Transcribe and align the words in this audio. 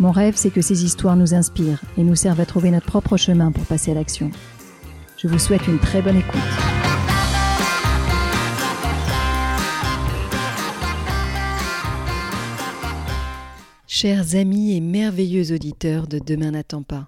Mon 0.00 0.10
rêve, 0.10 0.34
c'est 0.36 0.50
que 0.50 0.62
ces 0.62 0.84
histoires 0.84 1.16
nous 1.16 1.34
inspirent 1.34 1.82
et 1.98 2.02
nous 2.02 2.16
servent 2.16 2.40
à 2.40 2.46
trouver 2.46 2.70
notre 2.70 2.86
propre 2.86 3.16
chemin 3.16 3.52
pour 3.52 3.64
passer 3.64 3.90
à 3.90 3.94
l'action. 3.94 4.30
Je 5.18 5.28
vous 5.28 5.38
souhaite 5.38 5.66
une 5.68 5.78
très 5.78 6.02
bonne 6.02 6.16
écoute. 6.16 6.40
Chers 13.86 14.34
amis 14.34 14.74
et 14.74 14.80
merveilleux 14.80 15.54
auditeurs 15.54 16.08
de 16.08 16.18
Demain 16.18 16.52
n'attend 16.52 16.82
pas, 16.82 17.06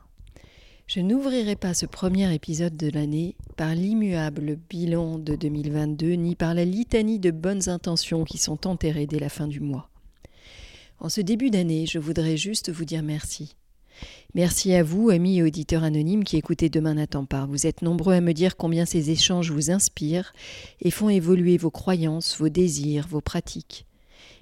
je 0.87 1.01
n'ouvrirai 1.01 1.57
pas 1.57 1.73
ce 1.73 1.87
premier 1.87 2.33
épisode 2.35 2.77
de 2.77 2.91
l'année 2.91 3.37
par 3.57 3.75
l'immuable 3.75 4.59
bilan 4.69 5.19
de 5.19 5.35
2022 5.35 6.13
ni 6.13 6.37
par 6.37 6.53
la 6.53 6.67
litanie 6.67 7.19
de 7.19 7.31
bonnes 7.31 7.69
intentions 7.69 8.25
qui 8.25 8.39
sont 8.39 8.67
enterrées 8.69 9.07
dès 9.07 9.19
la 9.19 9.31
fin 9.31 9.49
du 9.49 9.61
mois. 9.61 9.89
En 10.99 11.09
ce 11.09 11.21
début 11.21 11.51
d'année, 11.51 11.87
je 11.87 11.99
voudrais 11.99 12.37
juste 12.37 12.71
vous 12.71 12.85
dire 12.85 13.03
merci. 13.03 13.57
Merci 14.35 14.75
à 14.75 14.83
vous, 14.83 15.11
amis 15.11 15.39
et 15.39 15.43
auditeurs 15.43 15.85
anonymes 15.85 16.25
qui 16.25 16.37
écoutez 16.37 16.69
Demain 16.69 16.95
n'attend 16.95 17.25
pas. 17.25 17.47
Vous 17.47 17.67
êtes 17.67 17.83
nombreux 17.83 18.15
à 18.15 18.21
me 18.21 18.33
dire 18.33 18.57
combien 18.57 18.85
ces 18.85 19.11
échanges 19.11 19.53
vous 19.53 19.71
inspirent 19.71 20.33
et 20.81 20.91
font 20.91 21.09
évoluer 21.09 21.57
vos 21.57 21.71
croyances, 21.71 22.37
vos 22.39 22.49
désirs, 22.49 23.07
vos 23.09 23.21
pratiques. 23.21 23.87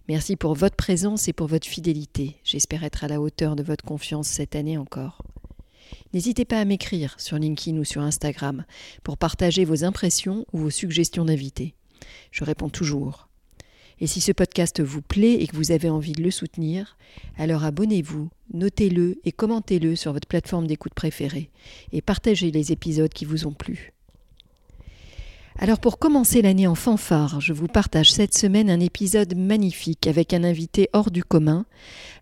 Merci 0.09 0.37
pour 0.37 0.55
votre 0.55 0.77
présence 0.77 1.29
et 1.29 1.33
pour 1.33 1.47
votre 1.47 1.67
fidélité. 1.67 2.37
J'espère 2.45 2.85
être 2.85 3.05
à 3.05 3.09
la 3.09 3.21
hauteur 3.21 3.55
de 3.55 3.63
votre 3.63 3.85
confiance 3.85 4.29
cette 4.29 4.57
année 4.57 4.79
encore. 4.79 5.23
N'hésitez 6.15 6.45
pas 6.45 6.61
à 6.61 6.65
m'écrire 6.65 7.15
sur 7.19 7.39
LinkedIn 7.39 7.79
ou 7.79 7.85
sur 7.85 8.03
Instagram 8.03 8.65
pour 9.03 9.19
partager 9.19 9.65
vos 9.65 9.85
impressions 9.85 10.47
ou 10.53 10.59
vos 10.59 10.71
suggestions 10.71 11.25
d'invités. 11.25 11.75
Je 12.31 12.45
réponds 12.45 12.71
toujours. 12.71 13.29
Et 14.03 14.09
si 14.09 14.21
ce 14.21 14.33
podcast 14.33 14.83
vous 14.83 15.01
plaît 15.01 15.35
et 15.35 15.47
que 15.47 15.55
vous 15.55 15.71
avez 15.71 15.89
envie 15.89 16.11
de 16.11 16.25
le 16.25 16.33
soutenir, 16.33 16.97
alors 17.39 17.63
abonnez-vous, 17.63 18.31
notez-le 18.53 19.21
et 19.25 19.31
commentez-le 19.31 19.95
sur 19.95 20.13
votre 20.13 20.27
plateforme 20.27 20.67
d'écoute 20.67 20.93
préférée 20.93 21.51
et 21.93 22.03
partagez 22.03 22.51
les 22.51 22.73
épisodes 22.73 23.13
qui 23.13 23.25
vous 23.25 23.47
ont 23.47 23.53
plu. 23.53 23.93
Alors 25.57 25.79
pour 25.79 26.01
commencer 26.01 26.43
l'année 26.43 26.67
en 26.67 26.75
fanfare, 26.75 27.41
je 27.41 27.53
vous 27.53 27.69
partage 27.69 28.11
cette 28.11 28.37
semaine 28.37 28.71
un 28.71 28.81
épisode 28.81 29.37
magnifique 29.37 30.09
avec 30.09 30.35
un 30.35 30.43
invité 30.43 30.89
hors 30.93 31.13
du 31.13 31.23
commun, 31.23 31.65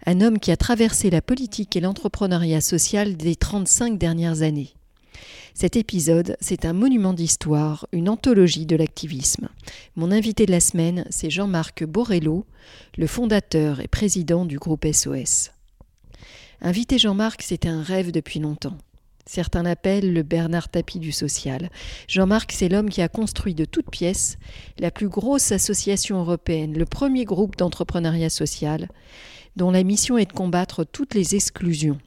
un 0.05 0.21
homme 0.21 0.39
qui 0.39 0.51
a 0.51 0.59
traversé 0.59 1.09
la 1.09 1.23
politique 1.23 1.77
et 1.77 1.81
l'entrepreneuriat 1.81 2.61
social 2.61 3.17
des 3.17 3.37
35 3.37 3.97
dernières 3.97 4.43
années. 4.43 4.75
Cet 5.55 5.77
épisode, 5.77 6.37
c'est 6.41 6.65
un 6.65 6.73
monument 6.73 7.13
d'histoire, 7.13 7.87
une 7.93 8.09
anthologie 8.09 8.67
de 8.67 8.77
l'activisme. 8.77 9.49
Mon 9.97 10.11
invité 10.11 10.47
de 10.47 10.53
la 10.53 10.61
semaine, 10.61 11.05
c'est 11.11 11.31
Jean-Marc 11.31 11.85
Borello, 11.85 12.47
le 12.97 13.07
fondateur 13.07 13.81
et 13.81 13.89
président 13.89 14.45
du 14.45 14.59
groupe 14.59 14.87
SOS. 14.91 15.51
Inviter 16.61 16.99
Jean-Marc, 16.99 17.43
c'est 17.43 17.67
un 17.67 17.83
rêve 17.83 18.13
depuis 18.13 18.39
longtemps. 18.39 18.77
Certains 19.27 19.63
l'appellent 19.63 20.13
le 20.13 20.23
Bernard 20.23 20.69
Tapie 20.69 20.99
du 20.99 21.13
social. 21.13 21.71
Jean-Marc, 22.09 22.53
c'est 22.53 22.69
l'homme 22.69 22.91
qui 22.91 23.03
a 23.03 23.09
construit 23.09 23.55
de 23.55 23.65
toutes 23.65 23.91
pièces 23.91 24.39
la 24.79 24.91
plus 24.91 25.09
grosse 25.09 25.53
association 25.53 26.19
européenne, 26.19 26.77
le 26.77 26.85
premier 26.85 27.25
groupe 27.25 27.57
d'entrepreneuriat 27.57 28.31
social, 28.31 28.89
dont 29.57 29.71
la 29.71 29.85
mission 29.85 30.19
est 30.19 30.27
de 30.27 30.33
combattre 30.33 30.85
toutes 30.85 31.15
les 31.15 31.35
exclusions. 31.35 31.99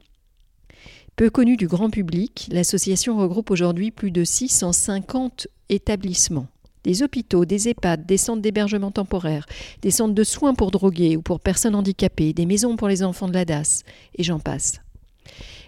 Peu 1.16 1.29
connue 1.29 1.57
du 1.57 1.68
grand 1.68 1.90
public, 1.90 2.50
l'association 2.51 3.18
regroupe 3.18 3.51
aujourd'hui 3.51 3.91
plus 3.91 4.12
de 4.12 4.24
650 4.24 5.47
établissements. 5.69 6.47
Des 6.84 7.01
hôpitaux, 7.01 7.46
des 7.46 7.69
EHPAD, 7.69 8.06
des 8.06 8.18
centres 8.18 8.41
d'hébergement 8.41 8.91
temporaire, 8.91 9.46
des 9.81 9.91
centres 9.91 10.16
de 10.16 10.23
soins 10.23 10.53
pour 10.53 10.72
drogués 10.72 11.16
ou 11.16 11.22
pour 11.22 11.40
personnes 11.40 11.75
handicapées, 11.75 12.34
des 12.34 12.46
maisons 12.46 12.75
pour 12.75 12.88
les 12.88 13.03
enfants 13.03 13.28
de 13.28 13.34
la 13.34 13.46
DAS, 13.46 13.84
et 14.16 14.23
j'en 14.23 14.40
passe 14.40 14.81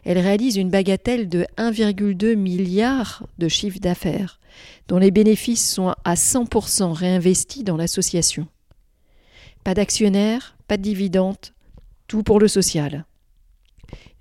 elle 0.06 0.20
réalise 0.20 0.56
une 0.56 0.70
bagatelle 0.70 1.28
de 1.28 1.46
1,2 1.58 2.36
milliard 2.36 3.24
de 3.40 3.48
chiffre 3.48 3.80
d'affaires, 3.80 4.40
dont 4.88 5.00
les 5.00 5.12
bénéfices 5.12 5.68
sont 5.68 5.96
à 6.04 6.14
100% 6.14 6.92
réinvestis 6.92 7.64
dans 7.64 7.76
l'association. 7.76 8.48
Pas 9.64 9.74
d'actionnaires, 9.74 10.56
pas 10.68 10.78
de 10.78 10.84
dividendes, 10.84 11.36
tout 12.08 12.22
pour 12.22 12.40
le 12.40 12.48
social. 12.48 13.06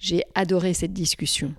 J'ai 0.07 0.25
adoré 0.35 0.75
cette 0.75 0.93
discussion. 0.93 1.55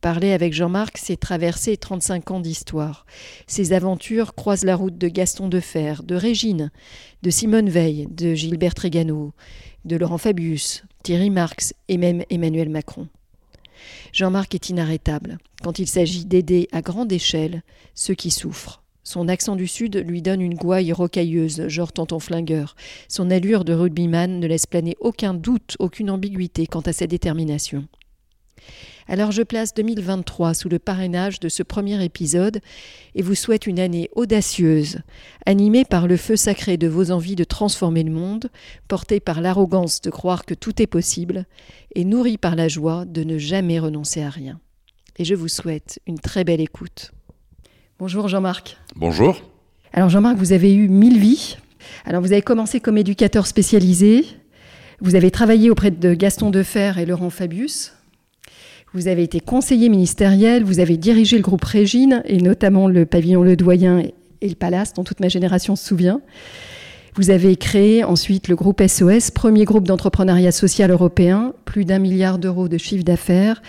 Parler 0.00 0.30
avec 0.30 0.52
Jean-Marc, 0.52 0.98
c'est 0.98 1.16
traverser 1.16 1.76
35 1.76 2.30
ans 2.30 2.38
d'histoire. 2.38 3.06
Ses 3.48 3.72
aventures 3.72 4.36
croisent 4.36 4.64
la 4.64 4.76
route 4.76 4.96
de 4.96 5.08
Gaston 5.08 5.48
Defer, 5.48 5.94
de 6.04 6.14
Régine, 6.14 6.70
de 7.24 7.30
Simone 7.30 7.68
Veil, 7.68 8.06
de 8.08 8.34
Gilbert 8.34 8.74
Trégano, 8.74 9.32
de 9.84 9.96
Laurent 9.96 10.16
Fabius, 10.16 10.84
Thierry 11.02 11.30
Marx 11.30 11.74
et 11.88 11.96
même 11.96 12.22
Emmanuel 12.30 12.68
Macron. 12.68 13.08
Jean-Marc 14.12 14.54
est 14.54 14.68
inarrêtable 14.68 15.38
quand 15.64 15.80
il 15.80 15.88
s'agit 15.88 16.24
d'aider 16.24 16.68
à 16.70 16.82
grande 16.82 17.10
échelle 17.10 17.64
ceux 17.96 18.14
qui 18.14 18.30
souffrent. 18.30 18.84
Son 19.08 19.26
accent 19.26 19.56
du 19.56 19.66
sud 19.66 20.04
lui 20.06 20.20
donne 20.20 20.42
une 20.42 20.54
gouaille 20.54 20.92
rocailleuse, 20.92 21.66
genre 21.68 21.94
tonton 21.94 22.18
flingueur. 22.18 22.76
Son 23.08 23.30
allure 23.30 23.64
de 23.64 23.72
rugbyman 23.72 24.38
ne 24.38 24.46
laisse 24.46 24.66
planer 24.66 24.98
aucun 25.00 25.32
doute, 25.32 25.76
aucune 25.78 26.10
ambiguïté 26.10 26.66
quant 26.66 26.82
à 26.82 26.92
sa 26.92 27.06
détermination. 27.06 27.88
Alors 29.06 29.32
je 29.32 29.42
place 29.42 29.72
2023 29.72 30.52
sous 30.52 30.68
le 30.68 30.78
parrainage 30.78 31.40
de 31.40 31.48
ce 31.48 31.62
premier 31.62 32.04
épisode 32.04 32.60
et 33.14 33.22
vous 33.22 33.34
souhaite 33.34 33.66
une 33.66 33.80
année 33.80 34.10
audacieuse, 34.14 34.98
animée 35.46 35.86
par 35.86 36.06
le 36.06 36.18
feu 36.18 36.36
sacré 36.36 36.76
de 36.76 36.86
vos 36.86 37.10
envies 37.10 37.34
de 37.34 37.44
transformer 37.44 38.02
le 38.02 38.12
monde, 38.12 38.50
portée 38.88 39.20
par 39.20 39.40
l'arrogance 39.40 40.02
de 40.02 40.10
croire 40.10 40.44
que 40.44 40.52
tout 40.52 40.82
est 40.82 40.86
possible 40.86 41.46
et 41.94 42.04
nourrie 42.04 42.36
par 42.36 42.56
la 42.56 42.68
joie 42.68 43.06
de 43.06 43.24
ne 43.24 43.38
jamais 43.38 43.78
renoncer 43.78 44.22
à 44.22 44.28
rien. 44.28 44.60
Et 45.16 45.24
je 45.24 45.34
vous 45.34 45.48
souhaite 45.48 45.98
une 46.06 46.18
très 46.18 46.44
belle 46.44 46.60
écoute. 46.60 47.12
Bonjour 48.00 48.28
Jean-Marc. 48.28 48.76
Bonjour. 48.94 49.42
Alors 49.92 50.08
Jean-Marc, 50.08 50.36
vous 50.36 50.52
avez 50.52 50.72
eu 50.72 50.86
mille 50.86 51.18
vies. 51.18 51.56
Alors 52.04 52.20
vous 52.20 52.30
avez 52.30 52.42
commencé 52.42 52.78
comme 52.78 52.96
éducateur 52.96 53.44
spécialisé. 53.48 54.24
Vous 55.00 55.16
avez 55.16 55.32
travaillé 55.32 55.68
auprès 55.68 55.90
de 55.90 56.14
Gaston 56.14 56.50
Defer 56.50 56.92
et 56.98 57.06
Laurent 57.06 57.30
Fabius. 57.30 57.94
Vous 58.94 59.08
avez 59.08 59.24
été 59.24 59.40
conseiller 59.40 59.88
ministériel, 59.88 60.62
vous 60.62 60.78
avez 60.78 60.96
dirigé 60.96 61.38
le 61.38 61.42
groupe 61.42 61.64
Régine, 61.64 62.22
et 62.24 62.36
notamment 62.36 62.86
le 62.86 63.04
pavillon 63.04 63.42
Le 63.42 63.56
Doyen 63.56 63.98
et 64.42 64.48
le 64.48 64.54
Palace, 64.54 64.94
dont 64.94 65.02
toute 65.02 65.18
ma 65.18 65.28
génération 65.28 65.74
se 65.74 65.84
souvient. 65.84 66.20
Vous 67.16 67.30
avez 67.30 67.56
créé 67.56 68.04
ensuite 68.04 68.46
le 68.46 68.54
groupe 68.54 68.80
SOS, 68.80 69.32
premier 69.32 69.64
groupe 69.64 69.88
d'entrepreneuriat 69.88 70.52
social 70.52 70.92
européen, 70.92 71.52
plus 71.64 71.84
d'un 71.84 71.98
milliard 71.98 72.38
d'euros 72.38 72.68
de 72.68 72.78
chiffre 72.78 73.02
d'affaires, 73.02 73.60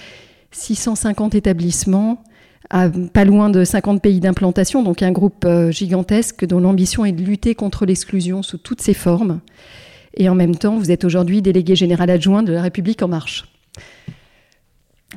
650 0.51 1.33
établissements, 1.33 2.23
pas 2.69 3.25
loin 3.25 3.49
de 3.49 3.63
50 3.63 4.01
pays 4.01 4.19
d'implantation, 4.19 4.83
donc 4.83 5.01
un 5.01 5.11
groupe 5.11 5.45
euh, 5.45 5.71
gigantesque 5.71 6.45
dont 6.45 6.59
l'ambition 6.59 7.05
est 7.05 7.11
de 7.11 7.23
lutter 7.23 7.55
contre 7.55 7.85
l'exclusion 7.85 8.43
sous 8.43 8.57
toutes 8.57 8.81
ses 8.81 8.93
formes. 8.93 9.39
Et 10.15 10.29
en 10.29 10.35
même 10.35 10.55
temps, 10.55 10.77
vous 10.77 10.91
êtes 10.91 11.03
aujourd'hui 11.03 11.41
délégué 11.41 11.75
général 11.75 12.09
adjoint 12.09 12.43
de 12.43 12.51
la 12.51 12.61
République 12.61 13.01
en 13.01 13.07
marche. 13.07 13.45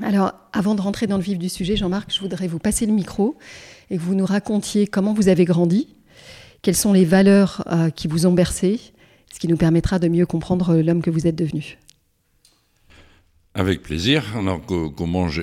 Alors, 0.03 0.33
avant 0.53 0.75
de 0.75 0.81
rentrer 0.81 1.07
dans 1.07 1.19
le 1.19 1.23
vif 1.23 1.39
du 1.39 1.49
sujet, 1.49 1.77
Jean-Marc, 1.77 2.15
je 2.15 2.21
voudrais 2.21 2.47
vous 2.47 2.59
passer 2.59 2.87
le 2.87 2.93
micro 2.93 3.37
et 3.91 3.97
que 3.97 4.03
vous 4.03 4.15
nous 4.15 4.25
racontiez 4.25 4.87
comment 4.87 5.13
vous 5.13 5.29
avez 5.29 5.45
grandi, 5.45 5.89
quelles 6.63 6.77
sont 6.77 6.93
les 6.93 7.05
valeurs 7.05 7.65
euh, 7.71 7.91
qui 7.91 8.09
vous 8.09 8.25
ont 8.27 8.33
bercé, 8.33 8.81
ce 9.33 9.39
qui 9.39 9.49
nous 9.49 9.57
permettra 9.57 9.99
de 9.99 10.09
mieux 10.09 10.25
comprendre 10.25 10.77
l'homme 10.77 11.03
que 11.03 11.11
vous 11.11 11.27
êtes 11.27 11.37
devenu. 11.37 11.79
Avec 13.55 13.83
plaisir. 13.83 14.25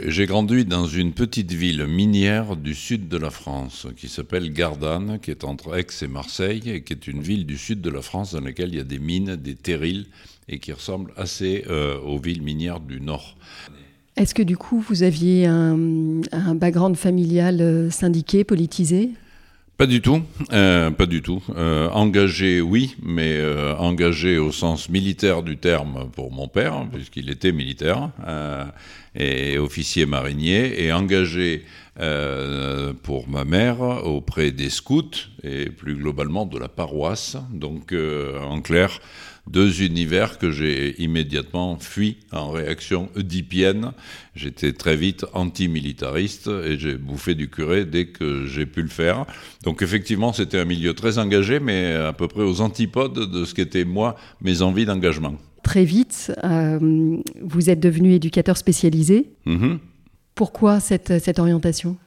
J'ai 0.08 0.26
grandi 0.26 0.66
dans 0.66 0.88
une 0.88 1.14
petite 1.14 1.52
ville 1.52 1.86
minière 1.86 2.56
du 2.56 2.74
sud 2.74 3.08
de 3.08 3.18
la 3.18 3.30
France 3.30 3.86
qui 3.96 4.08
s'appelle 4.08 4.52
Gardanne, 4.52 5.20
qui 5.22 5.30
est 5.30 5.44
entre 5.44 5.78
Aix 5.78 5.86
et 6.02 6.08
Marseille, 6.08 6.64
et 6.66 6.82
qui 6.82 6.94
est 6.94 7.06
une 7.06 7.22
ville 7.22 7.46
du 7.46 7.56
sud 7.56 7.82
de 7.82 7.90
la 7.92 8.02
France 8.02 8.34
dans 8.34 8.42
laquelle 8.42 8.70
il 8.70 8.78
y 8.78 8.82
a 8.82 8.84
des 8.84 8.98
mines, 8.98 9.36
des 9.36 9.54
terrils, 9.54 10.08
et 10.48 10.58
qui 10.58 10.74
ressemble 10.74 11.14
assez 11.18 11.66
euh, 11.70 12.00
aux 12.00 12.18
villes 12.18 12.42
minières 12.42 12.80
du 12.80 13.00
nord. 13.00 13.38
Est-ce 14.16 14.34
que 14.34 14.42
du 14.42 14.58
coup, 14.58 14.80
vous 14.80 15.04
aviez 15.04 15.46
un, 15.46 15.78
background 16.56 16.96
familial 16.98 17.62
euh, 17.62 17.92
syndiqué, 17.92 18.44
politisé? 18.44 19.12
Pas 19.80 19.86
du 19.86 20.02
tout, 20.02 20.22
euh, 20.52 20.92
pas 20.92 21.06
du 21.06 21.22
tout. 21.22 21.42
Euh, 21.56 21.88
engagé, 21.92 22.60
oui, 22.60 22.98
mais 23.02 23.38
euh, 23.38 23.78
engagé 23.78 24.38
au 24.38 24.52
sens 24.52 24.90
militaire 24.90 25.42
du 25.42 25.56
terme 25.56 26.10
pour 26.14 26.34
mon 26.34 26.50
père, 26.50 26.86
puisqu'il 26.92 27.30
était 27.30 27.54
militaire 27.54 28.10
et 29.16 29.58
officier 29.58 30.06
marinier, 30.06 30.84
et 30.84 30.92
engagé 30.92 31.64
pour 33.04 33.30
ma 33.30 33.46
mère 33.46 33.80
auprès 34.06 34.52
des 34.52 34.70
scouts 34.70 35.30
et 35.44 35.70
plus 35.70 35.96
globalement 35.96 36.46
de 36.46 36.60
la 36.60 36.68
paroisse. 36.68 37.38
Donc, 37.54 37.94
en 37.94 38.60
clair, 38.60 39.00
deux 39.47 39.81
univers 39.81 40.38
que 40.38 40.51
j'ai 40.51 41.01
immédiatement 41.01 41.77
fui 41.80 42.18
en 42.31 42.51
réaction 42.51 43.09
oedipienne. 43.15 43.91
J'étais 44.36 44.74
très 44.74 44.95
vite 44.95 45.25
anti-militariste 45.33 46.47
et 46.47 46.77
j'ai 46.77 46.95
bouffé 46.95 47.36
du 47.36 47.50
curé 47.50 47.86
dès 47.86 48.06
que 48.06 48.45
j'ai 48.45 48.65
pu 48.65 48.81
le 48.81 48.89
faire. 48.89 49.25
Donc 49.63 49.81
effectivement, 49.81 50.33
c'était 50.33 50.59
un 50.59 50.65
milieu 50.65 50.94
très 50.94 51.18
engagé, 51.18 51.59
mais 51.59 51.94
à 51.94 52.13
peu 52.13 52.27
près 52.27 52.44
aux 52.44 52.62
antipodes 52.62 53.31
de 53.31 53.45
ce 53.45 53.53
qu'étaient 53.53 53.86
moi 53.86 54.15
mes 54.41 54.62
envies 54.62 54.86
d'engagement. 54.86 55.36
Très 55.63 55.83
vite, 55.83 56.31
euh, 56.44 57.18
vous 57.41 57.69
êtes 57.69 57.80
devenu 57.80 58.13
éducateur 58.13 58.57
spécialisé. 58.57 59.30
Mm-hmm. 59.45 59.77
Pourquoi 60.36 60.80
cette, 60.80 61.21
cette 61.21 61.38
orientation? 61.38 61.97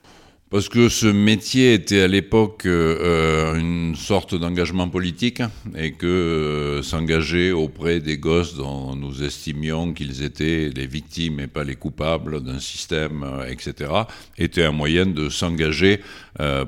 Parce 0.53 0.69
que 0.69 0.91
ce 0.91 1.07
métier 1.07 1.73
était 1.73 2.03
à 2.03 2.09
l'époque 2.09 2.67
euh, 2.67 3.55
une 3.55 3.97
sorte 3.97 4.35
d'engagement 4.35 4.87
politique 4.87 5.43
et 5.75 5.93
que 5.93 6.07
euh, 6.07 6.83
s'engager 6.83 7.53
auprès 7.53 8.01
des 8.01 8.19
gosses 8.19 8.55
dont 8.55 8.95
nous 8.95 9.23
estimions 9.23 9.95
qu'ils 9.95 10.23
étaient 10.23 10.71
les 10.77 10.87
victimes 10.87 11.41
et 11.41 11.47
pas 11.47 11.65
les 11.65 11.75
coupables 11.75 12.43
d'un 12.45 12.59
système, 12.59 13.25
euh, 13.25 13.49
etc., 13.49 13.93
était 14.37 14.65
un 14.65 14.73
moyen 14.73 15.07
de 15.07 15.31
s'engager 15.31 16.01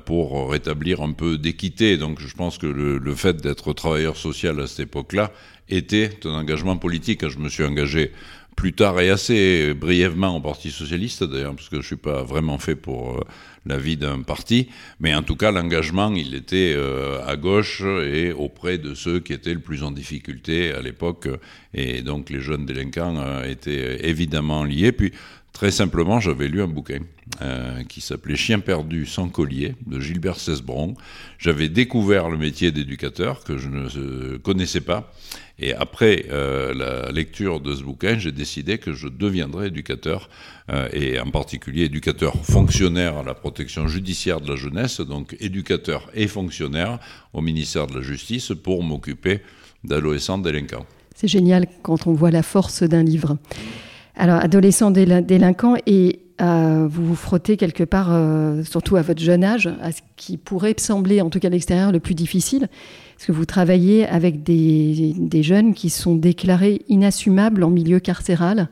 pour 0.05 0.51
rétablir 0.51 1.01
un 1.01 1.13
peu 1.13 1.37
d'équité. 1.39 1.97
Donc 1.97 2.21
je 2.21 2.35
pense 2.35 2.59
que 2.59 2.67
le, 2.67 2.99
le 2.99 3.15
fait 3.15 3.37
d'être 3.39 3.73
travailleur 3.73 4.17
social 4.17 4.61
à 4.61 4.67
cette 4.67 4.81
époque-là 4.81 5.31
était 5.69 6.11
un 6.25 6.31
engagement 6.31 6.77
politique. 6.77 7.27
Je 7.29 7.39
me 7.39 7.49
suis 7.49 7.65
engagé 7.65 8.13
plus 8.57 8.73
tard 8.73 9.01
et 9.01 9.11
assez 9.11 9.75
brièvement 9.75 10.37
au 10.37 10.41
Parti 10.41 10.71
socialiste 10.71 11.25
d'ailleurs, 11.25 11.55
parce 11.55 11.69
que 11.69 11.77
je 11.77 11.81
ne 11.81 11.87
suis 11.87 11.97
pas 11.97 12.23
vraiment 12.23 12.59
fait 12.59 12.75
pour 12.75 13.19
euh, 13.19 13.21
la 13.67 13.79
vie 13.79 13.97
d'un 13.97 14.23
parti, 14.23 14.69
mais 15.01 15.15
en 15.15 15.23
tout 15.23 15.37
cas 15.37 15.51
l'engagement 15.51 16.13
il 16.15 16.35
était 16.35 16.75
euh, 16.77 17.25
à 17.27 17.37
gauche 17.37 17.83
et 17.83 18.33
auprès 18.33 18.79
de 18.79 18.95
ceux 18.95 19.21
qui 19.21 19.33
étaient 19.33 19.55
le 19.55 19.61
plus 19.61 19.83
en 19.83 19.91
difficulté 19.91 20.73
à 20.73 20.81
l'époque, 20.81 21.29
et 21.73 22.03
donc 22.03 22.31
les 22.31 22.41
jeunes 22.41 22.67
délinquants 22.67 23.17
euh, 23.19 23.45
étaient 23.45 24.09
évidemment 24.09 24.65
liés. 24.65 24.93
Puis 24.93 25.13
Très 25.53 25.71
simplement, 25.71 26.19
j'avais 26.19 26.49
lu 26.49 26.63
un 26.63 26.67
bouquin 26.67 26.99
qui 27.89 28.01
s'appelait 28.01 28.35
Chien 28.35 28.59
perdu 28.59 29.07
sans 29.07 29.29
collier 29.29 29.77
de 29.87 30.01
Gilbert 30.01 30.41
Cesbron. 30.41 30.97
J'avais 31.39 31.69
découvert 31.69 32.29
le 32.29 32.37
métier 32.37 32.73
d'éducateur 32.73 33.45
que 33.45 33.57
je 33.57 33.69
ne 33.69 34.37
connaissais 34.37 34.81
pas. 34.81 35.13
Et 35.59 35.73
après 35.73 36.27
euh, 36.31 36.75
la 36.75 37.13
lecture 37.13 37.61
de 37.61 37.75
ce 37.75 37.83
bouquin, 37.83 38.19
j'ai 38.19 38.33
décidé 38.33 38.79
que 38.79 38.93
je 38.93 39.07
deviendrais 39.07 39.69
éducateur, 39.69 40.29
euh, 40.71 40.89
et 40.93 41.21
en 41.21 41.31
particulier 41.31 41.85
éducateur 41.85 42.35
fonctionnaire 42.45 43.19
à 43.19 43.23
la 43.23 43.35
protection 43.35 43.87
judiciaire 43.87 44.41
de 44.41 44.49
la 44.49 44.57
jeunesse, 44.57 45.01
donc 45.01 45.37
éducateur 45.41 46.11
et 46.15 46.27
fonctionnaire 46.27 46.99
au 47.33 47.41
ministère 47.41 47.87
de 47.87 47.95
la 47.95 48.03
Justice 48.03 48.53
pour 48.63 48.83
m'occuper 48.83 49.43
d'adolescents 49.85 50.39
délinquants. 50.39 50.87
C'est 51.15 51.29
génial 51.29 51.67
quand 51.83 52.09
on 52.09 52.15
voit 52.15 52.33
la 52.33 52.43
force 52.43 52.83
d'un 52.83 53.05
livre. 53.05 53.39
Alors, 54.17 54.41
adolescent 54.41 54.91
délinquant, 54.91 55.77
et 55.87 56.21
euh, 56.41 56.89
vous 56.89 57.07
vous 57.07 57.15
frottez 57.15 57.57
quelque 57.57 57.85
part, 57.85 58.11
surtout 58.65 58.97
à 58.97 59.03
votre 59.03 59.21
jeune 59.23 59.45
âge, 59.45 59.69
à 59.81 59.93
ce 59.93 60.01
qui 60.17 60.37
pourrait 60.37 60.75
sembler, 60.79 61.21
en 61.21 61.31
tout 61.31 61.39
cas 61.39 61.49
à 61.49 61.51
l'extérieur, 61.51 61.93
le 61.93 62.01
plus 62.01 62.15
difficile, 62.15 62.69
parce 63.15 63.27
que 63.27 63.33
vous 63.33 63.45
travaillez 63.45 64.07
avec 64.07 64.43
des, 64.43 65.43
jeunes 65.43 65.75
qui 65.75 65.91
sont 65.91 66.15
déclarés 66.15 66.83
inassumables 66.89 67.63
en 67.63 67.71
milieu 67.71 68.01
carcéral. 68.01 68.69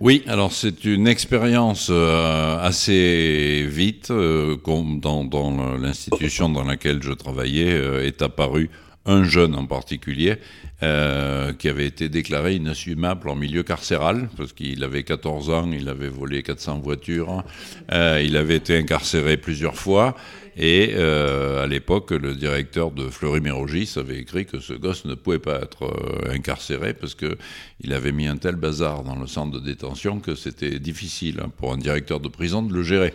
Oui, 0.00 0.22
alors 0.26 0.52
c'est 0.52 0.84
une 0.86 1.06
expérience 1.06 1.88
euh, 1.90 2.58
assez 2.58 3.66
vite, 3.68 4.10
dans, 4.10 5.24
dans 5.24 5.76
l'institution 5.76 6.48
dans 6.48 6.64
laquelle 6.64 7.02
je 7.02 7.12
travaillais, 7.12 8.06
est 8.06 8.22
apparue 8.22 8.70
un 9.06 9.24
jeune 9.24 9.54
en 9.54 9.66
particulier, 9.66 10.36
euh, 10.82 11.52
qui 11.52 11.68
avait 11.68 11.86
été 11.86 12.08
déclaré 12.08 12.54
inassumable 12.54 13.28
en 13.28 13.34
milieu 13.34 13.62
carcéral, 13.62 14.30
parce 14.38 14.54
qu'il 14.54 14.82
avait 14.82 15.02
14 15.02 15.50
ans, 15.50 15.70
il 15.72 15.90
avait 15.90 16.08
volé 16.08 16.42
400 16.42 16.78
voitures, 16.78 17.44
euh, 17.92 18.22
il 18.24 18.34
avait 18.34 18.56
été 18.56 18.78
incarcéré 18.78 19.36
plusieurs 19.36 19.76
fois, 19.76 20.16
et 20.56 20.92
euh, 20.94 21.62
à 21.62 21.66
l'époque, 21.66 22.12
le 22.12 22.34
directeur 22.34 22.92
de 22.92 23.08
Fleury-Mérogis 23.10 23.92
avait 23.96 24.18
écrit 24.20 24.46
que 24.46 24.58
ce 24.58 24.72
gosse 24.72 25.04
ne 25.04 25.14
pouvait 25.14 25.38
pas 25.38 25.60
être 25.60 25.92
incarcéré, 26.30 26.94
parce 26.94 27.14
qu'il 27.14 27.92
avait 27.92 28.12
mis 28.12 28.26
un 28.26 28.38
tel 28.38 28.56
bazar 28.56 29.04
dans 29.04 29.16
le 29.16 29.26
centre 29.26 29.60
de 29.60 29.64
détention 29.64 30.18
que 30.18 30.34
c'était 30.34 30.78
difficile 30.78 31.42
pour 31.58 31.74
un 31.74 31.78
directeur 31.78 32.20
de 32.20 32.28
prison 32.28 32.62
de 32.62 32.72
le 32.72 32.82
gérer. 32.82 33.12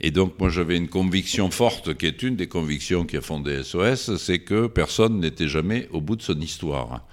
Et 0.00 0.10
donc 0.10 0.38
moi 0.38 0.48
j'avais 0.48 0.76
une 0.76 0.88
conviction 0.88 1.50
forte, 1.50 1.94
qui 1.94 2.06
est 2.06 2.22
une 2.22 2.36
des 2.36 2.48
convictions 2.48 3.04
qui 3.04 3.16
a 3.16 3.20
fondé 3.20 3.62
SOS, 3.62 4.16
c'est 4.16 4.40
que 4.40 4.66
personne 4.66 5.20
n'était 5.20 5.48
jamais 5.48 5.88
au 5.92 6.00
bout 6.00 6.16
de 6.16 6.22
son 6.22 6.40
histoire. 6.40 7.06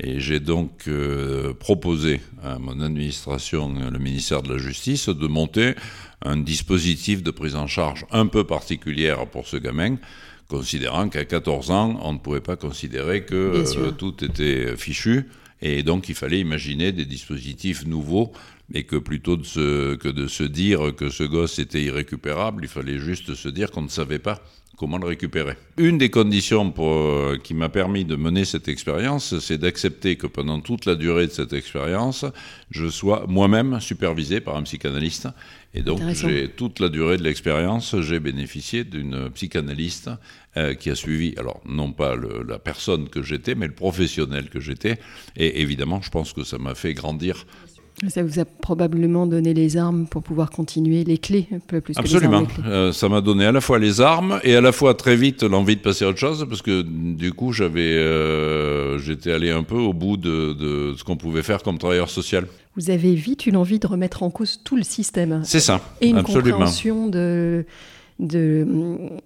Et 0.00 0.18
j'ai 0.18 0.40
donc 0.40 0.88
euh, 0.88 1.54
proposé 1.54 2.20
à 2.42 2.58
mon 2.58 2.80
administration, 2.80 3.72
le 3.90 3.98
ministère 3.98 4.42
de 4.42 4.52
la 4.52 4.58
Justice, 4.58 5.08
de 5.08 5.26
monter 5.26 5.74
un 6.22 6.36
dispositif 6.36 7.22
de 7.22 7.30
prise 7.30 7.54
en 7.54 7.66
charge 7.66 8.06
un 8.10 8.26
peu 8.26 8.44
particulière 8.44 9.26
pour 9.26 9.46
ce 9.46 9.56
gamin, 9.56 9.96
considérant 10.48 11.08
qu'à 11.08 11.24
14 11.24 11.70
ans, 11.70 12.00
on 12.02 12.14
ne 12.14 12.18
pouvait 12.18 12.40
pas 12.40 12.56
considérer 12.56 13.24
que 13.24 13.64
euh, 13.64 13.90
tout 13.92 14.24
était 14.24 14.76
fichu. 14.76 15.28
Et 15.62 15.82
donc 15.82 16.08
il 16.08 16.14
fallait 16.14 16.40
imaginer 16.40 16.92
des 16.92 17.04
dispositifs 17.04 17.86
nouveaux 17.86 18.32
et 18.72 18.84
que 18.84 18.96
plutôt 18.96 19.36
de 19.36 19.94
que 19.96 20.08
de 20.08 20.26
se 20.26 20.44
dire 20.44 20.94
que 20.96 21.10
ce 21.10 21.24
gosse 21.24 21.58
était 21.58 21.82
irrécupérable, 21.82 22.64
il 22.64 22.68
fallait 22.68 22.98
juste 22.98 23.34
se 23.34 23.48
dire 23.48 23.70
qu'on 23.70 23.82
ne 23.82 23.88
savait 23.88 24.18
pas 24.18 24.40
comment 24.76 24.98
le 24.98 25.06
récupérer. 25.06 25.56
Une 25.76 25.98
des 25.98 26.10
conditions 26.10 26.70
pour, 26.70 26.92
euh, 26.92 27.38
qui 27.42 27.54
m'a 27.54 27.68
permis 27.68 28.04
de 28.04 28.16
mener 28.16 28.44
cette 28.44 28.68
expérience, 28.68 29.38
c'est 29.38 29.58
d'accepter 29.58 30.16
que 30.16 30.26
pendant 30.26 30.60
toute 30.60 30.84
la 30.86 30.94
durée 30.94 31.26
de 31.26 31.32
cette 31.32 31.52
expérience, 31.52 32.24
je 32.70 32.88
sois 32.88 33.24
moi-même 33.28 33.80
supervisé 33.80 34.40
par 34.40 34.56
un 34.56 34.62
psychanalyste. 34.62 35.28
Et 35.74 35.82
donc, 35.82 36.00
j'ai 36.12 36.48
toute 36.48 36.78
la 36.78 36.88
durée 36.88 37.16
de 37.16 37.24
l'expérience, 37.24 38.00
j'ai 38.00 38.20
bénéficié 38.20 38.84
d'une 38.84 39.30
psychanalyste 39.30 40.10
euh, 40.56 40.74
qui 40.74 40.90
a 40.90 40.94
suivi, 40.94 41.34
alors 41.36 41.60
non 41.66 41.92
pas 41.92 42.14
la 42.46 42.58
personne 42.58 43.08
que 43.08 43.22
j'étais, 43.22 43.54
mais 43.54 43.66
le 43.66 43.74
professionnel 43.74 44.50
que 44.50 44.60
j'étais. 44.60 44.98
Et 45.36 45.62
évidemment, 45.62 46.00
je 46.00 46.10
pense 46.10 46.32
que 46.32 46.44
ça 46.44 46.58
m'a 46.58 46.74
fait 46.74 46.94
grandir 46.94 47.44
ça 48.08 48.22
vous 48.22 48.40
a 48.40 48.44
probablement 48.44 49.26
donné 49.26 49.54
les 49.54 49.76
armes 49.76 50.06
pour 50.06 50.22
pouvoir 50.22 50.50
continuer, 50.50 51.04
les 51.04 51.18
clés, 51.18 51.48
un 51.54 51.60
peu 51.60 51.80
plus 51.80 51.96
Absolument. 51.96 52.44
Que 52.44 52.56
les 52.56 52.62
armes, 52.62 52.72
euh, 52.72 52.92
ça 52.92 53.08
m'a 53.08 53.20
donné 53.20 53.46
à 53.46 53.52
la 53.52 53.60
fois 53.60 53.78
les 53.78 54.00
armes 54.00 54.40
et 54.42 54.56
à 54.56 54.60
la 54.60 54.72
fois 54.72 54.94
très 54.94 55.16
vite 55.16 55.42
l'envie 55.42 55.76
de 55.76 55.80
passer 55.80 56.04
à 56.04 56.08
autre 56.08 56.18
chose, 56.18 56.46
parce 56.48 56.62
que 56.62 56.82
du 56.82 57.32
coup, 57.32 57.52
j'avais, 57.52 57.80
euh, 57.80 58.98
j'étais 58.98 59.32
allé 59.32 59.50
un 59.50 59.62
peu 59.62 59.76
au 59.76 59.92
bout 59.92 60.16
de, 60.16 60.94
ce 60.96 61.04
qu'on 61.04 61.16
pouvait 61.16 61.42
faire 61.42 61.62
comme 61.62 61.78
travailleur 61.78 62.10
social. 62.10 62.46
Vous 62.76 62.90
avez 62.90 63.14
vite 63.14 63.46
une 63.46 63.56
envie 63.56 63.78
de 63.78 63.86
remettre 63.86 64.24
en 64.24 64.30
cause 64.30 64.60
tout 64.64 64.76
le 64.76 64.82
système. 64.82 65.42
C'est 65.44 65.60
ça. 65.60 65.80
Et 66.00 66.08
une 66.08 66.18
absolument. 66.18 66.58
compréhension 66.58 67.08
de 67.08 67.64
de, 68.18 68.66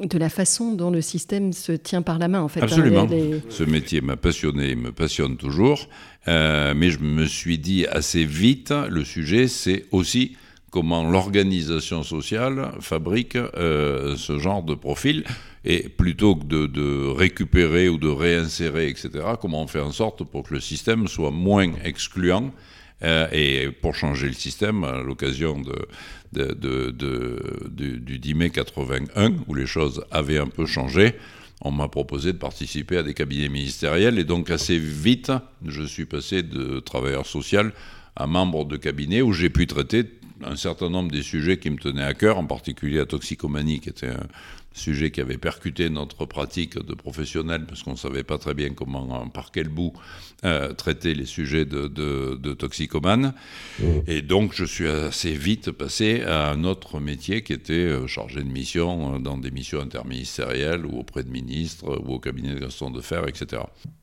de 0.01 0.19
la 0.19 0.29
façon 0.29 0.73
dont 0.75 0.91
le 0.91 1.03
système 1.03 1.53
se 1.53 1.73
tient 1.73 2.03
par 2.03 2.19
la 2.19 2.29
main, 2.29 2.41
en 2.41 2.49
fait. 2.49 2.61
Hein, 2.61 2.65
Absolument. 2.65 3.09
Ce 3.51 3.63
métier 3.63 4.01
m'a 4.01 4.17
passionné, 4.17 4.75
me 4.75 4.93
passionne 4.93 5.37
toujours, 5.37 5.89
euh, 6.27 6.75
mais 6.75 6.91
je 6.91 7.01
me 7.01 7.27
suis 7.27 7.59
dit 7.59 7.87
assez 7.87 8.25
vite, 8.25 8.73
le 8.89 9.05
sujet, 9.05 9.49
c'est 9.49 9.85
aussi 9.93 10.37
comment 10.71 11.09
l'organisation 11.09 12.03
sociale 12.03 12.73
fabrique 12.81 13.37
euh, 13.37 14.17
ce 14.17 14.39
genre 14.39 14.63
de 14.63 14.75
profil, 14.75 15.25
et 15.65 15.89
plutôt 15.89 16.37
que 16.37 16.45
de, 16.45 16.67
de, 16.67 17.09
récupérer 17.09 17.89
ou 17.89 17.99
de 17.99 18.09
réinsérer, 18.09 18.89
etc., 18.89 19.11
comment 19.41 19.63
on 19.63 19.67
fait 19.67 19.81
en 19.81 19.93
sorte 19.93 20.25
pour 20.25 20.45
que 20.45 20.55
le 20.55 20.61
système 20.61 21.09
soit 21.09 21.31
moins 21.31 21.71
excluant 21.85 22.53
et 23.03 23.69
pour 23.81 23.95
changer 23.95 24.27
le 24.27 24.35
système, 24.35 24.85
à 24.85 25.03
l'occasion 25.03 25.63
de, 26.33 26.69
du, 27.71 28.19
10 28.19 28.35
mai 28.35 28.51
81, 28.51 29.35
où 29.47 29.55
les 29.55 29.67
choses 29.67 30.05
avaient 30.11 30.39
un 30.39 30.47
peu 30.47 30.67
changé, 30.67 31.15
on 31.61 31.71
m'a 31.71 31.89
proposé 31.89 32.33
de 32.33 32.39
participer 32.39 32.99
à 32.99 33.03
des 33.03 33.15
cabinets 33.15 33.49
ministériels. 33.49 34.19
Et 34.19 34.25
donc 34.25 34.51
assez 34.51 34.79
vite, 34.79 35.33
je 35.67 35.83
suis 35.83 36.07
passé 36.07 36.43
de 36.43 36.81
travailleur 36.81 37.27
social 37.27 37.73
à 38.17 38.27
membre 38.27 38.65
de 38.65 38.77
cabinet 38.77 39.23
où 39.23 39.33
j'ai 39.33 39.51
pu 39.51 39.67
traiter 39.67 40.05
un 40.45 40.57
certain 40.57 40.89
nombre 40.89 41.11
des 41.11 41.23
sujets 41.23 41.59
qui 41.59 41.71
me 41.71 41.79
tenaient 41.79 42.05
à 42.05 42.15
cœur, 42.15 42.39
en 42.39 42.47
particulier 42.47 42.99
la 42.99 43.07
toxicomanie, 43.07 43.81
qui 43.81 43.89
était 43.89 44.09
un 44.09 44.27
sujet 44.79 45.11
qui 45.11 45.21
avait 45.21 45.37
percuté 45.37 45.91
notre 45.91 46.25
pratique 46.25 46.79
de 46.79 46.95
professionnels, 46.95 47.67
parce 47.67 47.83
qu'on 47.83 47.93
ne 47.93 47.97
savait 47.97 48.25
pas 48.25 48.39
très 48.39 48.55
bien 48.55 48.71
comment, 48.71 49.29
par 49.29 49.51
quel 49.51 49.69
bout, 49.69 49.93
euh, 50.45 50.73
traiter 50.73 51.15
les 51.15 51.27
sujets 51.27 51.67
de, 51.67 51.89
de, 51.89 52.55
toxicomane. 52.55 53.35
Mmh. 53.79 53.85
Et 54.07 54.23
donc, 54.23 54.55
je 54.55 54.65
suis 54.65 54.89
assez 54.89 55.33
vite 55.33 55.71
passé 55.71 56.23
à 56.23 56.51
un 56.51 56.65
autre 56.65 57.01
métier 57.01 57.43
qui 57.43 57.53
était 57.53 57.75
euh, 57.75 58.07
chargé 58.07 58.43
de 58.43 58.49
mission 58.49 59.21
dans 59.21 59.37
des 59.37 59.51
missions 59.51 59.81
interministérielles 59.81 60.87
ou 60.87 60.99
auprès 60.99 61.25
de 61.25 61.31
ministres 61.31 62.01
ou 62.05 62.15
au 62.15 62.19
cabinet 62.19 62.55
de 62.55 62.61
Gaston 62.61 62.91
de 62.91 63.01
Fer, 63.01 63.29
etc. 63.29 63.63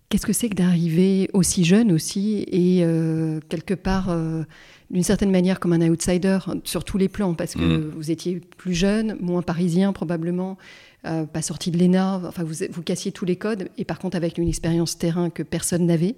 Qu'est-ce 0.09 0.27
que 0.27 0.33
c'est 0.33 0.49
que 0.49 0.55
d'arriver 0.55 1.29
aussi 1.33 1.65
jeune 1.65 1.91
aussi 1.91 2.45
et 2.51 2.83
euh, 2.83 3.39
quelque 3.49 3.73
part 3.73 4.09
euh, 4.09 4.43
d'une 4.89 5.03
certaine 5.03 5.31
manière 5.31 5.59
comme 5.59 5.73
un 5.73 5.81
outsider 5.81 6.39
sur 6.63 6.83
tous 6.83 6.97
les 6.97 7.09
plans 7.09 7.33
parce 7.33 7.55
que 7.55 7.59
mm. 7.59 7.91
vous 7.95 8.11
étiez 8.11 8.41
plus 8.57 8.73
jeune, 8.73 9.17
moins 9.19 9.41
parisien 9.41 9.93
probablement, 9.93 10.57
euh, 11.05 11.25
pas 11.25 11.41
sorti 11.41 11.71
de 11.71 11.77
l'ENA, 11.77 12.21
enfin 12.25 12.43
vous, 12.43 12.65
vous 12.69 12.81
cassiez 12.83 13.11
tous 13.11 13.25
les 13.25 13.35
codes 13.35 13.69
et 13.77 13.85
par 13.85 13.99
contre 13.99 14.17
avec 14.17 14.37
une 14.37 14.47
expérience 14.47 14.97
terrain 14.97 15.29
que 15.29 15.43
personne 15.43 15.85
n'avait. 15.85 16.15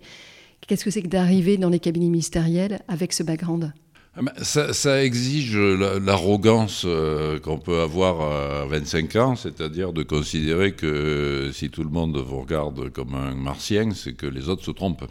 Qu'est-ce 0.65 0.83
que 0.83 0.91
c'est 0.91 1.01
que 1.01 1.07
d'arriver 1.07 1.57
dans 1.57 1.69
les 1.69 1.79
cabinets 1.79 2.09
ministériels 2.09 2.81
avec 2.87 3.13
ce 3.13 3.23
background? 3.23 3.73
Ah 4.17 4.31
ça, 4.41 5.03
exige 5.03 5.55
l'arrogance 5.55 6.83
euh, 6.85 7.39
qu'on 7.39 7.59
peut 7.59 7.81
avoir 7.81 8.21
à 8.21 8.65
25 8.65 9.15
ans, 9.15 9.35
c'est-à-dire 9.35 9.93
de 9.93 10.01
considérer 10.01 10.71
que 10.71 11.51
si 11.53 11.69
tout 11.69 11.83
le 11.83 11.89
monde 11.89 12.17
vous 12.17 12.39
regarde 12.39 12.89
comme 12.89 13.13
un 13.13 13.35
martien, 13.35 13.91
c'est 13.93 14.13
que 14.13 14.25
les 14.25 14.49
autres 14.49 14.63
se 14.63 14.71
trompent. 14.71 15.05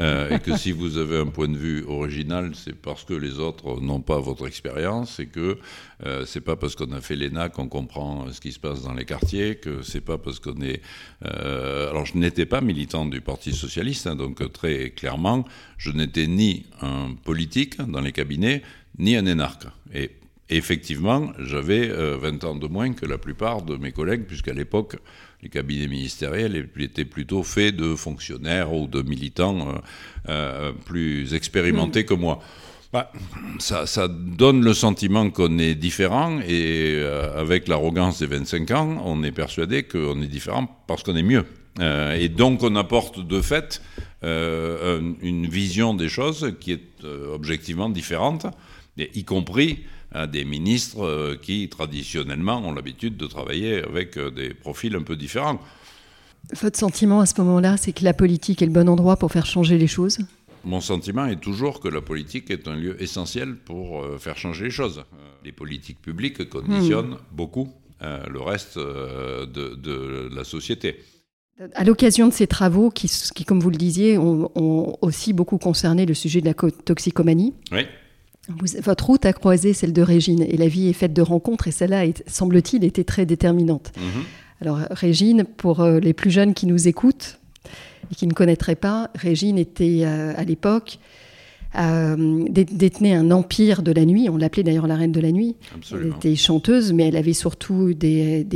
Euh, 0.00 0.36
et 0.36 0.40
que 0.40 0.56
si 0.56 0.72
vous 0.72 0.98
avez 0.98 1.18
un 1.18 1.26
point 1.26 1.48
de 1.48 1.56
vue 1.56 1.84
original, 1.86 2.52
c'est 2.54 2.74
parce 2.74 3.04
que 3.04 3.14
les 3.14 3.38
autres 3.38 3.80
n'ont 3.80 4.00
pas 4.00 4.18
votre 4.18 4.46
expérience 4.46 5.20
et 5.20 5.26
que 5.26 5.58
euh, 6.04 6.24
c'est 6.26 6.40
pas 6.40 6.56
parce 6.56 6.74
qu'on 6.74 6.90
a 6.92 7.00
fait 7.00 7.14
l'ENA 7.14 7.48
qu'on 7.48 7.68
comprend 7.68 8.30
ce 8.32 8.40
qui 8.40 8.50
se 8.50 8.58
passe 8.58 8.82
dans 8.82 8.92
les 8.92 9.04
quartiers, 9.04 9.56
que 9.56 9.82
c'est 9.82 10.00
pas 10.00 10.18
parce 10.18 10.40
qu'on 10.40 10.60
est. 10.62 10.82
Euh, 11.24 11.90
alors 11.90 12.06
je 12.06 12.18
n'étais 12.18 12.46
pas 12.46 12.60
militant 12.60 13.06
du 13.06 13.20
Parti 13.20 13.52
socialiste, 13.52 14.08
hein, 14.08 14.16
donc 14.16 14.52
très 14.52 14.90
clairement, 14.90 15.44
je 15.78 15.92
n'étais 15.92 16.26
ni 16.26 16.66
un 16.82 17.14
politique 17.24 17.80
dans 17.80 18.00
les 18.00 18.12
cabinets, 18.12 18.43
ni 18.98 19.16
un 19.16 19.26
énarque. 19.26 19.66
Et 19.92 20.10
effectivement, 20.48 21.32
j'avais 21.38 21.88
20 21.88 22.44
ans 22.44 22.54
de 22.54 22.66
moins 22.66 22.92
que 22.92 23.06
la 23.06 23.18
plupart 23.18 23.62
de 23.62 23.76
mes 23.76 23.92
collègues, 23.92 24.24
puisqu'à 24.24 24.52
l'époque, 24.52 24.96
les 25.44 25.50
cabinets 25.50 25.88
ministériels 25.88 26.68
étaient 26.78 27.04
plutôt 27.04 27.42
faits 27.42 27.76
de 27.76 27.94
fonctionnaires 27.94 28.72
ou 28.72 28.86
de 28.86 29.02
militants 29.02 29.68
euh, 29.68 29.72
euh, 30.30 30.72
plus 30.72 31.34
expérimentés 31.34 32.06
que 32.06 32.14
moi. 32.14 32.40
Bah, 32.92 33.12
ça, 33.58 34.08
donne 34.08 34.64
le 34.64 34.72
sentiment 34.72 35.28
qu'on 35.28 35.58
est 35.58 35.74
différent 35.74 36.40
et 36.40 36.94
euh, 36.96 37.38
avec 37.38 37.68
l'arrogance 37.68 38.20
des 38.20 38.26
25 38.26 38.70
ans, 38.70 39.02
on 39.04 39.22
est 39.22 39.32
persuadé 39.32 39.82
qu'on 39.82 40.22
est 40.22 40.28
différent 40.28 40.66
parce 40.86 41.02
qu'on 41.02 41.16
est 41.16 41.22
mieux. 41.22 41.44
Et 41.80 42.28
donc 42.28 42.62
on 42.62 42.76
apporte 42.76 43.18
de 43.26 43.40
fait 43.40 43.82
une 44.22 45.46
vision 45.46 45.94
des 45.94 46.08
choses 46.08 46.54
qui 46.60 46.72
est 46.72 47.04
objectivement 47.32 47.88
différente, 47.88 48.46
y 48.96 49.24
compris 49.24 49.84
des 50.30 50.44
ministres 50.44 51.04
euh, 51.04 51.36
qui, 51.40 51.68
traditionnellement, 51.68 52.58
ont 52.58 52.72
l'habitude 52.72 53.16
de 53.16 53.26
travailler 53.26 53.82
avec 53.82 54.16
euh, 54.16 54.30
des 54.30 54.54
profils 54.54 54.94
un 54.94 55.02
peu 55.02 55.16
différents. 55.16 55.60
Votre 56.60 56.78
sentiment 56.78 57.20
à 57.20 57.26
ce 57.26 57.40
moment-là, 57.40 57.76
c'est 57.76 57.92
que 57.92 58.04
la 58.04 58.14
politique 58.14 58.62
est 58.62 58.66
le 58.66 58.72
bon 58.72 58.88
endroit 58.88 59.16
pour 59.16 59.32
faire 59.32 59.46
changer 59.46 59.76
les 59.76 59.86
choses? 59.86 60.18
Mon 60.64 60.80
sentiment 60.80 61.26
est 61.26 61.40
toujours 61.40 61.80
que 61.80 61.88
la 61.88 62.00
politique 62.00 62.50
est 62.50 62.68
un 62.68 62.76
lieu 62.76 63.00
essentiel 63.02 63.56
pour 63.56 64.02
euh, 64.02 64.18
faire 64.18 64.38
changer 64.38 64.66
les 64.66 64.70
choses. 64.70 65.04
Les 65.44 65.52
politiques 65.52 66.00
publiques 66.00 66.48
conditionnent 66.48 67.14
hmm. 67.14 67.32
beaucoup 67.32 67.72
le 68.00 68.38
reste 68.38 68.76
de, 68.76 70.28
la 70.34 70.44
société. 70.44 71.02
À 71.74 71.84
l'occasion 71.84 72.26
de 72.28 72.32
ces 72.32 72.46
travaux, 72.46 72.90
qui, 72.90 73.08
qui, 73.34 73.44
comme 73.44 73.60
vous 73.60 73.70
le 73.70 73.76
disiez, 73.76 74.18
ont, 74.18 74.50
ont, 74.56 74.96
aussi 75.02 75.32
beaucoup 75.32 75.58
concerné 75.58 76.04
le 76.04 76.14
sujet 76.14 76.40
de 76.40 76.46
la 76.46 76.54
toxicomanie, 76.54 77.54
oui 77.70 77.86
votre 78.48 79.06
route 79.06 79.24
a 79.24 79.32
croisé 79.32 79.72
celle 79.72 79.92
de 79.92 80.02
Régine 80.02 80.42
et 80.42 80.56
la 80.56 80.68
vie 80.68 80.88
est 80.88 80.94
faite 80.94 81.12
de 81.12 81.22
rencontres 81.22 81.68
et 81.68 81.70
celle-là, 81.70 82.04
semble-t-il, 82.26 82.84
était 82.84 83.04
très 83.04 83.26
déterminante. 83.26 83.92
Mhm. 83.96 84.22
Alors 84.60 84.78
Régine, 84.90 85.44
pour 85.44 85.80
euh, 85.80 85.98
les 85.98 86.12
plus 86.12 86.30
jeunes 86.30 86.54
qui 86.54 86.66
nous 86.66 86.88
écoutent 86.88 87.40
et 88.10 88.14
qui 88.14 88.26
ne 88.26 88.32
connaîtraient 88.32 88.76
pas, 88.76 89.10
Régine 89.14 89.58
était 89.58 90.02
euh, 90.04 90.32
à 90.36 90.44
l'époque 90.44 90.98
euh, 91.76 92.44
détenait 92.48 93.14
un 93.14 93.30
empire 93.30 93.82
de 93.82 93.90
la 93.90 94.04
nuit. 94.04 94.28
On 94.30 94.36
l'appelait 94.36 94.62
d'ailleurs 94.62 94.86
la 94.86 94.94
reine 94.94 95.10
de 95.10 95.20
la 95.20 95.32
nuit. 95.32 95.56
Elle 95.90 96.12
était 96.16 96.36
chanteuse, 96.36 96.92
mais 96.92 97.08
elle 97.08 97.16
avait 97.16 97.32
surtout 97.32 97.94
des, 97.94 98.46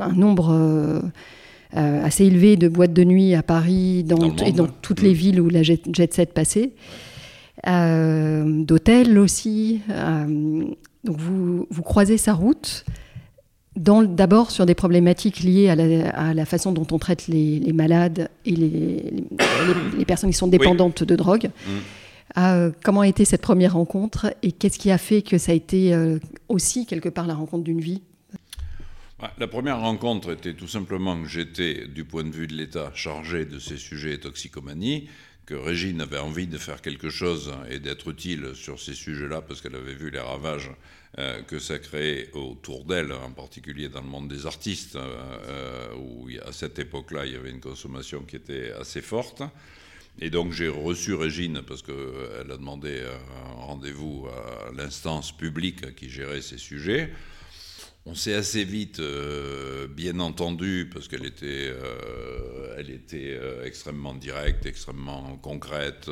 un, 0.00 0.12
nombre 0.12 1.00
assez 1.72 2.24
élevé 2.24 2.56
de 2.56 2.68
boîtes 2.68 2.92
de 2.92 3.04
nuit 3.04 3.34
à 3.34 3.42
Paris 3.42 4.04
dans, 4.04 4.36
et 4.44 4.52
dans 4.52 4.66
toutes 4.66 5.02
les 5.02 5.10
mm. 5.10 5.14
villes 5.14 5.40
où 5.40 5.48
la 5.48 5.62
jet, 5.62 5.82
jet 5.92 6.12
set 6.12 6.32
passait. 6.32 6.72
Euh, 7.66 8.64
d'hôtels 8.64 9.18
aussi. 9.18 9.80
Euh, 9.90 10.64
donc 11.04 11.16
vous, 11.18 11.66
vous, 11.70 11.82
croisez 11.82 12.16
sa 12.16 12.32
route, 12.32 12.84
d'abord 13.76 14.50
sur 14.50 14.66
des 14.66 14.74
problématiques 14.74 15.40
liées 15.40 15.68
à 15.68 16.34
la, 16.34 16.44
façon 16.46 16.72
dont 16.72 16.86
on 16.90 16.98
traite 16.98 17.28
les, 17.28 17.72
malades 17.72 18.30
et 18.46 18.52
les, 18.52 19.12
les, 19.98 20.04
personnes 20.04 20.30
qui 20.30 20.36
sont 20.36 20.48
dépendantes 20.48 21.02
de 21.02 21.16
drogue. 21.16 21.50
Mm. 21.66 21.70
Euh, 22.38 22.70
comment 22.84 23.00
a 23.00 23.08
été 23.08 23.24
cette 23.24 23.42
première 23.42 23.74
rencontre 23.74 24.32
et 24.42 24.52
qu'est-ce 24.52 24.78
qui 24.78 24.90
a 24.90 24.98
fait 24.98 25.20
que 25.20 25.36
ça 25.36 25.52
a 25.52 25.54
été 25.54 25.94
aussi 26.48 26.86
quelque 26.86 27.08
part 27.08 27.26
la 27.26 27.34
rencontre 27.34 27.64
d'une 27.64 27.80
vie? 27.80 28.02
La 29.38 29.46
première 29.46 29.80
rencontre 29.80 30.32
était 30.32 30.54
tout 30.54 30.68
simplement 30.68 31.20
que 31.22 31.28
j'étais, 31.28 31.86
du 31.86 32.04
point 32.04 32.24
de 32.24 32.30
vue 32.30 32.46
de 32.46 32.54
l'État, 32.54 32.90
chargé 32.94 33.44
de 33.44 33.58
ces 33.58 33.76
sujets 33.76 34.18
toxicomanie 34.18 35.08
que 35.50 35.56
Régine 35.56 36.00
avait 36.00 36.18
envie 36.18 36.46
de 36.46 36.58
faire 36.58 36.80
quelque 36.80 37.10
chose 37.10 37.52
et 37.68 37.80
d'être 37.80 38.08
utile 38.08 38.52
sur 38.54 38.78
ces 38.78 38.94
sujets-là, 38.94 39.42
parce 39.42 39.60
qu'elle 39.60 39.74
avait 39.74 39.94
vu 39.94 40.10
les 40.10 40.20
ravages 40.20 40.70
euh, 41.18 41.42
que 41.42 41.58
ça 41.58 41.80
créait 41.80 42.30
autour 42.34 42.84
d'elle, 42.84 43.12
en 43.12 43.32
particulier 43.32 43.88
dans 43.88 44.00
le 44.00 44.06
monde 44.06 44.28
des 44.28 44.46
artistes, 44.46 44.94
euh, 44.94 45.00
euh, 45.48 45.94
où 45.96 46.28
à 46.46 46.52
cette 46.52 46.78
époque-là, 46.78 47.26
il 47.26 47.32
y 47.32 47.34
avait 47.34 47.50
une 47.50 47.60
consommation 47.60 48.20
qui 48.22 48.36
était 48.36 48.70
assez 48.78 49.02
forte. 49.02 49.42
Et 50.20 50.30
donc 50.30 50.52
j'ai 50.52 50.68
reçu 50.68 51.14
Régine 51.14 51.62
parce 51.66 51.82
qu'elle 51.82 52.48
a 52.48 52.56
demandé 52.56 53.02
un 53.02 53.52
rendez-vous 53.54 54.28
à 54.28 54.72
l'instance 54.72 55.32
publique 55.32 55.96
qui 55.96 56.08
gérait 56.08 56.42
ces 56.42 56.58
sujets. 56.58 57.12
On 58.06 58.14
s'est 58.14 58.34
assez 58.34 58.64
vite, 58.64 58.98
euh, 58.98 59.86
bien 59.86 60.20
entendu, 60.20 60.88
parce 60.90 61.06
qu'elle 61.06 61.26
était, 61.26 61.68
euh, 61.68 62.74
elle 62.78 62.90
était 62.90 63.36
euh, 63.38 63.64
extrêmement 63.64 64.14
directe, 64.14 64.64
extrêmement 64.64 65.36
concrète, 65.36 66.10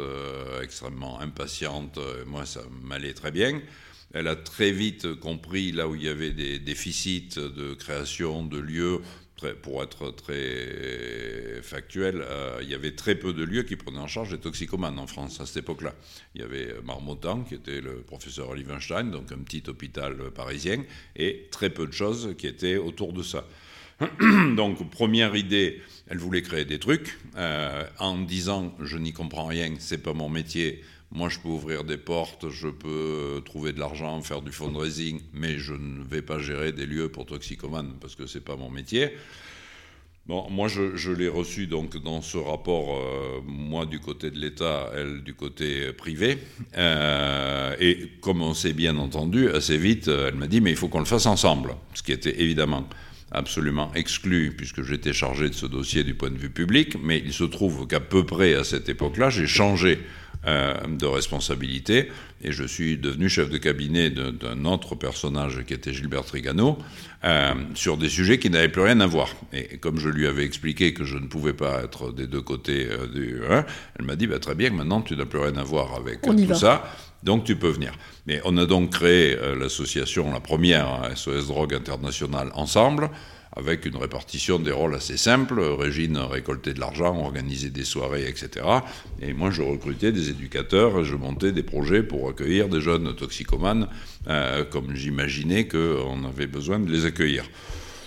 extrêmement 0.63 1.19
impatiente. 1.21 1.99
Moi, 2.27 2.45
ça 2.45 2.61
m'allait 2.83 3.15
très 3.15 3.31
bien. 3.31 3.63
Elle 4.13 4.29
a 4.29 4.37
très 4.37 4.71
vite 4.71 5.15
compris 5.15 5.73
là 5.73 5.89
où 5.89 5.95
il 5.95 6.03
y 6.03 6.09
avait 6.09 6.33
des 6.33 6.59
déficits 6.59 7.37
de 7.37 7.75
création 7.75 8.45
de 8.45 8.59
lieux 8.59 9.01
pour 9.63 9.83
être 9.83 10.11
très 10.11 11.61
factuel, 11.63 12.23
euh, 12.23 12.59
il 12.63 12.69
y 12.69 12.75
avait 12.75 12.93
très 12.93 13.15
peu 13.15 13.33
de 13.33 13.45
lieux 13.45 13.63
qui 13.63 13.77
prenaient 13.77 13.99
en 13.99 14.07
charge 14.07 14.33
les 14.33 14.39
toxicomanes 14.39 14.99
en 14.99 15.07
France 15.07 15.41
à 15.41 15.47
cette 15.47 15.59
époque-là. 15.59 15.95
Il 16.35 16.41
y 16.41 16.45
avait 16.45 16.75
Marmottan, 16.85 17.43
qui 17.43 17.55
était 17.55 17.81
le 17.81 18.03
professeur 18.03 18.51
Olivenstein, 18.51 19.11
donc 19.11 19.33
un 19.33 19.39
petit 19.39 19.63
hôpital 19.69 20.31
parisien, 20.31 20.85
et 21.17 21.49
très 21.51 21.71
peu 21.71 21.87
de 21.87 21.93
choses 21.93 22.35
qui 22.39 22.47
étaient 22.47 22.77
autour 22.77 23.13
de 23.13 23.23
ça. 23.23 23.45
donc, 24.57 24.91
première 24.91 25.35
idée, 25.35 25.83
elle 26.07 26.19
voulait 26.19 26.43
créer 26.43 26.65
des 26.65 26.79
trucs, 26.79 27.19
euh, 27.37 27.85
en 27.99 28.19
disant 28.19 28.75
je 28.81 28.97
n'y 28.97 29.13
comprends 29.13 29.47
rien, 29.47 29.75
c'est 29.79 30.03
pas 30.03 30.13
mon 30.15 30.29
métier, 30.29 30.85
moi, 31.11 31.29
je 31.31 31.39
peux 31.39 31.49
ouvrir 31.49 31.85
des 31.85 31.97
portes, 31.97 32.51
je 32.51 32.69
peux 32.69 33.41
trouver 33.45 33.73
de 33.73 33.81
l'argent, 33.81 34.21
faire 34.21 34.43
du 34.43 34.53
fundraising, 34.53 35.21
mais 35.33 35.59
je 35.59 35.73
ne 35.73 36.05
vais 36.05 36.21
pas 36.21 36.39
gérer 36.39 36.73
des 36.73 36.85
lieux 36.85 37.09
pour 37.09 37.25
toxicomanes 37.25 37.95
parce 38.01 38.15
que 38.15 38.27
c'est 38.27 38.45
pas 38.45 38.57
mon 38.57 38.71
métier. 38.71 39.13
Bon, 40.27 40.47
moi, 40.51 40.69
je, 40.69 41.11
l'ai 41.11 41.29
reçu 41.29 41.67
donc 41.67 41.97
dans 41.97 42.21
ce 42.21 42.37
rapport, 42.37 42.99
euh, 42.99 43.41
moi 43.47 43.87
du 43.87 43.99
côté 43.99 44.31
de 44.31 44.39
l'État, 44.39 44.91
elle 44.95 45.23
du 45.23 45.33
côté 45.33 45.91
privé. 45.95 46.37
Euh, 46.77 47.75
et 47.81 48.11
comme 48.21 48.43
on 48.43 48.53
s'est 48.53 48.75
bien 48.75 48.99
entendu, 48.99 49.49
assez 49.49 49.79
vite, 49.79 50.09
elle 50.09 50.35
m'a 50.35 50.47
dit, 50.47 50.61
mais 50.61 50.71
il 50.71 50.77
faut 50.77 50.89
qu'on 50.89 50.99
le 50.99 51.07
fasse 51.07 51.25
ensemble, 51.25 51.75
ce 51.95 52.03
qui 52.03 52.13
était 52.13 52.43
évidemment 52.43 52.87
absolument 53.31 53.91
exclu, 53.95 54.55
puisque 54.55 54.83
j'étais 54.83 55.15
chargé 55.15 55.49
de 55.49 55.55
ce 55.55 55.65
dossier 55.65 56.05
du 56.05 56.15
point 56.15 56.31
de 56.31 56.37
vue 56.37 56.51
public, 56.51 56.97
mais 57.03 57.23
il 57.25 57.33
se 57.33 57.45
trouve 57.45 57.87
qu'à 57.87 58.01
peu 58.01 58.27
près 58.27 58.55
à 58.55 58.65
cette 58.65 58.91
époque-là, 58.91 59.31
j'ai 59.31 59.47
changé 59.47 59.99
euh, 59.99 60.03
de 60.89 61.07
responsabilité 61.07 62.09
et 62.43 62.53
je 62.53 62.65
suis 62.65 62.97
devenu 62.97 63.29
chef 63.29 63.51
de 63.51 63.59
cabinet 63.59 64.11
d'un 64.11 64.65
autre 64.65 64.95
personnage 64.95 65.65
qui 65.67 65.75
était 65.75 65.93
Gilbert 65.93 66.25
Trigano 66.25 66.79
euh, 67.25 67.55
sur 67.75 67.97
des 67.97 68.09
sujets 68.09 68.39
qui 68.39 68.49
n'avaient 68.49 68.69
plus 68.69 68.83
rien 68.83 69.01
à 69.01 69.07
voir. 69.07 69.29
Et 69.53 69.79
comme 69.79 69.99
je 69.99 70.09
lui 70.09 70.27
avais 70.27 70.45
expliqué 70.45 70.95
que 70.95 71.05
je 71.05 71.19
ne 71.19 71.27
pouvais 71.27 71.53
pas 71.53 71.83
être 71.83 72.13
des 72.13 72.27
deux 72.27 72.43
côtés 72.43 72.87
euh, 72.91 73.09
du... 73.09 73.41
Hein, 73.51 73.65
elle 73.99 74.05
m'a 74.05 74.15
dit 74.15 74.27
bah, 74.27 74.39
très 74.39 74.55
bien, 74.55 74.71
maintenant 74.71 75.03
tu 75.03 75.17
n'as 75.17 75.25
plus 75.25 75.41
rien 75.41 75.57
à 75.57 75.65
voir 75.65 75.95
avec 75.95 76.23
tout 76.23 76.55
ça 76.55 76.85
donc 77.25 77.43
tu 77.43 77.57
peux 77.57 77.71
venir. 77.71 77.93
Mais 78.29 78.41
on 78.45 78.57
a 78.59 78.65
donc 78.65 78.91
créé 78.91 79.37
l'association, 79.59 80.33
la 80.33 80.39
première, 80.39 81.11
SOS 81.17 81.49
Drogue 81.49 81.75
Internationale, 81.75 82.53
ensemble 82.55 83.11
avec 83.59 83.87
une 83.87 83.97
répartition 83.97 84.61
des 84.61 84.71
rôles 84.71 84.95
assez 84.95 85.17
simple. 85.17 85.61
Régine 85.61 86.17
récoltait 86.17 86.75
de 86.75 86.81
l'argent, 86.81 87.19
organisait 87.19 87.71
des 87.71 87.85
soirées, 87.85 88.27
etc. 88.29 88.65
Et 89.21 89.33
moi, 89.33 89.51
je 89.51 89.63
recrutais 89.63 90.13
des 90.13 90.31
éducateurs, 90.31 91.03
je 91.05 91.17
montais 91.17 91.51
des 91.51 91.65
projets 91.65 92.05
pour 92.05 92.29
accueillir 92.29 92.69
des 92.69 92.81
jeunes 92.81 93.15
toxicomanes, 93.17 93.89
euh, 94.29 94.65
comme 94.65 94.95
j'imaginais 94.95 95.67
qu'on 95.67 96.25
avait 96.25 96.47
besoin 96.47 96.79
de 96.79 96.91
les 96.91 97.05
accueillir. 97.05 97.45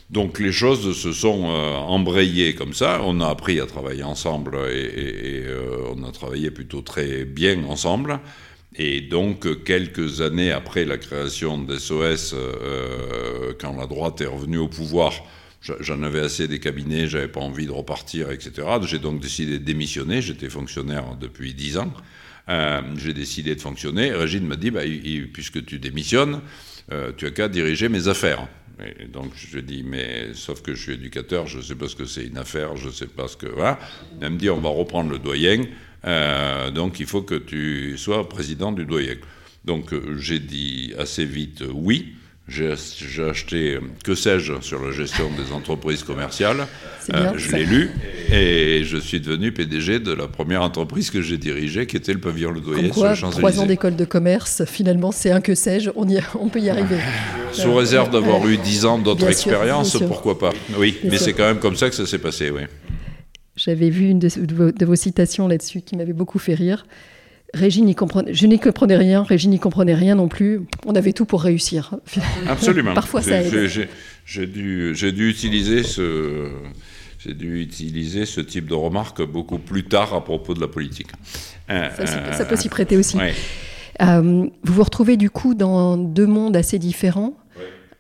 Donc 0.10 0.40
les 0.40 0.52
choses 0.52 0.98
se 0.98 1.14
sont 1.14 1.50
euh, 1.50 1.76
embrayées 1.76 2.56
comme 2.56 2.74
ça. 2.74 3.02
On 3.04 3.20
a 3.20 3.28
appris 3.28 3.60
à 3.60 3.66
travailler 3.66 4.04
ensemble 4.04 4.56
et, 4.70 5.44
euh, 5.46 5.94
on 5.96 6.04
a 6.04 6.12
travaillé 6.12 6.52
plutôt 6.52 6.82
très 6.82 7.26
bien 7.26 7.64
ensemble. 7.66 8.20
Et 8.78 9.02
donc, 9.02 9.66
quelques 9.66 10.22
années 10.22 10.54
après 10.54 10.86
la 10.86 10.98
création 10.98 11.58
d'SOS, 11.58 12.34
quand 13.60 13.76
la 13.76 13.86
droite 13.86 14.22
est 14.22 14.26
revenue 14.26 14.60
au 14.60 14.70
pouvoir, 14.70 15.12
J'en 15.62 16.02
avais 16.02 16.22
assez 16.22 16.48
des 16.48 16.60
cabinets, 16.60 17.08
j'avais 17.08 17.28
pas 17.28 17.40
envie 17.40 17.68
de 17.68 17.72
repartir, 17.72 18.32
etc. 18.32 18.68
J'ai 18.84 18.98
donc 18.98 19.22
décidé 19.22 19.60
de 19.60 19.64
démissionner. 19.64 20.20
J'étais 20.22 20.50
fonctionnaire 20.50 21.16
depuis 21.20 21.54
10 21.54 21.78
ans. 21.78 21.94
Euh, 22.50 22.82
j'ai 22.98 23.14
décidé 23.14 23.54
de 23.54 23.62
fonctionner. 23.62 24.12
Régine 24.12 24.48
m'a 24.48 24.56
dit, 24.56 24.72
bah, 24.72 24.82
puisque 25.32 25.64
tu 25.64 25.78
démissionnes, 25.78 26.42
euh, 26.92 27.12
tu 27.16 27.28
as 27.28 27.32
qu'à 27.32 27.48
diriger 27.48 27.90
mes 27.90 28.08
affaires. 28.08 28.48
Et 29.00 29.06
donc 29.06 29.34
je 29.36 29.60
dis, 29.60 29.84
mais 29.84 30.34
sauf 30.34 30.64
que 30.64 30.74
je 30.74 30.82
suis 30.82 30.94
éducateur, 30.94 31.46
je 31.46 31.58
ne 31.58 31.62
sais 31.62 31.76
pas 31.76 31.88
ce 31.88 31.96
que 31.96 32.06
c'est 32.06 32.26
une 32.26 32.40
affaire, 32.40 32.76
je 32.76 32.88
ne 32.88 32.92
sais 32.92 33.06
pas 33.06 33.28
ce 33.28 33.38
que... 33.38 33.46
Voilà. 33.46 33.78
Elle 34.20 34.32
me 34.32 34.38
dit, 34.38 34.50
on 34.50 34.60
va 34.60 34.70
reprendre 34.70 35.12
le 35.12 35.20
doyen, 35.20 35.62
euh, 36.06 36.72
donc 36.72 37.00
il 37.00 37.06
faut 37.06 37.22
que 37.22 37.36
tu 37.36 37.96
sois 38.00 38.28
président 38.28 38.72
du 38.72 38.86
doyen. 38.86 39.18
Donc 39.64 39.94
j'ai 40.18 40.40
dit 40.40 40.94
assez 40.98 41.26
vite 41.26 41.64
oui. 41.72 42.16
J'ai 42.48 42.72
acheté 43.30 43.80
Que 44.04 44.14
sais-je 44.14 44.54
sur 44.62 44.84
la 44.84 44.92
gestion 44.92 45.30
des 45.38 45.54
entreprises 45.54 46.04
commerciales. 46.04 46.68
Euh, 47.14 47.32
je 47.38 47.56
l'ai 47.56 47.66
lu 47.66 47.92
et 48.32 48.84
je 48.84 48.98
suis 48.98 49.22
devenu 49.22 49.52
PDG 49.52 50.00
de 50.00 50.12
la 50.12 50.28
première 50.28 50.62
entreprise 50.62 51.12
que 51.12 51.22
j'ai 51.22 51.38
dirigée, 51.38 51.88
qui 51.88 51.98
était 51.98 52.14
le 52.14 52.20
pavillon 52.20 52.52
Ledoyer 52.52 52.92
sur 52.92 53.30
Trois 53.32 53.60
ans 53.60 53.66
d'école 53.66 53.96
de 53.96 54.06
commerce, 54.06 54.64
finalement, 54.66 55.12
c'est 55.12 55.32
un 55.32 55.42
que 55.42 55.56
sais-je, 55.56 55.92
on, 55.96 56.06
on 56.40 56.50
peut 56.50 56.60
y 56.60 56.70
arriver. 56.70 56.98
Sous 57.54 57.74
réserve 57.74 58.12
d'avoir 58.12 58.46
eu 58.48 58.58
dix 58.58 58.86
ans 58.86 58.98
d'autres 58.98 59.28
expériences, 59.28 59.98
pourquoi 60.08 60.38
pas 60.38 60.52
Oui, 60.78 60.98
mais 61.04 61.18
c'est 61.18 61.34
quand 61.34 61.46
même 61.46 61.60
comme 61.60 61.76
ça 61.76 61.90
que 61.90 61.96
ça 61.96 62.06
s'est 62.06 62.20
passé, 62.20 62.50
oui. 62.52 62.62
J'avais 63.56 63.90
vu 63.90 64.10
une 64.10 64.20
de 64.20 64.86
vos 64.86 64.96
citations 64.96 65.48
là-dessus 65.48 65.82
qui 65.82 65.96
m'avait 65.96 66.14
beaucoup 66.14 66.40
fait 66.40 66.54
rire. 66.56 66.86
Régine 67.54 67.86
n'y 67.86 67.96
comprenait, 67.96 68.34
je 68.34 68.48
n'y 68.48 68.60
comprenais 68.60 68.96
rien, 68.96 69.24
Régine 69.24 69.52
n'y 69.52 69.60
comprenait 69.60 69.94
rien 69.94 70.16
non 70.16 70.28
plus. 70.28 70.62
On 70.86 70.96
avait 70.96 71.14
tout 71.14 71.26
pour 71.26 71.42
réussir. 71.42 71.96
Absolument. 72.48 72.94
Parfois 72.96 73.22
ça 73.22 73.42
aide. 73.42 73.70
J'ai 74.26 74.48
dû, 74.48 74.94
dû, 74.94 75.30
utiliser 75.30 75.84
ce, 75.84 76.50
j'ai 77.20 77.34
dû 77.34 77.62
utiliser 77.62 78.26
ce 78.26 78.40
type 78.40 78.68
de 78.68 78.74
remarque 78.74 79.22
beaucoup 79.26 79.58
plus 79.58 79.84
tard 79.84 80.14
à 80.14 80.24
propos 80.24 80.54
de 80.54 80.62
la 80.62 80.68
politique. 80.68 81.10
Euh, 81.70 81.90
ça, 82.06 82.46
peut 82.46 82.56
s'y 82.56 82.70
prêter 82.70 82.98
aussi. 82.98 83.18
Euh, 84.02 84.22
vous 84.64 84.74
vous 84.74 84.84
retrouvez 84.84 85.18
du 85.18 85.30
coup 85.30 85.54
dans 85.54 85.98
deux 85.98 86.28
mondes 86.28 86.56
assez 86.56 86.80
différents. 86.80 87.34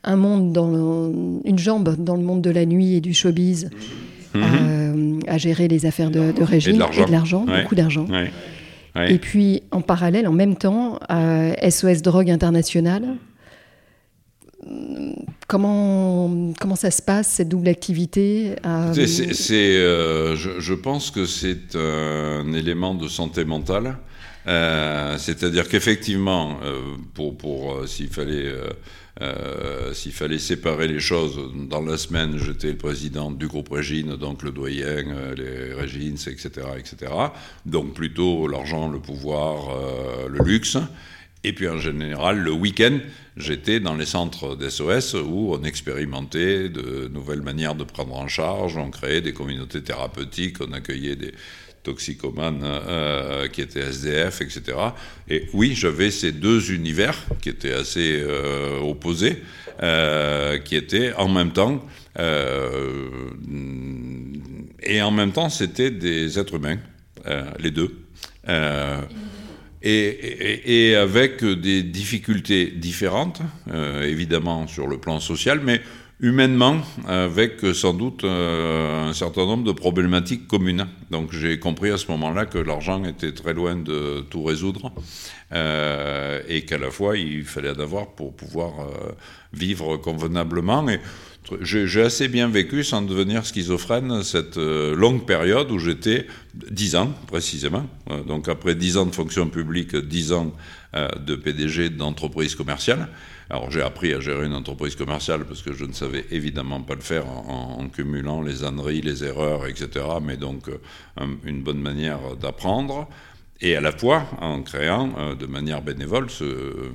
Un 0.04 0.16
monde 0.16 0.52
dans 0.52 1.12
une 1.44 1.60
jambe 1.60 1.96
dans 1.98 2.16
le 2.16 2.24
monde 2.24 2.42
de 2.42 2.50
la 2.50 2.66
nuit 2.66 2.96
et 2.96 3.02
du 3.02 3.14
showbiz, 3.14 3.70
mhm. 4.34 4.42
euh, 4.44 5.20
à 5.28 5.38
gérer 5.38 5.68
les 5.68 5.86
affaires 5.86 6.10
de, 6.10 6.32
de 6.32 6.44
Régine 6.44 6.82
et 6.98 7.06
de 7.06 7.12
l'argent, 7.12 7.46
beaucoup 7.46 7.76
d'argent. 7.76 8.08
Et 8.96 9.20
puis, 9.20 9.64
en 9.72 9.82
parallèle, 9.82 10.28
en 10.28 10.34
même 10.34 10.56
temps, 10.56 11.00
SOS 11.70 12.02
Drogue 12.02 12.30
International. 12.30 13.16
Comment, 15.48 16.54
comment 16.60 16.76
ça 16.76 16.92
se 16.92 17.02
passe, 17.02 17.28
cette 17.28 17.50
double 17.50 17.68
activité 17.68 18.56
euh, 18.66 18.94
c'est, 18.94 19.76
euh, 19.76 20.36
je, 20.36 20.74
pense 20.74 21.12
que 21.12 21.26
c'est 21.26 21.76
un 21.76 22.54
élément 22.54 22.94
de 22.94 23.08
santé 23.08 23.44
mentale. 23.44 23.98
Euh, 24.48 25.18
c'est-à-dire 25.18 25.68
qu'effectivement, 25.68 26.58
pour, 27.14 27.38
pour 27.38 27.88
s'il 27.88 28.08
fallait 28.08 28.52
euh, 29.20 29.94
s'il 29.94 30.14
fallait 30.14 30.40
séparer 30.40 30.88
les 30.88 31.00
choses, 31.00 31.38
dans 31.70 31.82
la 31.82 31.98
semaine, 31.98 32.38
j'étais 32.38 32.72
le 32.72 32.78
président 32.78 33.30
du 33.30 33.48
groupe 33.48 33.70
Régine, 33.70 34.16
donc 34.16 34.42
le 34.42 34.52
doyen, 34.52 34.86
euh, 34.86 35.36
les 35.36 35.74
Régines, 35.74 36.18
etc., 36.28 36.50
etc. 36.78 37.12
Donc 37.66 37.94
plutôt 37.94 38.48
l'argent, 38.48 38.90
le 38.90 39.00
pouvoir, 39.00 39.70
euh, 39.70 40.30
le 40.30 40.44
luxe. 40.46 40.78
Et 41.44 41.54
puis 41.54 41.68
en 41.68 41.80
général, 41.80 42.40
le 42.40 42.52
week-end, 42.52 43.00
j'étais 43.36 43.80
dans 43.80 43.96
les 43.96 44.06
centres 44.06 44.56
d'SOS 44.56 45.16
où 45.16 45.54
on 45.54 45.64
expérimentait 45.64 46.70
de 46.70 47.10
nouvelles 47.12 47.42
manières 47.42 47.76
de 47.76 47.84
prendre 47.84 48.16
en 48.16 48.28
charge, 48.28 48.78
on 48.78 48.92
créait 48.92 49.22
des 49.22 49.34
communautés 49.34 49.82
thérapeutiques, 49.82 50.58
on 50.62 50.72
accueillait 50.72 51.16
des, 51.16 51.34
toxicomane 51.84 52.62
euh, 52.64 53.48
qui 53.48 53.62
était 53.62 53.82
SDF, 53.82 54.42
etc. 54.42 54.78
Et 55.30 55.48
oui, 55.54 55.74
j'avais 55.76 56.12
ces 56.12 56.32
deux 56.32 56.72
univers 56.72 57.18
qui 57.42 57.50
étaient 57.50 57.74
assez 57.74 58.22
euh, 58.22 58.80
opposés, 58.80 59.42
euh, 59.82 60.60
qui 60.60 60.76
étaient 60.76 61.14
en 61.14 61.30
même 61.30 61.52
temps, 61.52 61.86
et 64.84 65.02
en 65.02 65.12
même 65.12 65.32
temps, 65.32 65.50
c'était 65.50 65.92
des 65.92 66.38
êtres 66.38 66.56
humains, 66.56 66.78
les 67.58 67.72
deux. 67.72 67.96
Et, 69.82 70.90
et, 70.90 70.96
avec 70.98 71.44
des 71.44 71.84
difficultés 71.84 72.66
différentes, 72.68 73.42
évidemment 74.04 74.68
sur 74.68 74.88
le 74.88 74.98
plan 74.98 75.22
social, 75.22 75.62
mais 75.64 75.82
humainement, 76.22 76.78
avec 77.08 77.66
sans 77.74 77.94
doute 77.94 78.24
euh, 78.24 79.10
un 79.10 79.14
certain 79.14 79.46
nombre 79.46 79.64
de 79.64 79.72
problématiques 79.72 80.48
communes. 80.48 80.86
Donc 81.10 81.32
j'ai 81.32 81.58
compris 81.58 81.90
à 81.90 81.98
ce 81.98 82.10
moment-là 82.12 82.46
que 82.46 82.60
l'argent 82.60 83.04
était 83.04 83.34
très 83.34 83.54
loin 83.54 83.76
de 83.76 84.22
tout 84.30 84.44
résoudre 84.44 84.92
euh, 85.52 86.42
et 86.48 86.64
qu'à 86.64 86.78
la 86.78 86.92
fois 86.92 87.18
il 87.18 87.44
fallait 87.44 87.72
en 87.72 87.80
avoir 87.80 88.08
pour 88.08 88.36
pouvoir 88.36 88.82
euh, 88.82 89.12
vivre 89.52 89.98
convenablement. 89.98 90.86
J'ai 91.62 92.02
assez 92.02 92.28
bien 92.28 92.48
vécu 92.48 92.84
sans 92.84 93.02
devenir 93.02 93.46
schizophrène 93.46 94.24
cette 94.24 94.58
longue 94.58 95.26
période 95.26 95.72
où 95.72 95.80
j'étais 95.80 96.28
dix 96.54 96.96
ans 96.96 97.14
précisément. 97.28 97.88
donc 98.28 98.48
après 98.48 98.76
dix 98.76 98.96
ans 98.98 99.06
de 99.06 99.14
fonction 99.14 99.50
publique, 99.50 99.96
dix 99.96 100.32
ans 100.32 100.54
de 100.94 101.36
PDG 101.36 101.90
d'entreprise 101.90 102.56
commerciale. 102.56 103.10
Alors 103.52 103.70
j'ai 103.70 103.82
appris 103.82 104.14
à 104.14 104.22
gérer 104.22 104.46
une 104.46 104.54
entreprise 104.54 104.96
commerciale 104.96 105.44
parce 105.44 105.62
que 105.62 105.74
je 105.74 105.84
ne 105.84 105.92
savais 105.92 106.26
évidemment 106.32 106.80
pas 106.80 106.96
le 106.96 107.02
faire 107.02 107.28
en, 107.28 107.90
cumulant 107.90 108.42
les 108.42 108.64
âneries, 108.64 109.02
les 109.02 109.26
erreurs, 109.26 109.68
etc. 109.68 110.06
Mais 110.22 110.38
donc 110.38 110.70
euh, 110.70 110.78
une 111.44 111.62
bonne 111.62 111.82
manière 111.82 112.38
d'apprendre. 112.40 113.10
Et 113.60 113.76
à 113.76 113.82
la 113.82 113.92
fois 113.92 114.26
en 114.40 114.62
créant 114.62 115.12
euh, 115.18 115.36
de 115.36 115.48
manière 115.48 115.82
bénévole 115.82 116.28
euh, 116.42 116.92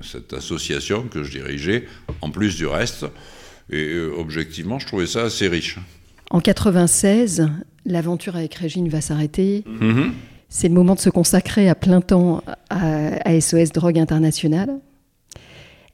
cette 0.00 0.32
association 0.32 1.02
que 1.02 1.22
je 1.22 1.32
dirigeais, 1.32 1.86
en 2.22 2.30
plus 2.30 2.56
du 2.56 2.66
reste. 2.66 3.04
Et 3.70 3.98
objectivement, 4.16 4.78
je 4.78 4.86
trouvais 4.86 5.06
ça 5.06 5.22
assez 5.22 5.48
riche. 5.48 5.78
En 6.30 6.40
96, 6.40 7.48
l'aventure 7.86 8.36
avec 8.36 8.54
Régine 8.54 8.88
va 8.88 9.00
s'arrêter. 9.00 9.64
Mm-hmm. 9.66 10.10
C'est 10.48 10.68
le 10.68 10.74
moment 10.74 10.94
de 10.94 11.00
se 11.00 11.10
consacrer 11.10 11.68
à 11.68 11.74
plein 11.74 12.00
temps 12.00 12.42
à 12.70 13.40
SOS 13.40 13.70
Drogue 13.70 13.98
Internationale. 13.98 14.80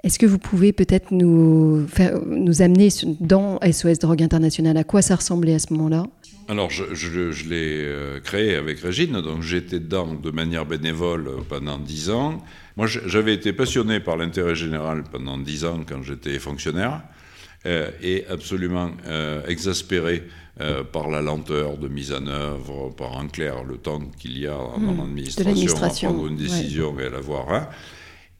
Est-ce 0.06 0.20
que 0.20 0.26
vous 0.26 0.38
pouvez 0.38 0.72
peut-être 0.72 1.10
nous, 1.10 1.86
nous 2.26 2.62
amener 2.62 2.88
dans 3.20 3.58
SOS 3.60 3.98
Drogue 3.98 4.22
International 4.22 4.76
À 4.76 4.84
quoi 4.84 5.02
ça 5.02 5.16
ressemblait 5.16 5.54
à 5.54 5.58
ce 5.58 5.72
moment-là? 5.72 6.04
Alors, 6.48 6.70
je, 6.70 7.48
l'ai 7.48 7.82
euh, 7.84 8.20
créé 8.20 8.54
avec 8.54 8.78
Régine, 8.78 9.20
donc 9.20 9.42
j'étais 9.42 9.80
dedans 9.80 10.14
de 10.14 10.30
manière 10.30 10.64
bénévole 10.64 11.28
pendant 11.48 11.76
dix 11.76 12.10
ans. 12.10 12.40
Moi, 12.76 12.86
j'avais 12.86 13.34
été 13.34 13.52
passionné 13.52 13.98
par 13.98 14.16
l'intérêt 14.16 14.54
général 14.54 15.02
pendant 15.10 15.38
dix 15.38 15.64
ans 15.64 15.80
quand 15.84 16.02
j'étais 16.04 16.38
fonctionnaire, 16.38 17.02
euh, 17.66 17.90
et 18.02 18.24
absolument 18.28 18.90
euh, 19.06 19.46
exaspéré 19.46 20.22
par 20.90 21.10
la 21.10 21.20
lenteur 21.20 21.76
de 21.76 21.86
mise 21.86 22.14
en 22.14 22.26
œuvre, 22.28 22.88
par 22.96 23.14
en 23.18 23.28
clair 23.28 23.62
le 23.62 23.76
temps 23.76 24.00
qu'il 24.18 24.38
y 24.38 24.46
a 24.46 24.56
dans 24.56 24.78
mmh, 24.78 25.18
l'administration 25.36 26.08
à 26.08 26.12
prendre 26.14 26.28
une 26.28 26.38
décision 26.38 26.98
et 26.98 27.04
à 27.04 27.10
la 27.10 27.20
voir. 27.20 27.52
Hein. 27.52 27.68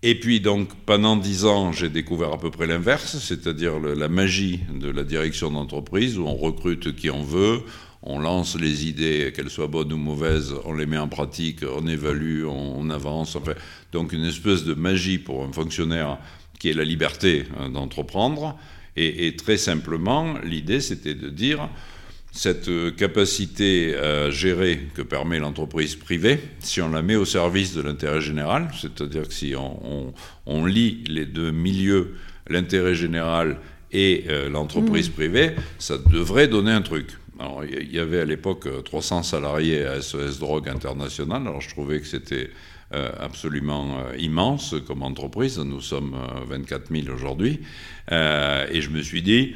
Et 0.03 0.19
puis 0.19 0.41
donc 0.41 0.71
pendant 0.87 1.17
dix 1.17 1.45
ans, 1.45 1.73
j'ai 1.73 1.91
découvert 1.91 2.33
à 2.33 2.39
peu 2.39 2.51
près 2.51 2.67
l'inverse, 2.67 3.19
c'est-à-dire 3.19 3.79
la 3.79 4.09
magie 4.09 4.61
de 4.81 4.89
la 4.89 5.05
direction 5.05 5.51
d'entreprise 5.51 6.19
où 6.19 6.25
on 6.25 6.35
recrute 6.35 6.97
qui 6.97 7.11
on 7.11 7.23
veut, 7.23 7.61
on 8.07 8.21
lance 8.21 8.57
les 8.57 8.87
idées, 8.87 9.33
qu'elles 9.35 9.51
soient 9.51 9.67
bonnes 9.67 9.93
ou 9.93 9.97
mauvaises, 9.97 10.55
on 10.65 10.75
les 10.75 10.87
met 10.87 10.97
en 10.97 11.09
pratique, 11.09 11.61
on 11.65 11.87
évalue, 11.89 12.45
on, 12.45 12.89
avance. 12.89 13.35
Enfin, 13.35 13.55
donc 13.93 14.13
une 14.13 14.25
espèce 14.25 14.65
de 14.65 14.75
magie 14.75 15.19
pour 15.19 15.45
un 15.45 15.53
fonctionnaire 15.53 16.19
qui 16.61 16.71
est 16.71 16.75
la 16.75 16.85
liberté 16.85 17.45
hein, 17.59 17.69
d'entreprendre. 17.69 18.57
Et, 18.97 19.27
et, 19.27 19.37
très 19.37 19.57
simplement, 19.57 20.35
l'idée 20.43 20.81
c'était 20.81 21.15
de 21.15 21.29
dire 21.29 21.69
cette 22.37 22.71
capacité 22.97 23.97
à 23.97 24.31
gérer 24.31 24.81
que 24.95 25.03
permet 25.03 25.39
l'entreprise 25.39 25.97
privée, 25.97 26.39
si 26.61 26.83
on 26.83 26.91
la 26.91 27.03
met 27.03 27.17
au 27.17 27.25
service 27.25 27.75
de 27.75 27.81
l'intérêt 27.81 28.21
général, 28.21 28.69
c'est-à-dire 28.79 29.27
que 29.27 29.33
si 29.33 29.55
on, 29.57 30.67
lie 30.67 31.03
les 31.09 31.25
deux 31.25 31.51
milieux, 31.51 32.17
l'intérêt 32.49 32.95
général 32.95 33.59
et 33.93 34.25
euh, 34.29 34.51
l'entreprise 34.51 35.09
mmh. 35.09 35.13
privée, 35.13 35.51
ça 35.79 35.97
devrait 35.99 36.49
donner 36.49 36.73
un 36.73 36.83
truc. 36.83 37.09
Alors, 37.39 37.65
il 37.65 37.95
y 37.95 37.99
avait 37.99 38.21
à 38.21 38.25
l'époque 38.25 38.69
300 38.85 39.23
salariés 39.23 39.85
à 39.85 40.01
SOS 40.01 40.39
Drogue 40.39 40.69
International, 40.69 41.43
alors 41.43 41.61
je 41.61 41.71
trouvais 41.71 42.01
que 42.01 42.07
c'était 42.07 42.51
euh, 42.51 42.76
absolument 42.93 43.99
euh, 43.99 44.17
immense 44.17 44.75
comme 44.87 45.03
entreprise. 45.03 45.59
Nous 45.59 45.81
sommes 45.81 46.17
24 46.49 46.91
000 46.95 47.15
aujourd'hui. 47.15 47.61
et 48.11 48.81
je 48.81 48.91
me 48.91 49.03
suis 49.03 49.23
dit, 49.23 49.55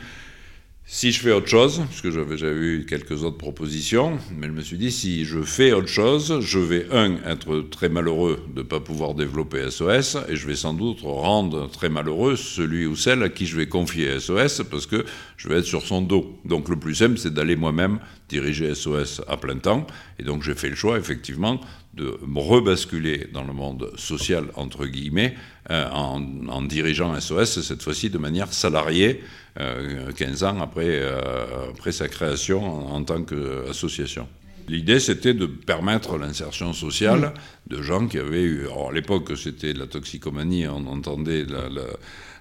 si 0.92 1.12
je 1.12 1.20
fais 1.20 1.31
autre 1.31 1.46
chose, 1.46 1.85
parce 1.88 2.00
que 2.00 2.11
j'avais 2.11 2.33
déjà 2.33 2.50
eu 2.50 2.85
quelques 2.85 3.22
autres 3.22 3.38
propositions, 3.38 4.18
mais 4.37 4.48
je 4.48 4.53
me 4.53 4.61
suis 4.61 4.76
dit, 4.76 4.90
si 4.90 5.24
je 5.24 5.40
fais 5.40 5.70
autre 5.70 5.87
chose, 5.87 6.40
je 6.40 6.59
vais, 6.59 6.87
un, 6.90 7.14
être 7.24 7.61
très 7.70 7.88
malheureux 7.88 8.40
de 8.53 8.62
ne 8.62 8.66
pas 8.66 8.81
pouvoir 8.81 9.14
développer 9.14 9.70
SOS, 9.70 10.16
et 10.29 10.35
je 10.35 10.48
vais 10.48 10.57
sans 10.57 10.74
doute 10.74 11.03
rendre 11.03 11.70
très 11.70 11.88
malheureux 11.88 12.35
celui 12.35 12.87
ou 12.87 12.96
celle 12.96 13.22
à 13.22 13.29
qui 13.29 13.46
je 13.46 13.55
vais 13.55 13.68
confier 13.68 14.18
SOS, 14.18 14.62
parce 14.68 14.87
que 14.87 15.05
je 15.37 15.48
vais 15.48 15.59
être 15.59 15.64
sur 15.64 15.83
son 15.83 16.03
dos. 16.03 16.37
Donc 16.44 16.68
le 16.68 16.76
plus 16.76 16.96
simple, 16.96 17.18
c'est 17.18 17.33
d'aller 17.33 17.55
moi-même 17.55 18.00
diriger 18.29 18.74
SOS 18.74 19.22
à 19.29 19.37
plein 19.37 19.59
temps, 19.59 19.87
et 20.18 20.24
donc 20.24 20.42
j'ai 20.42 20.57
fait 20.57 20.70
le 20.70 20.76
choix, 20.76 20.98
effectivement, 20.98 21.61
de 21.94 22.18
me 22.26 22.40
rebasculer 22.40 23.29
dans 23.33 23.44
le 23.44 23.53
monde 23.53 23.92
social, 23.96 24.46
entre 24.57 24.87
guillemets, 24.87 25.37
euh, 25.70 25.88
en, 25.90 26.62
dirigeant 26.62 27.18
SOS, 27.20 27.61
cette 27.62 27.83
fois-ci 27.83 28.11
de 28.11 28.18
manière 28.18 28.53
salariée, 28.53 29.22
15 29.56 30.42
euh, 30.42 30.46
ans 30.46 30.60
après, 30.60 31.00
euh, 31.00 31.70
après 31.70 31.92
sa 31.92 32.08
création 32.08 32.62
en, 32.94 33.02
tant 33.04 33.22
qu'association. 33.22 34.28
L'idée, 34.68 35.00
c'était 35.00 35.34
de 35.34 35.46
permettre 35.46 36.16
l'insertion 36.16 36.72
sociale 36.72 37.34
de 37.66 37.82
gens 37.82 38.06
qui 38.06 38.18
avaient 38.18 38.42
eu. 38.42 38.66
à 38.68 38.92
l'époque, 38.92 39.32
c'était 39.36 39.72
la 39.72 39.86
toxicomanie, 39.86 40.68
on 40.68 40.86
entendait 40.86 41.44
la 41.44 41.82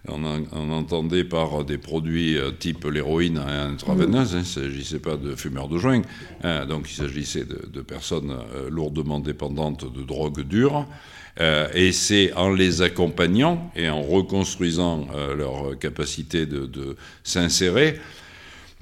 on, 0.08 0.72
entendait 0.72 1.24
par 1.24 1.64
des 1.64 1.78
produits 1.78 2.38
euh, 2.38 2.52
type 2.52 2.86
l'héroïne 2.86 3.38
intraveineuse, 3.38 4.36
hein, 4.36 4.40
il 4.40 4.62
ne 4.62 4.70
s'agissait 4.70 5.00
pas 5.00 5.18
de 5.18 5.36
fumeurs 5.36 5.68
de 5.68 5.78
joint, 5.78 6.02
hein, 6.44 6.66
donc 6.66 6.90
il 6.90 6.96
s'agissait 6.96 7.46
de, 7.46 7.82
personnes 7.82 8.32
euh, 8.32 8.70
lourdement 8.70 9.20
dépendantes 9.20 9.92
de 9.92 10.04
drogues 10.04 10.42
dures. 10.42 10.88
Euh, 11.40 11.70
et 11.74 11.92
c'est 11.92 12.34
en 12.34 12.52
les 12.52 12.82
accompagnant 12.82 13.72
et 13.76 13.90
en 13.90 14.02
reconstruisant 14.02 15.08
leur 15.38 15.78
capacité 15.80 16.46
de 16.46 16.98
s'insérer 17.24 18.00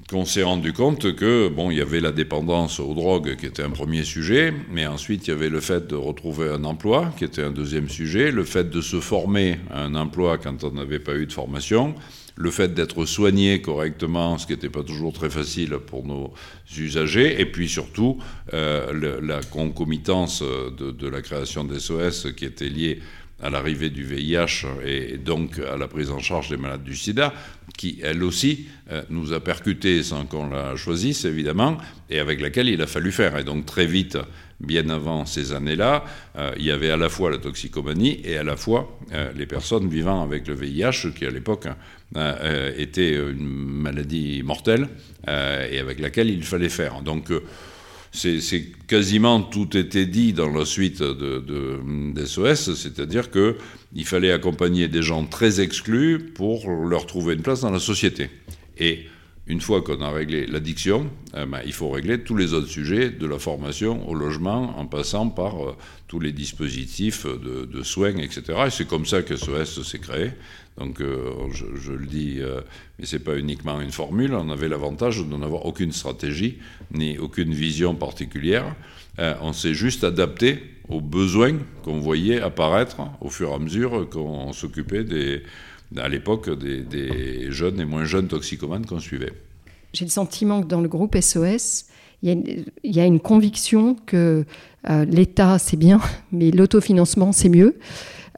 qu'on 0.08 0.24
s'est 0.24 0.42
rendu 0.42 0.72
compte 0.72 1.14
que, 1.14 1.48
bon, 1.48 1.70
il 1.70 1.76
y 1.76 1.80
avait 1.82 2.00
la 2.00 2.12
dépendance 2.12 2.80
aux 2.80 2.94
drogues 2.94 3.36
qui 3.36 3.44
était 3.44 3.62
un 3.62 3.70
premier 3.70 4.04
sujet, 4.04 4.54
mais 4.70 4.86
ensuite 4.86 5.26
il 5.26 5.30
y 5.30 5.32
avait 5.34 5.50
le 5.50 5.60
fait 5.60 5.86
de 5.86 5.96
retrouver 5.96 6.48
un 6.48 6.64
emploi 6.64 7.12
qui 7.18 7.24
était 7.24 7.42
un 7.42 7.50
deuxième 7.50 7.90
sujet, 7.90 8.30
le 8.30 8.44
fait 8.44 8.70
de 8.70 8.80
se 8.80 9.00
former 9.00 9.58
à 9.70 9.82
un 9.84 9.94
emploi 9.94 10.38
quand 10.38 10.64
on 10.64 10.70
n'avait 10.70 10.98
pas 10.98 11.14
eu 11.14 11.26
de 11.26 11.32
formation, 11.32 11.94
le 12.36 12.50
fait 12.50 12.72
d'être 12.72 13.04
soigné 13.04 13.60
correctement, 13.60 14.38
ce 14.38 14.46
qui 14.46 14.52
n'était 14.52 14.70
pas 14.70 14.82
toujours 14.82 15.12
très 15.12 15.28
facile 15.28 15.76
pour 15.86 16.06
nos 16.06 16.32
usagers, 16.78 17.38
et 17.38 17.44
puis 17.44 17.68
surtout 17.68 18.16
euh, 18.54 19.20
la 19.20 19.42
concomitance 19.42 20.42
de, 20.42 20.90
de 20.90 21.08
la 21.08 21.20
création 21.20 21.64
des 21.64 21.80
SOS 21.80 22.28
qui 22.34 22.46
était 22.46 22.70
liée 22.70 23.00
à 23.42 23.50
l'arrivée 23.50 23.90
du 23.90 24.04
VIH 24.04 24.66
et 24.84 25.16
donc 25.16 25.60
à 25.60 25.76
la 25.76 25.86
prise 25.86 26.10
en 26.10 26.18
charge 26.18 26.48
des 26.48 26.56
malades 26.56 26.82
du 26.82 26.96
sida, 26.96 27.32
qui 27.78 27.98
elle 28.02 28.22
aussi 28.22 28.66
euh, 28.90 29.02
nous 29.08 29.32
a 29.32 29.40
percuté 29.40 30.02
sans 30.02 30.26
qu'on 30.26 30.50
la 30.50 30.76
choisisse 30.76 31.24
évidemment, 31.24 31.78
et 32.10 32.18
avec 32.18 32.42
laquelle 32.42 32.68
il 32.68 32.82
a 32.82 32.86
fallu 32.86 33.12
faire. 33.12 33.38
Et 33.38 33.44
donc 33.44 33.64
très 33.64 33.86
vite, 33.86 34.18
bien 34.60 34.90
avant 34.90 35.24
ces 35.24 35.52
années-là, 35.52 36.04
euh, 36.36 36.52
il 36.58 36.64
y 36.64 36.72
avait 36.72 36.90
à 36.90 36.96
la 36.98 37.08
fois 37.08 37.30
la 37.30 37.38
toxicomanie 37.38 38.20
et 38.24 38.36
à 38.36 38.42
la 38.42 38.56
fois 38.56 38.98
euh, 39.12 39.30
les 39.34 39.46
personnes 39.46 39.88
vivant 39.88 40.22
avec 40.22 40.46
le 40.48 40.54
VIH, 40.54 41.12
qui 41.16 41.24
à 41.24 41.30
l'époque 41.30 41.66
était 42.78 43.14
une 43.16 43.46
maladie 43.46 44.42
mortelle 44.42 44.88
et 45.26 45.78
avec 45.78 46.00
laquelle 46.00 46.30
il 46.30 46.42
fallait 46.42 46.70
faire. 46.70 47.02
Donc 47.02 47.30
c'est 48.18 48.64
quasiment 48.86 49.40
tout 49.40 49.76
était 49.76 50.06
dit 50.06 50.32
dans 50.32 50.50
la 50.50 50.64
suite 50.64 51.02
de, 51.02 52.24
SOS, 52.24 52.74
c'est-à-dire 52.74 53.30
qu'il 53.30 54.04
fallait 54.04 54.32
accompagner 54.32 54.88
des 54.88 55.02
gens 55.02 55.24
très 55.24 55.60
exclus 55.60 56.18
pour 56.18 56.68
leur 56.70 57.06
trouver 57.06 57.34
une 57.34 57.42
place 57.42 57.60
dans 57.60 57.70
la 57.70 57.78
société. 57.78 58.28
Et 58.78 59.06
une 59.48 59.62
fois 59.62 59.80
qu'on 59.80 60.00
a 60.02 60.10
réglé 60.10 60.46
l'addiction, 60.46 61.10
eh 61.34 61.46
ben, 61.46 61.60
il 61.64 61.72
faut 61.72 61.88
régler 61.88 62.20
tous 62.20 62.36
les 62.36 62.52
autres 62.52 62.68
sujets, 62.68 63.08
de 63.08 63.26
la 63.26 63.38
formation 63.38 64.06
au 64.06 64.14
logement, 64.14 64.78
en 64.78 64.84
passant 64.86 65.30
par 65.30 65.66
euh, 65.66 65.76
tous 66.06 66.20
les 66.20 66.32
dispositifs 66.32 67.26
de, 67.26 67.82
soins, 67.82 68.16
etc. 68.18 68.42
Et 68.66 68.70
c'est 68.70 68.86
comme 68.86 69.06
ça 69.06 69.22
que 69.22 69.36
SOS 69.36 69.82
s'est 69.82 69.98
créé. 69.98 70.32
Donc, 70.76 71.00
euh, 71.00 71.32
je, 71.52 71.92
le 71.92 72.06
dis, 72.06 72.36
euh, 72.40 72.60
mais 72.98 73.06
ce 73.06 73.16
n'est 73.16 73.22
pas 73.22 73.38
uniquement 73.38 73.80
une 73.80 73.90
formule. 73.90 74.34
On 74.34 74.50
avait 74.50 74.68
l'avantage 74.68 75.18
de 75.26 75.36
n'avoir 75.36 75.64
aucune 75.64 75.92
stratégie 75.92 76.58
ni 76.92 77.16
aucune 77.18 77.54
vision 77.54 77.94
particulière. 77.94 78.76
on 79.18 79.52
s'est 79.52 79.74
juste 79.74 80.04
adapté 80.04 80.62
aux 80.88 81.00
besoins 81.00 81.56
qu'on 81.82 81.98
voyait 81.98 82.40
apparaître 82.40 82.98
au 83.20 83.30
fur 83.30 83.50
et 83.50 83.54
à 83.54 83.58
mesure 83.58 84.08
qu'on 84.08 84.52
s'occupait 84.52 85.04
des 85.04 85.42
à 85.96 86.08
l'époque 86.08 86.50
des, 86.50 87.50
jeunes 87.50 87.80
et 87.80 87.84
moins 87.84 88.04
jeunes 88.04 88.28
toxicomanes 88.28 88.86
qu'on 88.86 89.00
suivait. 89.00 89.32
J'ai 89.92 90.04
le 90.04 90.10
sentiment 90.10 90.62
que 90.62 90.66
dans 90.66 90.80
le 90.80 90.88
groupe 90.88 91.16
SOS, 91.18 91.86
il 92.22 92.64
y 92.84 93.00
a 93.00 93.06
une, 93.06 93.20
conviction 93.20 93.96
que 94.06 94.44
euh, 94.90 95.04
l'État, 95.04 95.58
c'est 95.58 95.76
bien, 95.76 96.00
mais 96.32 96.50
l'autofinancement, 96.50 97.32
c'est 97.32 97.48
mieux. 97.48 97.78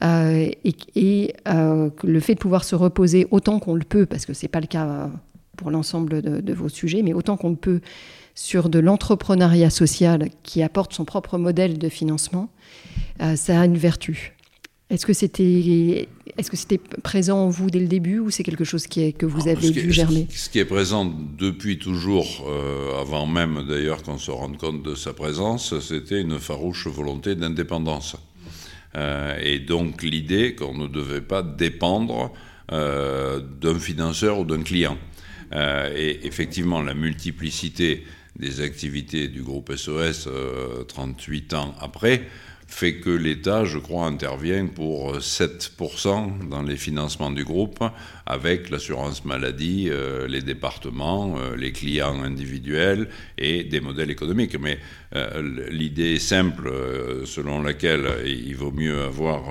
Euh, 0.03 0.49
et, 0.97 1.35
euh, 1.49 1.91
le 2.03 2.21
fait 2.21 2.35
de 2.35 2.39
pouvoir 2.39 2.65
se 2.65 2.75
reposer 2.75 3.27
autant 3.31 3.59
qu'on 3.59 3.75
le 3.75 3.85
peut, 3.85 4.07
parce 4.07 4.27
que 4.27 4.33
ce 4.33 4.45
n'est 4.45 4.49
pas 4.49 4.61
le 4.61 4.67
cas 4.67 5.11
pour 5.57 5.71
l'ensemble 5.71 6.23
de, 6.23 6.41
de, 6.41 6.55
vos 6.55 6.69
sujets, 6.69 7.03
mais 7.03 7.13
autant 7.13 7.37
qu'on 7.37 7.51
le 7.51 7.57
peut 7.57 7.81
sur 8.35 8.71
de 8.71 8.79
l'entrepreneuriat 8.79 9.69
social 9.69 10.31
qui 10.43 10.63
apporte 10.63 10.95
son 10.95 11.05
propre 11.05 11.37
modèle 11.37 11.79
de 11.79 11.89
financement, 11.91 12.49
ça 13.35 13.61
a 13.61 13.67
une 13.67 13.77
vertu. 13.77 14.35
Est-ce 14.91 15.07
que 15.07 15.13
c'était 15.13 16.09
est-ce 16.37 16.51
que 16.51 16.57
c'était 16.57 16.79
présent 16.79 17.39
en 17.39 17.49
vous 17.49 17.71
dès 17.71 17.79
le 17.79 17.87
début 17.87 18.19
ou 18.19 18.31
c'est 18.31 18.43
quelque 18.43 18.65
chose 18.65 18.87
qui 18.87 19.03
est, 19.03 19.13
que 19.13 19.27
vous 19.27 19.47
avez 19.49 19.71
vu 19.71 19.93
germer 19.93 20.27
Ce 20.31 20.49
qui 20.49 20.59
est 20.59 20.65
présent 20.65 21.05
depuis 21.05 21.79
toujours, 21.79 22.47
euh, 22.49 23.01
avant 23.01 23.27
même 23.27 23.67
d'ailleurs 23.69 24.03
qu'on 24.03 24.19
se 24.19 24.31
rende 24.31 24.57
compte 24.57 24.83
de 24.83 24.95
sa 24.95 25.13
présence, 25.13 25.79
c'était 25.81 26.21
une 26.21 26.39
farouche 26.39 26.87
volonté 26.87 27.35
d'indépendance. 27.35 28.17
Euh, 28.97 29.39
et 29.41 29.61
donc 29.61 30.03
l'idée 30.03 30.55
qu'on 30.55 30.75
ne 30.75 30.89
devait 30.89 31.21
pas 31.21 31.43
dépendre 31.43 32.33
euh, 32.73 33.41
d'un 33.61 33.79
financeur 33.79 34.41
ou 34.41 34.45
d'un 34.45 34.63
client. 34.63 34.99
et 35.53 36.27
effectivement, 36.27 36.81
la 36.81 36.95
multiplicité 36.95 38.05
des 38.39 38.61
activités 38.61 39.29
du 39.29 39.43
groupe 39.43 39.73
SOS 39.75 40.29
38 40.89 41.55
ans 41.55 41.75
après 41.81 42.23
fait 42.71 42.95
que 42.95 43.11
l'État, 43.11 43.65
je 43.65 43.79
crois, 43.79 44.07
intervient 44.07 44.67
pour 44.67 45.19
7% 45.19 46.49
dans 46.49 46.63
les 46.63 46.77
financements 46.77 47.31
du 47.31 47.45
groupe, 47.45 47.85
avec 48.27 48.71
l'assurance 48.71 49.25
maladie, 49.25 49.89
euh, 49.91 50.29
les 50.29 50.41
départements, 50.41 51.37
euh, 51.37 51.57
les 51.57 51.73
clients 51.73 52.23
individuels 52.23 53.09
et 53.37 53.65
des 53.65 53.81
modèles 53.81 54.11
économiques. 54.11 54.57
Mais 54.59 54.79
euh, 55.17 55.69
l'idée 55.71 56.19
simple 56.21 56.73
selon 57.25 57.61
laquelle 57.61 58.07
il 58.25 58.55
vaut 58.55 58.71
mieux 58.71 59.03
avoir 59.03 59.43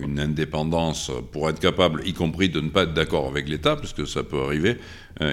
une 0.00 0.20
indépendance 0.20 1.10
pour 1.32 1.48
être 1.48 1.60
capable, 1.60 2.06
y 2.06 2.12
compris 2.12 2.50
de 2.50 2.60
ne 2.60 2.68
pas 2.68 2.82
être 2.82 2.94
d'accord 2.94 3.26
avec 3.28 3.48
l'État, 3.48 3.76
parce 3.76 3.94
que 3.94 4.04
ça 4.04 4.22
peut 4.22 4.42
arriver, 4.42 4.76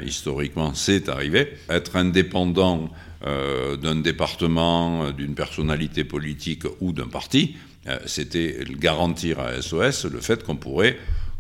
historiquement 0.06 0.74
c'est 0.74 1.10
arrivé, 1.10 1.54
être 1.69 1.95
indépendant 1.98 2.89
euh, 2.89 3.05
d'un 3.26 3.96
département, 3.96 5.06
euh, 5.06 5.12
d'une 5.12 5.36
personnalité 5.36 6.04
politique 6.04 6.64
ou 6.80 6.94
d'un 6.94 7.08
parti, 7.08 7.56
euh, 7.88 7.98
c'était 8.06 8.64
garantir 8.80 9.40
à 9.40 9.62
SOS 9.62 10.06
le 10.06 10.20
fait 10.22 10.44
qu'on 10.44 10.56
pourrait 10.56 10.98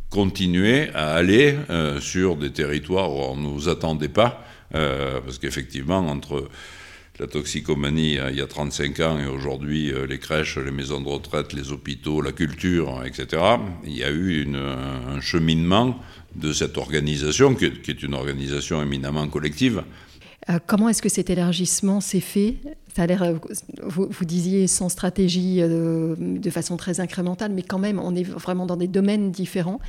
continuer 0.09 0.89
à 0.93 1.13
aller 1.13 1.57
sur 1.99 2.37
des 2.37 2.51
territoires 2.51 3.11
où 3.11 3.17
on 3.17 3.35
ne 3.35 3.41
nous 3.41 3.67
attendait 3.67 4.07
pas, 4.07 4.45
parce 4.71 5.39
qu'effectivement, 5.39 6.07
entre 6.07 6.47
la 7.19 7.27
toxicomanie 7.27 8.19
il 8.29 8.35
y 8.35 8.41
a 8.41 8.47
35 8.47 8.99
ans 9.01 9.19
et 9.19 9.25
aujourd'hui 9.25 9.91
les 10.07 10.19
crèches, 10.19 10.57
les 10.57 10.71
maisons 10.71 11.01
de 11.01 11.09
retraite, 11.09 11.51
les 11.51 11.73
hôpitaux, 11.73 12.21
la 12.21 12.31
culture, 12.31 13.03
etc., 13.03 13.41
il 13.83 13.97
y 13.97 14.03
a 14.05 14.11
eu 14.11 14.47
un 14.55 15.19
cheminement 15.19 15.99
de 16.35 16.53
cette 16.53 16.77
organisation, 16.77 17.55
qui 17.55 17.65
est 17.65 18.03
une 18.03 18.13
organisation 18.13 18.81
éminemment 18.81 19.27
collective, 19.27 19.79
euh, 19.79 20.14
comment 20.65 20.89
est-ce 20.89 21.01
que 21.01 21.09
cet 21.09 21.29
élargissement 21.29 22.01
s'est 22.01 22.19
fait? 22.19 22.55
Ça 22.95 23.03
a 23.03 23.07
l'air, 23.07 23.23
euh, 23.23 23.33
vous, 23.83 24.25
disiez 24.25 24.67
sans 24.67 24.89
stratégie, 24.89 25.57
euh, 25.59 26.15
de 26.17 26.49
façon 26.49 26.77
très 26.77 26.99
incrémentale, 26.99 27.51
mais 27.53 27.61
quand 27.61 27.79
même, 27.79 27.99
on 27.99 28.15
est 28.15 28.23
vraiment 28.23 28.65
dans 28.65 28.77
des 28.77 28.87
domaines 28.87 29.31
différents. 29.31 29.79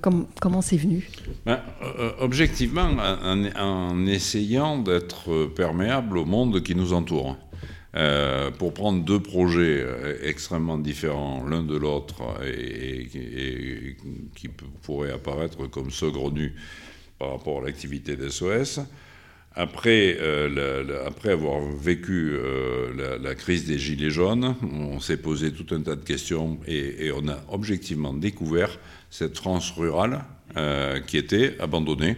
comment 0.00 0.62
c'est 0.62 0.76
venu? 0.76 1.08
Ben, 1.46 1.60
Objectivement, 2.20 2.90
en 3.56 4.06
essayant 4.06 4.78
d'être 4.78 5.46
perméable 5.54 6.18
au 6.18 6.24
monde 6.24 6.62
qui 6.62 6.74
nous 6.74 6.92
entoure. 6.92 7.36
Euh, 7.96 8.50
pour 8.50 8.74
prendre 8.74 9.02
deux 9.02 9.20
projets 9.20 9.80
euh, 9.80 10.18
extrêmement 10.22 10.76
différents 10.76 11.42
l'un 11.44 11.62
de 11.62 11.74
l'autre 11.74 12.22
et, 12.46 13.08
qui 14.36 14.48
pourraient 14.82 15.10
apparaître 15.10 15.66
comme 15.68 15.90
saugrenus 15.90 16.52
par 17.18 17.30
rapport 17.30 17.62
à 17.62 17.64
l'activité 17.64 18.14
d'SOS, 18.14 18.80
après, 19.58 20.16
euh, 20.20 21.06
après 21.06 21.30
avoir 21.32 21.60
vécu 21.60 22.32
la, 23.20 23.34
crise 23.34 23.66
des 23.66 23.78
Gilets 23.78 24.10
jaunes, 24.10 24.54
on 24.62 25.00
s'est 25.00 25.16
posé 25.16 25.52
tout 25.52 25.74
un 25.74 25.82
tas 25.82 25.96
de 25.96 26.04
questions 26.04 26.58
et, 26.66 27.10
on 27.12 27.28
a 27.28 27.38
objectivement 27.50 28.14
découvert 28.14 28.78
cette 29.10 29.36
France 29.36 29.72
rurale 29.76 30.24
qui 31.06 31.18
était 31.18 31.56
abandonnée 31.60 32.16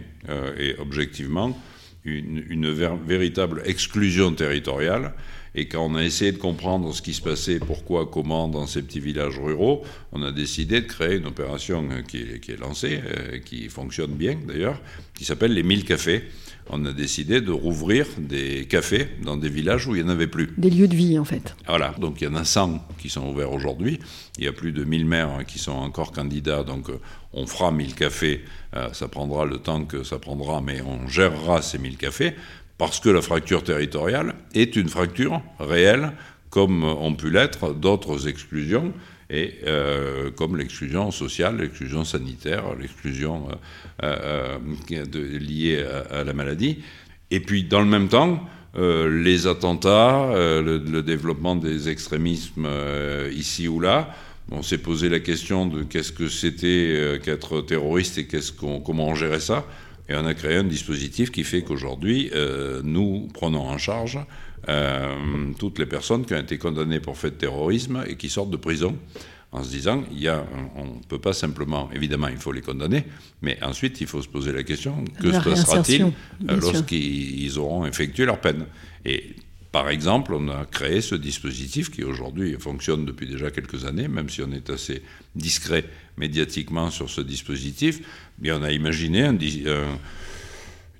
et 0.57 0.75
objectivement 0.79 1.57
une, 2.05 2.71
véritable 2.71 3.61
exclusion 3.65 4.33
territoriale 4.33 5.13
et 5.53 5.67
quand 5.67 5.85
on 5.85 5.95
a 5.95 6.03
essayé 6.03 6.31
de 6.31 6.37
comprendre 6.37 6.93
ce 6.93 7.01
qui 7.01 7.13
se 7.13 7.21
passait, 7.21 7.59
pourquoi, 7.59 8.05
comment 8.05 8.47
dans 8.47 8.67
ces 8.67 8.81
petits 8.81 9.01
villages 9.01 9.37
ruraux, 9.37 9.83
on 10.13 10.23
a 10.23 10.31
décidé 10.31 10.79
de 10.79 10.87
créer 10.87 11.17
une 11.17 11.27
opération 11.27 11.89
qui 12.07 12.19
est, 12.19 12.59
lancée, 12.59 13.01
euh, 13.03 13.39
qui 13.39 13.67
fonctionne 13.67 14.13
bien 14.13 14.37
d'ailleurs, 14.47 14.79
qui 15.13 15.25
s'appelle 15.25 15.53
les 15.53 15.63
1000 15.63 15.83
cafés. 15.83 16.23
On 16.69 16.85
a 16.85 16.93
décidé 16.93 17.41
de 17.41 17.51
rouvrir 17.51 18.05
des 18.17 18.65
cafés 18.65 19.07
dans 19.23 19.35
des 19.35 19.49
villages 19.49 19.87
où 19.87 19.95
il 19.95 20.03
n'y 20.03 20.09
en 20.09 20.13
avait 20.13 20.27
plus. 20.27 20.53
Des 20.57 20.69
lieux 20.69 20.87
de 20.87 20.95
vie 20.95 21.19
en 21.19 21.25
fait. 21.25 21.55
Voilà, 21.67 21.93
donc 21.99 22.21
il 22.21 22.25
y 22.25 22.27
en 22.27 22.35
a 22.35 22.45
100 22.45 22.85
qui 22.97 23.09
sont 23.09 23.27
ouverts 23.27 23.51
aujourd'hui. 23.51 23.99
Il 24.37 24.45
y 24.45 24.47
a 24.47 24.53
plus 24.53 24.71
de 24.71 24.83
1000 24.83 25.05
maires 25.05 25.45
qui 25.47 25.59
sont 25.59 25.71
encore 25.71 26.11
candidats, 26.11 26.63
donc 26.63 26.89
on 27.33 27.45
fera 27.45 27.71
1000 27.71 27.95
cafés. 27.95 28.45
Euh, 28.75 28.93
ça 28.93 29.07
prendra 29.07 29.45
le 29.45 29.57
temps 29.57 29.83
que 29.85 30.03
ça 30.03 30.19
prendra, 30.19 30.61
mais 30.61 30.81
on 30.81 31.07
gérera 31.07 31.61
ces 31.61 31.77
1000 31.77 31.97
cafés 31.97 32.33
parce 32.77 32.99
que 32.99 33.09
la 33.09 33.21
fracture 33.21 33.63
territoriale 33.63 34.33
est 34.55 34.75
une 34.75 34.89
fracture 34.89 35.41
réelle, 35.59 36.13
comme 36.49 36.83
ont 36.83 37.13
pu 37.13 37.29
l'être 37.29 37.73
d'autres 37.73 38.27
exclusions, 38.27 38.91
et 39.31 39.55
euh, 39.65 40.29
comme 40.31 40.57
l'exclusion 40.57 41.09
sociale, 41.09 41.57
l'exclusion 41.57 42.03
sanitaire, 42.03 42.63
l'exclusion 42.77 43.47
euh, 44.03 44.57
euh, 44.91 45.39
liée 45.39 45.83
à, 46.11 46.23
la 46.23 46.33
maladie. 46.33 46.79
Et 47.31 47.39
puis, 47.39 47.63
dans 47.63 47.79
le 47.79 47.87
même 47.87 48.09
temps, 48.09 48.43
les 48.75 49.47
attentats, 49.47 50.31
le, 50.33 51.01
développement 51.01 51.55
des 51.55 51.89
extrémismes 51.89 52.67
ici 53.33 53.67
ou 53.67 53.79
là, 53.79 54.15
on 54.49 54.61
s'est 54.61 54.77
posé 54.77 55.07
la 55.07 55.19
question 55.19 55.65
de 55.65 55.83
qu'est-ce 55.83 56.11
que 56.11 56.27
c'était 56.27 57.19
qu'être 57.23 57.61
terroriste 57.61 58.17
et 58.17 58.27
comment 58.85 59.07
on 59.07 59.15
gérait 59.15 59.39
ça. 59.39 59.65
Et 60.09 60.15
on 60.15 60.25
a 60.25 60.33
créé 60.33 60.57
un 60.57 60.63
dispositif 60.63 61.31
qui 61.31 61.43
fait 61.43 61.63
qu'aujourd'hui, 61.63 62.31
nous 62.83 63.29
prenons 63.33 63.61
en 63.61 63.77
charge 63.77 64.19
toutes 65.57 65.79
les 65.79 65.85
personnes 65.85 66.25
qui 66.25 66.33
ont 66.33 66.39
été 66.39 66.57
condamnées 66.57 66.99
pour 66.99 67.17
fait 67.17 67.31
de 67.31 67.35
terrorisme 67.35 68.03
et 68.07 68.15
qui 68.15 68.29
sortent 68.29 68.51
de 68.51 68.57
prison 68.57 68.97
en 69.51 69.63
se 69.63 69.69
disant, 69.69 70.03
il 70.11 70.21
y 70.21 70.29
a, 70.29 70.45
on 70.75 70.85
ne 70.85 71.03
peut 71.09 71.19
pas 71.19 71.33
simplement, 71.33 71.89
évidemment, 71.93 72.29
il 72.29 72.37
faut 72.37 72.53
les 72.53 72.61
condamner, 72.61 73.03
mais 73.41 73.61
ensuite, 73.61 73.99
il 73.99 74.07
faut 74.07 74.21
se 74.21 74.29
poser 74.29 74.53
la 74.53 74.63
question, 74.63 75.03
que 75.19 75.31
se 75.33 75.39
passera-t-il 75.39 76.03
euh, 76.03 76.09
lorsqu'ils 76.59 77.59
auront 77.59 77.85
effectué 77.85 78.25
leur 78.25 78.39
peine 78.39 78.65
Et 79.03 79.35
par 79.73 79.89
exemple, 79.89 80.33
on 80.33 80.47
a 80.47 80.65
créé 80.65 81.01
ce 81.01 81.15
dispositif 81.15 81.91
qui 81.91 82.03
aujourd'hui 82.03 82.55
fonctionne 82.59 83.05
depuis 83.05 83.27
déjà 83.27 83.51
quelques 83.51 83.85
années, 83.85 84.07
même 84.07 84.29
si 84.29 84.41
on 84.41 84.51
est 84.51 84.69
assez 84.69 85.01
discret 85.35 85.85
médiatiquement 86.17 86.89
sur 86.89 87.09
ce 87.09 87.21
dispositif. 87.21 88.01
Mais 88.39 88.51
on 88.51 88.63
a 88.63 88.71
imaginé 88.71 89.29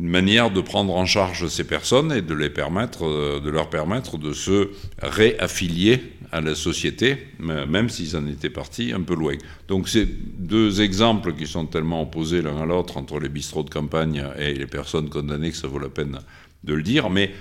une 0.01 0.09
manière 0.09 0.49
de 0.49 0.61
prendre 0.61 0.95
en 0.95 1.05
charge 1.05 1.47
ces 1.47 1.63
personnes 1.63 2.11
et 2.11 2.23
de, 2.23 2.33
les 2.33 2.49
permettre, 2.49 3.39
de 3.39 3.49
leur 3.51 3.69
permettre 3.69 4.17
de 4.17 4.33
se 4.33 4.71
réaffilier 4.99 6.13
à 6.31 6.41
la 6.41 6.55
société, 6.55 7.27
même 7.39 7.87
s'ils 7.87 8.17
en 8.17 8.25
étaient 8.25 8.49
partis 8.49 8.93
un 8.93 9.01
peu 9.01 9.13
loin. 9.13 9.35
Donc 9.67 9.87
c'est 9.87 10.07
deux 10.07 10.81
exemples 10.81 11.33
qui 11.33 11.45
sont 11.45 11.67
tellement 11.67 12.01
opposés 12.01 12.41
l'un 12.41 12.59
à 12.61 12.65
l'autre 12.65 12.97
entre 12.97 13.19
les 13.19 13.29
bistrots 13.29 13.61
de 13.61 13.69
campagne 13.69 14.25
et 14.39 14.53
les 14.53 14.65
personnes 14.65 15.07
condamnées 15.09 15.51
que 15.51 15.57
ça 15.57 15.67
vaut 15.67 15.77
la 15.77 15.89
peine 15.89 16.17
de 16.63 16.73
le 16.73 16.81
dire. 16.81 17.11
Mais 17.11 17.31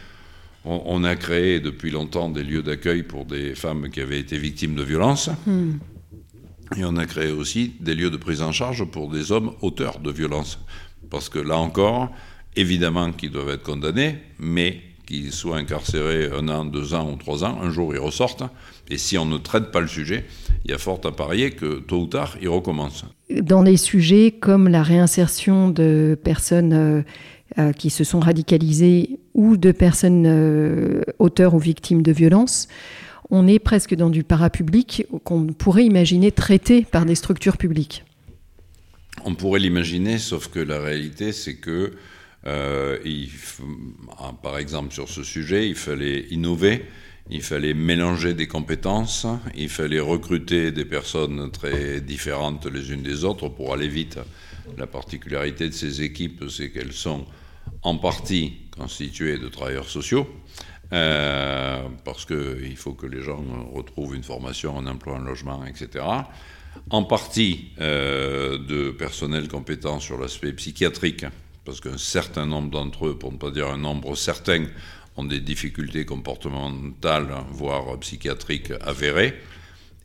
on, 0.66 1.03
a 1.05 1.16
créé 1.16 1.61
depuis 1.61 1.90
longtemps 1.90 2.29
des 2.29 2.42
lieux 2.42 2.62
d'accueil 2.62 3.05
pour 3.05 3.25
des 3.25 3.55
femmes 3.55 3.88
qui 3.88 4.03
avaient 4.03 4.20
été 4.20 4.37
victimes 4.37 4.75
de 4.75 4.83
violences. 4.83 5.31
Hmm. 5.46 5.79
Et 6.77 6.85
on 6.85 6.99
a 6.99 7.07
créé 7.07 7.33
aussi 7.33 7.73
des 7.81 7.94
lieux 7.94 8.11
de 8.11 8.18
prise 8.18 8.42
en 8.42 8.53
charge 8.53 8.85
pour 8.85 9.09
des 9.09 9.33
hommes 9.33 9.53
auteurs 9.62 9.99
de 9.99 10.11
violences. 10.11 10.59
Parce 11.09 11.31
que 11.31 11.38
là 11.38 11.57
encore, 11.57 12.11
évidemment 12.56 13.12
qu'ils 13.12 13.30
doivent 13.30 13.50
être 13.50 13.62
condamnés, 13.62 14.18
mais 14.38 14.80
qu'ils 15.06 15.32
soient 15.32 15.56
incarcérés 15.56 16.30
un 16.32 16.48
an, 16.48 16.64
deux 16.64 16.94
ans 16.94 17.10
ou 17.10 17.16
trois 17.16 17.44
ans, 17.44 17.58
un 17.60 17.70
jour 17.70 17.94
ils 17.94 17.98
ressortent. 17.98 18.44
Et 18.88 18.98
si 18.98 19.18
on 19.18 19.24
ne 19.24 19.38
traite 19.38 19.70
pas 19.70 19.80
le 19.80 19.88
sujet, 19.88 20.24
il 20.64 20.70
y 20.70 20.74
a 20.74 20.78
fort 20.78 21.00
à 21.04 21.12
parier 21.12 21.50
que 21.50 21.80
tôt 21.80 22.02
ou 22.02 22.06
tard, 22.06 22.36
ils 22.40 22.48
recommencent. 22.48 23.04
Dans 23.30 23.62
des 23.62 23.76
sujets 23.76 24.32
comme 24.32 24.68
la 24.68 24.82
réinsertion 24.82 25.68
de 25.68 26.18
personnes 26.22 26.72
euh, 26.72 27.02
euh, 27.58 27.72
qui 27.72 27.90
se 27.90 28.04
sont 28.04 28.20
radicalisées 28.20 29.18
ou 29.34 29.56
de 29.56 29.72
personnes 29.72 30.26
euh, 30.26 31.02
auteurs 31.18 31.54
ou 31.54 31.58
victimes 31.58 32.02
de 32.02 32.12
violences, 32.12 32.68
on 33.30 33.46
est 33.46 33.58
presque 33.58 33.94
dans 33.94 34.10
du 34.10 34.24
parapublic 34.24 35.06
qu'on 35.24 35.46
pourrait 35.46 35.84
imaginer 35.84 36.30
traité 36.32 36.82
par 36.82 37.04
des 37.06 37.14
structures 37.14 37.56
publiques. 37.56 38.04
On 39.24 39.34
pourrait 39.34 39.60
l'imaginer, 39.60 40.18
sauf 40.18 40.48
que 40.48 40.60
la 40.60 40.80
réalité, 40.80 41.32
c'est 41.32 41.56
que, 41.56 41.92
euh, 42.46 42.98
ah, 44.18 44.33
par 44.42 44.59
exemple, 44.59 44.92
sur 44.92 45.09
ce 45.09 45.22
sujet, 45.22 45.68
il 45.68 45.74
fallait 45.74 46.26
innover, 46.31 46.87
il 47.29 47.42
fallait 47.42 47.74
mélanger 47.74 48.35
des 48.35 48.46
compétences, 48.46 49.26
il 49.55 49.68
fallait 49.68 50.00
recruter 50.00 50.72
des 50.72 50.85
personnes 50.85 51.50
très 51.50 52.00
différentes 52.00 52.66
les 52.66 52.92
unes 52.92 53.03
des 53.03 53.24
autres 53.24 53.48
pour 53.48 53.72
aller 53.72 53.88
vite. 53.88 54.18
La 54.79 54.87
particularité 54.87 55.68
de 55.68 55.74
ces 55.74 56.03
équipes, 56.03 56.44
c'est 56.48 56.70
qu'elles 56.70 56.92
sont 56.92 57.26
en 57.83 57.96
partie 57.96 58.55
constitué 58.76 59.38
de 59.38 59.48
travailleurs 59.48 59.88
sociaux, 59.88 60.26
euh, 60.92 61.83
parce 62.05 62.24
qu'il 62.24 62.76
faut 62.76 62.94
que 62.94 63.07
les 63.07 63.22
gens 63.22 63.42
retrouvent 63.72 64.14
une 64.14 64.22
formation, 64.22 64.79
un 64.79 64.87
emploi, 64.87 65.16
un 65.16 65.24
logement, 65.24 65.64
etc. 65.66 66.05
En 66.90 67.05
partie 67.05 67.72
euh, 67.81 68.59
de 68.59 68.90
personnel 68.90 69.48
compétent 69.48 70.00
sur 70.00 70.18
l'aspect 70.18 70.53
psychiatrique, 70.53 71.26
parce 71.64 71.81
qu'un 71.81 71.99
certain 71.99 72.46
nombre 72.46 72.70
d'entre 72.70 73.09
eux, 73.09 73.18
pour 73.18 73.33
ne 73.33 73.38
pas 73.38 73.51
dire 73.51 73.68
un 73.68 73.79
nombre 73.79 74.16
certain, 74.16 74.66
ont 75.16 75.25
des 75.25 75.40
difficultés 75.40 76.05
comportementales, 76.05 77.29
voire 77.51 77.99
psychiatriques 78.01 78.73
avérées. 78.81 79.35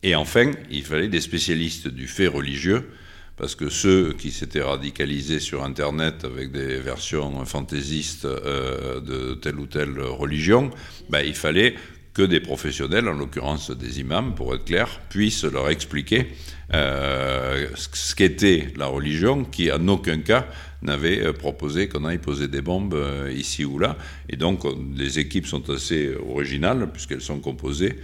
Et 0.04 0.15
enfin, 0.15 0.52
il 0.70 0.84
fallait 0.84 1.08
des 1.08 1.22
spécialistes 1.22 1.88
du 1.88 2.08
fait 2.08 2.28
religieux, 2.28 2.91
parce 3.38 3.56
que 3.56 3.70
ceux 3.70 4.13
qui 4.13 4.32
s'étaient 4.32 4.62
radicalisés 4.62 5.39
sur 5.39 5.63
Internet 5.63 6.24
avec 6.24 6.52
des 6.52 6.80
versions 6.80 7.44
fantaisistes 7.46 8.26
euh, 8.26 9.00
de 9.02 9.34
telle 9.34 9.60
ou 9.60 9.65
telle 9.65 10.00
religion, 10.00 10.72
ben, 11.10 11.22
il 11.22 11.36
fallait 11.36 11.76
que 12.15 12.23
des 12.23 12.39
professionnels, 12.39 13.08
en 13.08 13.13
l'occurrence 13.13 13.69
des 13.69 13.99
imams, 13.99 14.34
pour 14.34 14.56
être 14.56 14.65
clair, 14.65 15.01
puissent 15.10 15.43
leur 15.43 15.69
expliquer 15.69 16.28
euh, 16.73 17.67
ce 17.75 18.15
qu'était 18.15 18.69
la 18.78 18.88
religion, 18.88 19.43
qui 19.43 19.71
en 19.71 19.88
aucun 19.88 20.19
cas 20.19 20.47
n'avait 20.82 21.21
euh, 21.21 21.34
proposé 21.34 21.88
qu'on 21.88 22.06
aille 22.06 22.17
poser 22.17 22.47
des 22.47 22.62
bombes 22.62 22.97
ici 23.32 23.65
ou 23.65 23.78
là. 23.78 23.97
Et 24.30 24.38
donc 24.38 24.63
les 24.95 25.19
équipes 25.19 25.45
sont 25.45 25.69
assez 25.69 26.15
originales, 26.28 26.89
puisqu'elles 26.91 27.21
sont 27.21 27.39
composées 27.39 27.95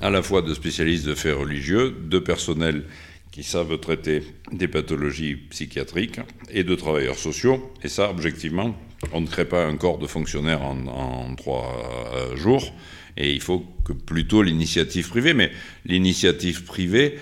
à 0.00 0.08
la 0.08 0.22
fois 0.22 0.40
de 0.40 0.54
spécialistes 0.54 1.06
de 1.06 1.14
faits 1.14 1.36
religieux, 1.36 1.94
de 2.02 2.18
personnel 2.18 2.84
qui 3.30 3.42
savent 3.42 3.78
traiter 3.78 4.22
des 4.52 4.68
pathologies 4.68 5.36
psychiatriques 5.36 6.20
et 6.50 6.64
de 6.64 6.74
travailleurs 6.74 7.18
sociaux. 7.18 7.72
Et 7.82 7.88
ça, 7.88 8.10
objectivement, 8.10 8.76
on 9.12 9.20
ne 9.20 9.26
crée 9.26 9.44
pas 9.44 9.64
un 9.64 9.76
corps 9.76 9.98
de 9.98 10.06
fonctionnaires 10.06 10.62
en, 10.62 11.34
trois 11.34 11.74
euh, 12.14 12.36
jours. 12.36 12.72
Et 13.16 13.32
il 13.32 13.40
faut 13.40 13.64
que 13.84 13.92
plutôt 13.92 14.42
l'initiative 14.42 15.08
privée, 15.08 15.34
mais 15.34 15.50
l'initiative 15.84 16.64
privée 16.64 17.18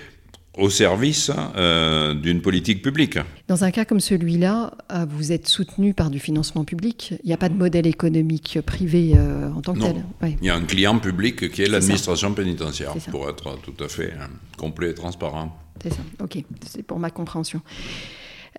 au 0.56 0.70
service 0.70 1.30
euh, 1.56 2.14
d'une 2.14 2.42
politique 2.42 2.82
publique. 2.82 3.18
Dans 3.46 3.64
un 3.64 3.70
cas 3.70 3.84
comme 3.84 4.00
celui-là, 4.00 4.72
euh, 4.92 5.06
vous 5.08 5.30
êtes 5.32 5.46
soutenu 5.46 5.94
par 5.94 6.10
du 6.10 6.18
financement 6.18 6.64
public. 6.64 7.14
Il 7.22 7.28
n'y 7.28 7.32
a 7.32 7.36
pas 7.36 7.48
de 7.48 7.54
modèle 7.54 7.86
économique 7.86 8.58
privé 8.66 9.14
en 9.54 9.60
tant 9.60 9.74
que 9.74 9.80
tel. 9.80 10.04
Il 10.40 10.46
y 10.46 10.50
a 10.50 10.56
un 10.56 10.64
client 10.64 10.98
public 10.98 11.50
qui 11.50 11.62
est, 11.62 11.68
l'administration 11.68 12.34
pénitentiaire, 12.34 12.94
pour 13.10 13.28
être 13.28 13.58
tout 13.62 13.82
à 13.82 13.88
fait 13.88 14.12
complet 14.56 14.90
et 14.90 14.94
transparent. 14.94 15.56
C'est 15.82 15.92
ça, 15.92 16.00
ok, 16.20 16.44
c'est 16.66 16.82
pour 16.82 16.98
ma 16.98 17.10
compréhension. 17.10 17.62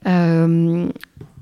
Euh, 0.08 0.88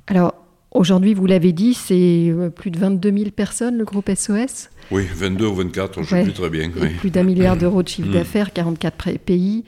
alors, 0.08 0.34
aujourd'hui, 0.72 1.14
vous 1.14 1.26
l'avez 1.26 1.54
dit, 1.54 1.74
c'est 1.74 2.30
euh, 2.30 2.50
plus 2.50 2.72
de 2.72 2.78
22 2.78 3.12
000 3.12 3.32
personnes, 3.32 3.78
le 3.78 3.86
groupe 3.86 4.10
SOS 4.14 4.70
Oui, 4.92 5.06
22 5.14 5.46
ou 5.46 5.56
24, 5.56 5.94
je 5.96 6.00
ne 6.00 6.06
sais 6.06 6.24
plus 6.24 6.34
très 6.34 6.50
bien. 6.50 6.70
Plus 7.00 7.10
d'un 7.10 7.24
milliard 7.24 7.58
d'euros 7.58 7.84
de 7.84 7.88
chiffre 7.88 8.10
mm. 8.10 8.14
d'affaires, 8.14 8.54
44 8.54 9.18
pays. 9.20 9.64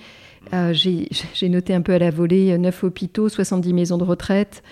J'ai 0.71 1.49
noté 1.49 1.73
un 1.73 1.81
peu 1.81 1.93
à 1.93 1.99
la 1.99 2.09
volée 2.12 2.57
9 2.57 2.83
hôpitaux, 2.83 3.29
70 3.29 3.73
maisons 3.73 3.97
de 3.97 4.03
retraite. 4.03 4.63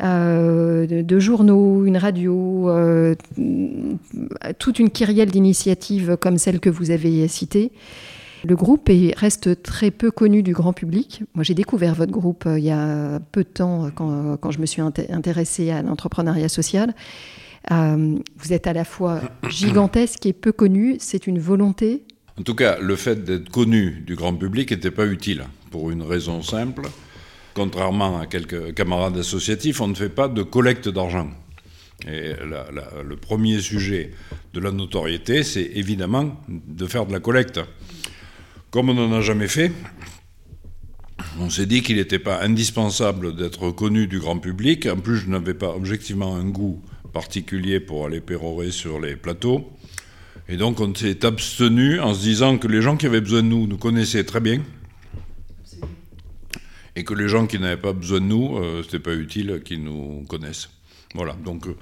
deux 0.00 1.20
journaux, 1.20 1.84
une 1.84 1.96
radio, 1.96 2.68
toute 4.58 4.78
une 4.80 4.90
kyrielle 4.90 5.30
d'initiatives 5.30 6.16
comme 6.20 6.38
celle 6.38 6.58
que 6.58 6.70
vous 6.70 6.90
avez 6.90 7.28
citée. 7.28 7.70
Le 8.44 8.56
groupe 8.56 8.90
reste 9.16 9.62
très 9.62 9.90
peu 9.90 10.10
connu 10.10 10.42
du 10.42 10.52
grand 10.52 10.74
public. 10.74 11.22
Moi, 11.34 11.44
j'ai 11.44 11.54
découvert 11.54 11.94
votre 11.94 12.12
groupe 12.12 12.44
euh, 12.46 12.58
il 12.58 12.64
y 12.64 12.70
a 12.70 13.18
peu 13.32 13.42
de 13.42 13.48
temps 13.48 13.86
euh, 13.86 14.36
quand, 14.36 14.50
je 14.50 14.58
me 14.58 14.66
suis 14.66 14.82
intéressée 14.82 15.70
à 15.70 15.80
l'entrepreneuriat 15.80 16.50
social. 16.50 16.94
Euh, 17.70 18.18
vous 18.36 18.52
êtes 18.52 18.66
à 18.66 18.74
la 18.74 18.84
fois 18.84 19.22
gigantesque 19.48 20.26
et 20.26 20.34
peu 20.34 20.52
connu. 20.52 20.96
C'est 20.98 21.26
une 21.26 21.38
volonté? 21.38 22.02
En 22.38 22.42
tout 22.42 22.54
cas, 22.54 22.78
le 22.78 22.96
fait 22.96 23.24
d'être 23.24 23.48
connu 23.48 24.02
du 24.06 24.14
grand 24.14 24.34
public 24.34 24.72
n'était 24.72 24.90
pas 24.90 25.06
utile, 25.06 25.44
pour 25.70 25.90
une 25.90 26.02
raison 26.02 26.42
simple. 26.42 26.82
Contrairement 27.54 28.20
à 28.20 28.26
quelques 28.26 28.74
camarades 28.74 29.16
associatifs, 29.16 29.80
on 29.80 29.88
ne 29.88 29.94
fait 29.94 30.10
pas 30.10 30.28
de 30.28 30.42
collecte 30.42 30.88
d'argent. 30.90 31.30
Et 32.06 32.32
le 32.42 33.16
premier 33.16 33.60
sujet 33.60 34.10
de 34.52 34.60
la 34.60 34.72
notoriété, 34.72 35.44
c'est 35.44 35.70
évidemment 35.74 36.36
de 36.48 36.86
faire 36.86 37.06
de 37.06 37.12
la 37.12 37.20
collecte. 37.20 37.60
Comme 38.74 38.88
on 38.88 38.94
n'en 38.94 39.12
a 39.12 39.20
jamais 39.20 39.46
fait, 39.46 39.70
on 41.38 41.48
s'est 41.48 41.66
dit 41.66 41.82
qu'il 41.82 41.94
n'était 41.94 42.18
pas 42.18 42.42
indispensable 42.42 43.36
d'être 43.36 43.70
connu 43.70 44.08
du 44.08 44.18
grand 44.18 44.40
public. 44.40 44.86
En 44.86 44.96
plus, 44.96 45.18
je 45.18 45.28
n'avais 45.28 45.54
pas 45.54 45.68
objectivement 45.68 46.34
un 46.34 46.44
goût 46.44 46.82
particulier 47.12 47.78
pour 47.78 48.04
aller 48.04 48.20
pérorer 48.20 48.72
sur 48.72 48.98
les 48.98 49.14
plateaux. 49.14 49.70
Et 50.48 50.56
donc, 50.56 50.80
on 50.80 50.92
s'est 50.92 51.24
abstenu 51.24 52.00
en 52.00 52.14
se 52.14 52.22
disant 52.22 52.58
que 52.58 52.66
les 52.66 52.82
gens 52.82 52.96
qui 52.96 53.06
avaient 53.06 53.20
besoin 53.20 53.44
de 53.44 53.46
nous 53.46 53.68
nous 53.68 53.78
connaissaient 53.78 54.24
très 54.24 54.40
bien. 54.40 54.60
Et 56.96 57.04
que 57.04 57.14
les 57.14 57.28
gens 57.28 57.46
qui 57.46 57.60
n'avaient 57.60 57.80
pas 57.80 57.92
besoin 57.92 58.18
de 58.18 58.26
nous, 58.26 58.56
euh, 58.56 58.82
ce 58.82 58.86
n'était 58.86 58.98
pas 58.98 59.14
utile 59.14 59.62
qu'ils 59.64 59.84
nous 59.84 60.24
connaissent. 60.28 60.68
Voilà, 61.14 61.34
donc 61.44 61.68
euh, 61.68 61.76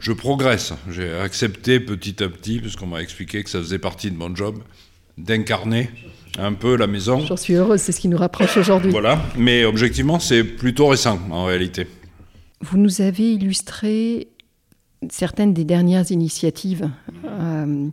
je 0.00 0.10
progresse. 0.10 0.72
J'ai 0.90 1.12
accepté 1.12 1.78
petit 1.78 2.24
à 2.24 2.28
petit, 2.28 2.58
puisqu'on 2.58 2.88
m'a 2.88 3.02
expliqué 3.02 3.44
que 3.44 3.50
ça 3.50 3.60
faisait 3.60 3.78
partie 3.78 4.10
de 4.10 4.16
mon 4.16 4.34
job, 4.34 4.58
d'incarner 5.18 5.90
un 6.38 6.52
peu 6.52 6.76
la 6.76 6.86
maison. 6.86 7.20
J'en 7.20 7.36
suis 7.36 7.54
heureuse, 7.54 7.80
c'est 7.80 7.92
ce 7.92 8.00
qui 8.00 8.08
nous 8.08 8.16
rapproche 8.16 8.56
aujourd'hui. 8.56 8.90
Voilà, 8.90 9.22
mais 9.36 9.64
objectivement, 9.64 10.18
c'est 10.18 10.44
plutôt 10.44 10.88
récent 10.88 11.18
en 11.30 11.44
réalité. 11.44 11.86
Vous 12.60 12.78
nous 12.78 13.00
avez 13.00 13.34
illustré 13.34 14.28
certaines 15.10 15.52
des 15.52 15.64
dernières 15.64 16.10
initiatives 16.10 16.90
euh, 17.26 17.88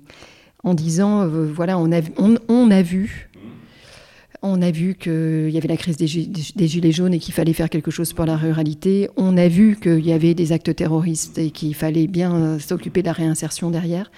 en 0.63 0.73
disant, 0.73 1.23
euh, 1.23 1.51
voilà, 1.53 1.77
on 1.77 1.91
a, 1.91 2.01
on, 2.17 2.71
a 2.71 2.81
vu 2.81 3.29
on 4.43 4.61
a 4.61 4.71
vu 4.71 4.95
qu'il 4.95 5.49
y 5.49 5.57
avait 5.57 5.67
la 5.67 5.77
crise 5.77 5.97
des, 5.97 6.07
gilets 6.07 6.91
jaunes 6.91 7.13
et 7.13 7.19
qu'il 7.19 7.33
fallait 7.33 7.53
faire 7.53 7.69
quelque 7.69 7.91
chose 7.91 8.13
pour 8.13 8.25
la 8.25 8.37
ruralité. 8.37 9.09
On 9.15 9.37
a 9.37 9.47
vu 9.47 9.77
qu'il 9.79 10.05
y 10.05 10.13
avait 10.13 10.33
des 10.33 10.51
actes 10.51 10.75
terroristes 10.75 11.37
et 11.37 11.51
qu'il 11.51 11.75
fallait 11.75 12.07
bien 12.07 12.35
euh, 12.35 12.59
s'occuper 12.59 13.01
de 13.01 13.07
la 13.07 13.13
réinsertion 13.13 13.69
derrière. 13.69 14.11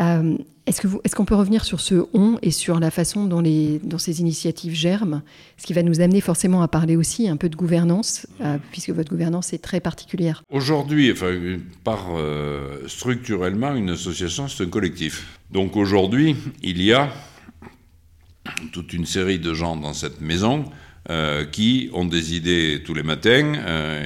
Euh, 0.00 0.36
est-ce 0.66 1.16
qu'on 1.16 1.24
peut 1.24 1.34
revenir 1.34 1.64
sur 1.64 1.80
ce 1.80 2.06
on 2.14 2.38
et 2.40 2.52
sur 2.52 2.78
la 2.78 2.92
façon 2.92 3.26
dont, 3.26 3.40
les, 3.40 3.80
ces 3.98 4.20
initiatives 4.20 4.74
germent 4.74 5.22
Ce 5.56 5.66
qui 5.66 5.72
va 5.72 5.82
nous 5.82 6.00
amener 6.00 6.20
forcément 6.20 6.62
à 6.62 6.68
parler 6.68 6.94
aussi 6.94 7.28
un 7.28 7.36
peu 7.36 7.48
de 7.48 7.56
gouvernance, 7.56 8.28
euh, 8.40 8.58
puisque 8.70 8.90
votre 8.90 9.10
gouvernance 9.10 9.52
est 9.52 9.58
très 9.58 9.80
particulière. 9.80 10.44
Aujourd'hui, 10.50 11.10
enfin, 11.10 11.34
par 11.82 12.06
euh, 12.14 12.86
structurellement, 12.86 13.74
une 13.74 13.90
association, 13.90 14.46
c'est 14.46 14.62
un 14.62 14.68
collectif. 14.68 15.26
Donc 15.50 15.76
aujourd'hui, 15.76 16.36
il 16.62 16.80
y 16.80 16.92
a 16.92 17.12
toute 18.72 18.92
une 18.92 19.06
série 19.06 19.40
de 19.40 19.54
gens 19.54 19.76
dans 19.76 19.94
cette 19.94 20.20
maison 20.20 20.64
qui 21.50 21.90
ont 21.92 22.04
des 22.04 22.36
idées 22.36 22.80
tous 22.84 22.94
les 22.94 23.02
matins. 23.02 23.54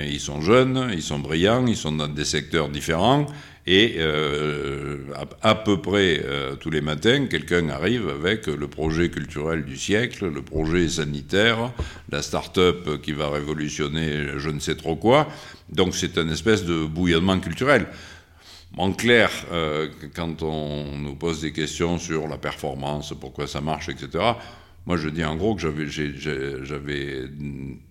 ils 0.09 0.19
sont 0.19 0.41
jeunes, 0.41 0.89
ils 0.95 1.03
sont 1.03 1.19
brillants, 1.19 1.67
ils 1.67 1.77
sont 1.77 1.93
dans 1.93 2.09
des 2.09 2.25
secteurs 2.25 2.71
différents 2.71 3.27
et 3.67 3.97
euh, 3.99 4.99
à, 5.43 5.55
peu 5.57 5.81
près 5.81 6.23
euh, 6.25 6.55
tous 6.55 6.71
les 6.71 6.81
matins, 6.81 7.27
quelqu'un 7.27 7.69
arrive 7.69 8.09
avec 8.09 8.47
le 8.47 8.69
projet 8.69 9.09
culturel 9.09 9.65
du 9.65 9.77
siècle, 9.77 10.29
le 10.29 10.43
projet 10.43 10.89
sanitaire, 10.89 11.73
la 12.11 12.23
start-up 12.23 13.03
qui 13.03 13.13
va 13.13 13.29
révolutionner 13.29 14.39
je 14.39 14.51
ne 14.51 14.61
sais 14.61 14.77
trop 14.77 14.95
quoi. 14.95 15.29
Donc 15.69 15.97
c'est 15.97 16.17
un 16.17 16.29
espèce 16.29 16.65
de 16.65 16.85
bouillonnement 16.85 17.41
culturel. 17.41 17.87
En 18.77 18.93
clair, 18.93 19.31
euh, 19.53 19.89
quand 20.15 20.43
on 20.43 20.99
nous 20.99 21.15
pose 21.15 21.41
des 21.41 21.53
questions 21.53 21.99
sur 21.99 22.29
la 22.29 22.37
performance, 22.37 23.15
pourquoi 23.19 23.47
ça 23.47 23.61
marche, 23.61 23.89
etc., 23.89 24.23
moi 24.85 24.97
je 24.97 25.09
dis 25.09 25.25
en 25.25 25.35
gros 25.35 25.57
que 25.57 25.63
j'avais 25.63 27.25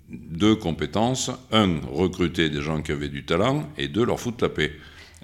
deux 0.09 0.55
compétences. 0.55 1.31
Un, 1.51 1.79
recruter 1.91 2.49
des 2.49 2.61
gens 2.61 2.81
qui 2.81 2.91
avaient 2.91 3.09
du 3.09 3.25
talent, 3.25 3.67
et 3.77 3.87
deux, 3.87 4.05
leur 4.05 4.19
foutre 4.19 4.43
la 4.43 4.49
paix. 4.49 4.71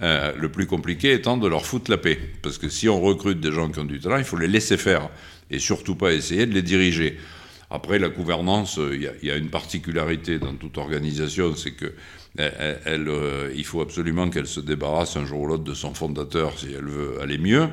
Euh, 0.02 0.32
le 0.36 0.48
plus 0.48 0.66
compliqué 0.66 1.12
étant 1.12 1.36
de 1.36 1.46
leur 1.46 1.64
foutre 1.64 1.88
la 1.88 1.96
paix. 1.96 2.18
Parce 2.42 2.58
que 2.58 2.68
si 2.68 2.88
on 2.88 3.00
recrute 3.00 3.38
des 3.38 3.52
gens 3.52 3.70
qui 3.70 3.78
ont 3.78 3.84
du 3.84 4.00
talent, 4.00 4.16
il 4.16 4.24
faut 4.24 4.36
les 4.36 4.48
laisser 4.48 4.76
faire 4.76 5.08
et 5.48 5.60
surtout 5.60 5.94
pas 5.94 6.12
essayer 6.12 6.44
de 6.44 6.52
les 6.52 6.62
diriger. 6.62 7.18
Après, 7.70 8.00
la 8.00 8.08
gouvernance, 8.08 8.80
euh, 8.80 8.96
il 8.96 9.26
y, 9.26 9.30
a 9.30 9.36
une 9.36 9.48
particularité 9.48 10.40
dans 10.40 10.54
toute 10.54 10.76
organisation, 10.76 11.54
c'est 11.54 11.70
que 11.70 11.94
euh, 12.40 13.52
il 13.54 13.64
faut 13.64 13.80
absolument 13.80 14.28
qu'elle 14.28 14.48
se 14.48 14.58
débarrasse 14.58 15.16
un 15.16 15.24
jour 15.24 15.42
ou 15.42 15.46
l'autre 15.46 15.64
de 15.64 15.74
son 15.74 15.94
fondateur 15.94 16.58
si 16.58 16.72
elle 16.76 16.86
veut 16.86 17.20
aller 17.20 17.38
mieux. 17.38 17.68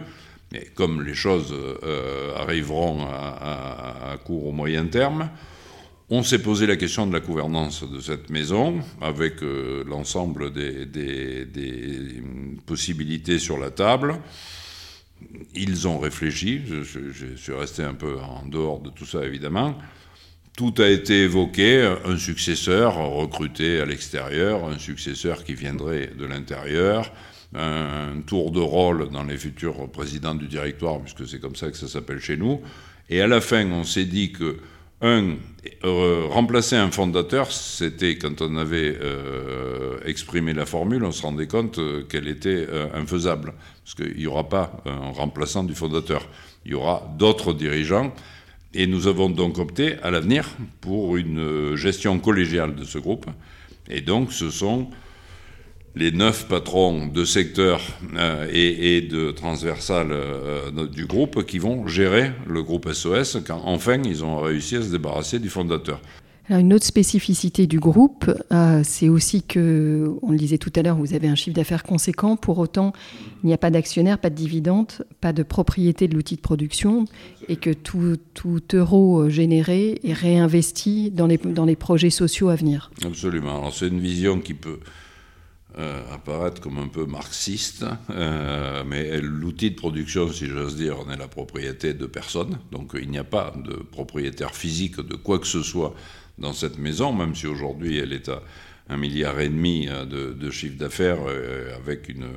Mais 0.51 0.67
comme 0.75 1.01
les 1.03 1.15
choses 1.15 1.53
arriveront 2.37 3.07
à, 3.07 4.11
à, 4.11 4.17
court 4.17 4.47
ou 4.47 4.51
moyen 4.51 4.85
terme, 4.85 5.29
on 6.09 6.23
s'est 6.23 6.41
posé 6.41 6.65
la 6.65 6.75
question 6.75 7.05
de 7.05 7.13
la 7.13 7.19
gouvernance 7.19 7.83
de 7.83 7.99
cette 7.99 8.29
maison 8.29 8.79
avec 8.99 9.43
euh, 9.43 9.83
l'ensemble 9.87 10.51
des, 10.51 10.87
possibilités 12.65 13.37
sur 13.37 13.59
la 13.59 13.69
table. 13.69 14.19
Ils 15.53 15.87
ont 15.87 15.99
réfléchi, 15.99 16.61
je, 16.65 17.35
suis 17.35 17.53
resté 17.53 17.83
un 17.83 17.93
peu 17.93 18.17
en 18.19 18.45
dehors 18.47 18.79
de 18.79 18.89
tout 18.89 19.05
ça 19.05 19.23
évidemment. 19.23 19.77
Tout 20.57 20.73
a 20.79 20.87
été 20.87 21.23
évoqué, 21.23 21.95
un 22.05 22.17
successeur 22.17 22.95
recruté 22.95 23.79
à 23.79 23.85
l'extérieur, 23.85 24.67
un 24.67 24.79
successeur 24.79 25.43
qui 25.43 25.53
viendrait 25.53 26.11
de 26.17 26.25
l'intérieur, 26.25 27.11
un 27.53 28.21
tour 28.25 28.51
de 28.51 28.59
rôle 28.59 29.09
dans 29.09 29.23
les 29.23 29.37
futurs 29.37 29.89
présidents 29.89 30.35
du 30.35 30.47
directoire, 30.47 30.99
puisque 30.99 31.27
c'est 31.27 31.39
comme 31.39 31.55
ça 31.55 31.69
que 31.69 31.77
ça 31.77 31.87
s'appelle 31.87 32.19
chez 32.19 32.35
nous. 32.35 32.61
Et 33.09 33.21
à 33.21 33.27
la 33.27 33.41
fin, 33.41 33.65
on 33.71 33.83
s'est 33.83 34.05
dit 34.05 34.31
que 34.31 34.57
un, 35.01 35.35
euh, 35.83 36.25
remplacer 36.29 36.75
un 36.75 36.91
fondateur, 36.91 37.51
c'était 37.51 38.17
quand 38.17 38.41
on 38.41 38.57
avait 38.57 38.97
euh, 39.01 39.97
exprimé 40.05 40.53
la 40.53 40.65
formule, 40.65 41.03
on 41.03 41.11
se 41.11 41.21
rendait 41.21 41.47
compte 41.47 41.79
euh, 41.79 42.03
qu'elle 42.03 42.27
était 42.27 42.67
infaisable. 42.93 43.53
Parce 43.83 43.95
qu'il 43.95 44.17
n'y 44.17 44.27
aura 44.27 44.47
pas 44.47 44.83
un 44.85 45.11
remplaçant 45.11 45.63
du 45.63 45.73
fondateur. 45.73 46.27
Il 46.65 46.71
y 46.71 46.75
aura 46.75 47.09
d'autres 47.17 47.53
dirigeants. 47.53 48.13
Et 48.75 48.85
nous 48.85 49.07
avons 49.07 49.31
donc 49.31 49.57
opté 49.57 49.95
à 50.03 50.11
l'avenir 50.11 50.47
pour 50.79 51.17
une 51.17 51.75
gestion 51.75 52.19
collégiale 52.19 52.75
de 52.75 52.83
ce 52.83 52.99
groupe. 52.99 53.25
Et 53.89 54.01
donc 54.01 54.31
ce 54.31 54.51
sont 54.51 54.91
les 55.95 56.11
neuf 56.11 56.47
patrons 56.47 57.07
de 57.07 57.25
secteur 57.25 57.81
euh, 58.15 58.47
et, 58.51 59.01
de 59.01 59.31
transversal 59.31 60.11
euh, 60.11 60.69
euh, 60.75 60.87
du 60.87 61.05
groupe 61.05 61.45
qui 61.45 61.59
vont 61.59 61.87
gérer 61.87 62.31
le 62.47 62.63
groupe 62.63 62.91
SOS 62.91 63.37
quand 63.45 63.61
enfin 63.65 64.01
ils 64.03 64.23
ont 64.23 64.39
réussi 64.39 64.75
à 64.75 64.81
se 64.81 64.89
débarrasser 64.89 65.39
du 65.39 65.49
fondateur. 65.49 65.99
une 66.49 66.73
autre 66.73 66.85
spécificité 66.85 67.67
du 67.67 67.79
groupe, 67.79 68.31
c'est 68.83 69.09
aussi 69.09 69.43
que, 69.43 70.11
on 70.21 70.31
le 70.31 70.37
disait 70.37 70.57
tout 70.57 70.71
à 70.75 70.81
l'heure, 70.81 70.95
vous 70.95 71.13
avez 71.13 71.27
un 71.27 71.35
chiffre 71.35 71.55
d'affaires 71.55 71.83
conséquent. 71.83 72.35
Pour 72.37 72.57
autant, 72.59 72.93
il 73.43 73.47
n'y 73.47 73.53
a 73.53 73.57
pas 73.57 73.69
d'actionnaire, 73.69 74.17
pas 74.17 74.29
de 74.29 74.35
dividende, 74.35 74.91
pas 75.21 75.33
de 75.33 75.43
propriété 75.43 76.07
de 76.07 76.15
l'outil 76.15 76.35
de 76.35 76.41
production, 76.41 77.05
et 77.49 77.55
que 77.55 77.71
tout, 77.71 78.17
tout, 78.33 78.61
euro 78.73 79.29
généré 79.29 79.99
est 80.03 80.13
réinvesti 80.13 81.11
dans 81.11 81.27
les, 81.27 81.37
dans 81.37 81.65
les 81.65 81.75
projets 81.75 82.09
sociaux 82.09 82.49
à 82.49 82.55
venir. 82.55 82.91
Absolument. 83.05 83.59
Alors 83.59 83.73
c'est 83.73 83.87
une 83.87 83.99
vision 83.99 84.39
qui 84.39 84.55
peut 84.55 84.79
euh, 85.79 86.01
apparaître 86.13 86.59
comme 86.59 86.77
un 86.77 86.89
peu 86.89 87.05
marxiste, 87.05 87.85
euh, 88.09 88.83
mais 88.85 89.21
l'outil 89.21 89.71
de 89.71 89.75
production, 89.75 90.29
si 90.29 90.45
j'ose 90.45 90.75
dire, 90.75 90.99
en 90.99 91.09
est 91.09 91.15
la 91.15 91.29
propriété 91.29 91.93
de 91.93 92.05
personne. 92.05 92.59
Donc 92.73 92.91
il 93.01 93.09
n'y 93.09 93.17
a 93.17 93.23
pas 93.23 93.53
de 93.55 93.75
propriétaire 93.75 94.53
physique 94.53 94.97
de 94.99 95.15
quoi 95.15 95.39
que 95.39 95.47
ce 95.47 95.63
soit 95.63 95.95
dans 96.37 96.51
cette 96.51 96.79
maison, 96.79 97.13
même 97.13 97.33
si 97.33 97.47
aujourd'hui 97.47 97.97
elle 97.97 98.11
est 98.11 98.27
à 98.27 98.43
un 98.89 98.97
milliard 98.97 99.39
et 99.39 99.47
demi 99.47 99.87
euh, 99.87 100.03
de, 100.03 100.49
chiffre 100.49 100.77
d'affaires 100.77 101.19
avec 101.77 102.09
une 102.09 102.27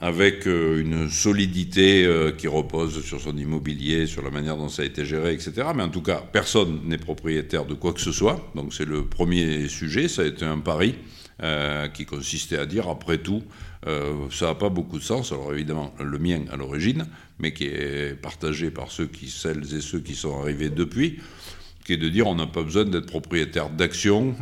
avec 0.00 0.46
une 0.46 1.10
solidité 1.10 2.08
qui 2.38 2.46
repose 2.46 3.04
sur 3.04 3.20
son 3.20 3.36
immobilier, 3.36 4.06
sur 4.06 4.22
la 4.22 4.30
manière 4.30 4.56
dont 4.56 4.68
ça 4.68 4.82
a 4.82 4.84
été 4.84 5.04
géré, 5.04 5.32
etc. 5.32 5.52
Mais 5.74 5.82
en 5.82 5.88
tout 5.88 6.02
cas, 6.02 6.22
personne 6.32 6.82
n'est 6.84 6.98
propriétaire 6.98 7.64
de 7.64 7.74
quoi 7.74 7.92
que 7.92 8.00
ce 8.00 8.12
soit. 8.12 8.50
Donc 8.54 8.72
c'est 8.72 8.84
le 8.84 9.04
premier 9.06 9.68
sujet, 9.68 10.06
ça 10.06 10.22
a 10.22 10.26
été 10.26 10.44
un 10.44 10.58
pari 10.58 10.94
qui 11.94 12.04
consistait 12.04 12.58
à 12.58 12.66
dire, 12.66 12.88
après 12.88 13.18
tout, 13.18 13.42
ça 13.84 14.46
n'a 14.46 14.54
pas 14.54 14.68
beaucoup 14.68 14.98
de 14.98 15.04
sens, 15.04 15.32
alors 15.32 15.52
évidemment 15.52 15.92
le 15.98 16.18
mien 16.18 16.42
à 16.52 16.56
l'origine, 16.56 17.06
mais 17.40 17.52
qui 17.52 17.64
est 17.64 18.20
partagé 18.20 18.70
par 18.70 18.92
ceux 18.92 19.08
celles 19.26 19.74
et 19.74 19.80
ceux 19.80 20.00
qui 20.00 20.14
sont 20.14 20.40
arrivés 20.40 20.70
depuis, 20.70 21.18
qui 21.84 21.94
est 21.94 21.96
de 21.96 22.08
dire 22.08 22.26
on 22.26 22.34
n'a 22.34 22.46
pas 22.46 22.62
besoin 22.62 22.84
d'être 22.84 23.06
propriétaire 23.06 23.70
d'actions 23.70 24.36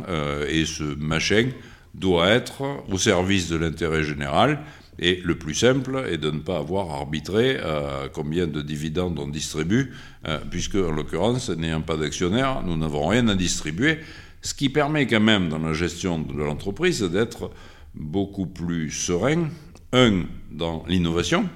et 0.49 0.65
ce 0.65 0.83
machin 0.83 1.49
doit 1.95 2.29
être 2.29 2.63
au 2.91 2.99
service 2.99 3.49
de 3.49 3.55
l'intérêt 3.55 4.03
général. 4.03 4.59
Et 4.99 5.21
le 5.23 5.37
plus 5.37 5.53
simple 5.53 6.05
est 6.09 6.17
de 6.17 6.31
ne 6.31 6.39
pas 6.39 6.57
avoir 6.57 6.91
arbitré 6.91 7.57
euh, 7.59 8.07
combien 8.11 8.47
de 8.47 8.61
dividendes 8.61 9.19
on 9.19 9.27
distribue, 9.27 9.93
euh, 10.27 10.39
puisque 10.49 10.75
en 10.75 10.91
l'occurrence, 10.91 11.49
n'ayant 11.49 11.81
pas 11.81 11.97
d'actionnaire, 11.97 12.63
nous 12.65 12.77
n'avons 12.77 13.07
rien 13.07 13.27
à 13.27 13.35
distribuer, 13.35 13.99
ce 14.41 14.53
qui 14.53 14.69
permet 14.69 15.05
quand 15.05 15.19
même 15.19 15.49
dans 15.49 15.59
la 15.59 15.73
gestion 15.73 16.19
de 16.19 16.33
l'entreprise 16.33 17.01
d'être 17.03 17.51
beaucoup 17.93 18.47
plus 18.47 18.89
serein, 18.91 19.49
un, 19.93 20.23
dans 20.51 20.83
l'innovation, 20.87 21.47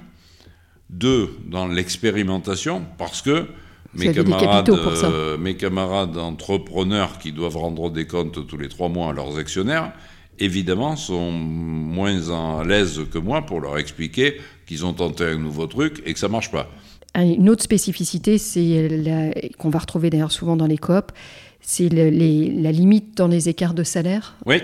deux, 0.90 1.30
dans 1.48 1.68
l'expérimentation, 1.68 2.84
parce 2.98 3.22
que 3.22 3.48
mes 3.94 4.14
camarades, 4.14 4.70
euh, 4.70 5.38
mes 5.38 5.56
camarades 5.56 6.18
entrepreneurs 6.18 7.18
qui 7.18 7.32
doivent 7.32 7.58
rendre 7.58 7.90
des 7.90 8.08
comptes 8.08 8.48
tous 8.48 8.58
les 8.58 8.70
trois 8.70 8.90
mois 8.90 9.10
à 9.10 9.14
leurs 9.14 9.38
actionnaires, 9.38 9.94
évidemment, 10.42 10.96
sont 10.96 11.32
moins 11.32 12.30
à 12.30 12.64
l'aise 12.64 13.02
que 13.12 13.18
moi 13.18 13.46
pour 13.46 13.62
leur 13.62 13.78
expliquer 13.78 14.38
qu'ils 14.66 14.86
ont 14.86 14.94
tenté 14.94 15.24
un 15.24 15.38
nouveau 15.38 15.68
truc 15.68 16.02
et 16.06 16.14
que 16.14 16.20
ça 16.20 16.28
ne 16.28 16.34
marche 16.34 16.52
pas. 16.52 16.70
Une 17.16 17.50
autre 17.50 17.64
spécificité, 17.64 18.38
c'est 18.38 19.52
qu'on 19.58 19.70
va 19.70 19.80
retrouver 19.80 20.10
d'ailleurs 20.10 20.32
souvent 20.32 20.56
dans 20.56 20.68
les 20.68 20.78
coop, 20.78 21.12
c'est 21.60 21.90
la 21.90 22.72
limite 22.72 23.18
dans 23.18 23.28
les 23.28 23.50
écarts 23.50 23.74
de 23.74 23.84
salaire. 23.84 24.36
Oui. 24.46 24.58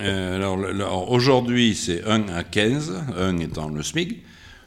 Euh, 0.00 0.36
alors, 0.36 1.10
aujourd'hui, 1.10 1.74
c'est 1.74 2.04
1 2.04 2.28
à 2.28 2.44
15, 2.44 3.04
1 3.16 3.38
étant 3.38 3.68
le 3.68 3.82
SMIC. 3.82 4.22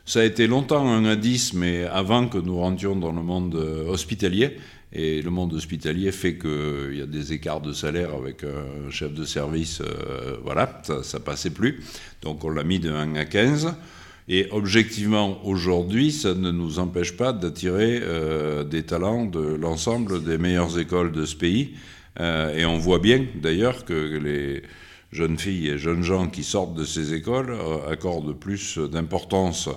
Ça 0.06 0.22
a 0.22 0.24
été 0.24 0.48
longtemps 0.48 0.88
1 0.88 1.06
à 1.06 1.16
10, 1.16 1.54
mais 1.54 1.84
avant 1.84 2.28
que 2.28 2.38
nous 2.38 2.58
rentrions 2.58 2.96
dans 2.96 3.12
le 3.12 3.22
monde 3.22 3.56
hospitalier. 3.56 4.58
Et 4.92 5.22
le 5.22 5.30
monde 5.30 5.54
hospitalier 5.54 6.12
fait 6.12 6.38
qu'il 6.38 6.98
y 6.98 7.02
a 7.02 7.06
des 7.06 7.34
écarts 7.34 7.62
de 7.62 7.74
salaire 7.74 8.16
avec 8.16 8.44
un 8.44 8.90
chef 8.90 9.14
de 9.14 9.24
service, 9.24 9.82
euh, 9.82 10.38
voilà, 10.44 10.82
ça, 10.84 11.04
ça 11.04 11.20
passait 11.20 11.52
plus. 11.52 11.84
Donc 12.24 12.44
on 12.44 12.50
l'a 12.50 12.64
mis 12.64 12.80
de 12.80 12.92
1 12.92 13.16
à 13.16 13.26
15. 13.26 13.76
Et 14.30 14.48
objectivement, 14.52 15.40
aujourd'hui, 15.46 16.12
ça 16.12 16.34
ne 16.34 16.52
nous 16.52 16.80
empêche 16.80 17.16
pas 17.16 17.34
d'attirer 17.34 18.00
euh, 18.02 18.64
des 18.64 18.84
talents 18.84 19.26
de 19.26 19.40
l'ensemble 19.40 20.24
des 20.24 20.38
meilleures 20.40 20.80
écoles 20.80 21.12
de 21.12 21.26
ce 21.26 21.36
pays. 21.36 21.76
Euh, 22.20 22.56
et 22.56 22.66
on 22.66 22.78
voit 22.78 23.00
bien, 23.00 23.26
d'ailleurs, 23.36 23.86
que 23.86 24.18
les 24.18 24.64
jeunes 25.12 25.38
filles 25.38 25.70
et 25.70 25.78
jeunes 25.78 26.04
gens 26.04 26.28
qui 26.28 26.44
sortent 26.44 26.74
de 26.74 26.86
ces 26.86 27.14
écoles 27.14 27.56
accordent 27.90 28.38
plus 28.38 28.78
d'importance 28.78 29.70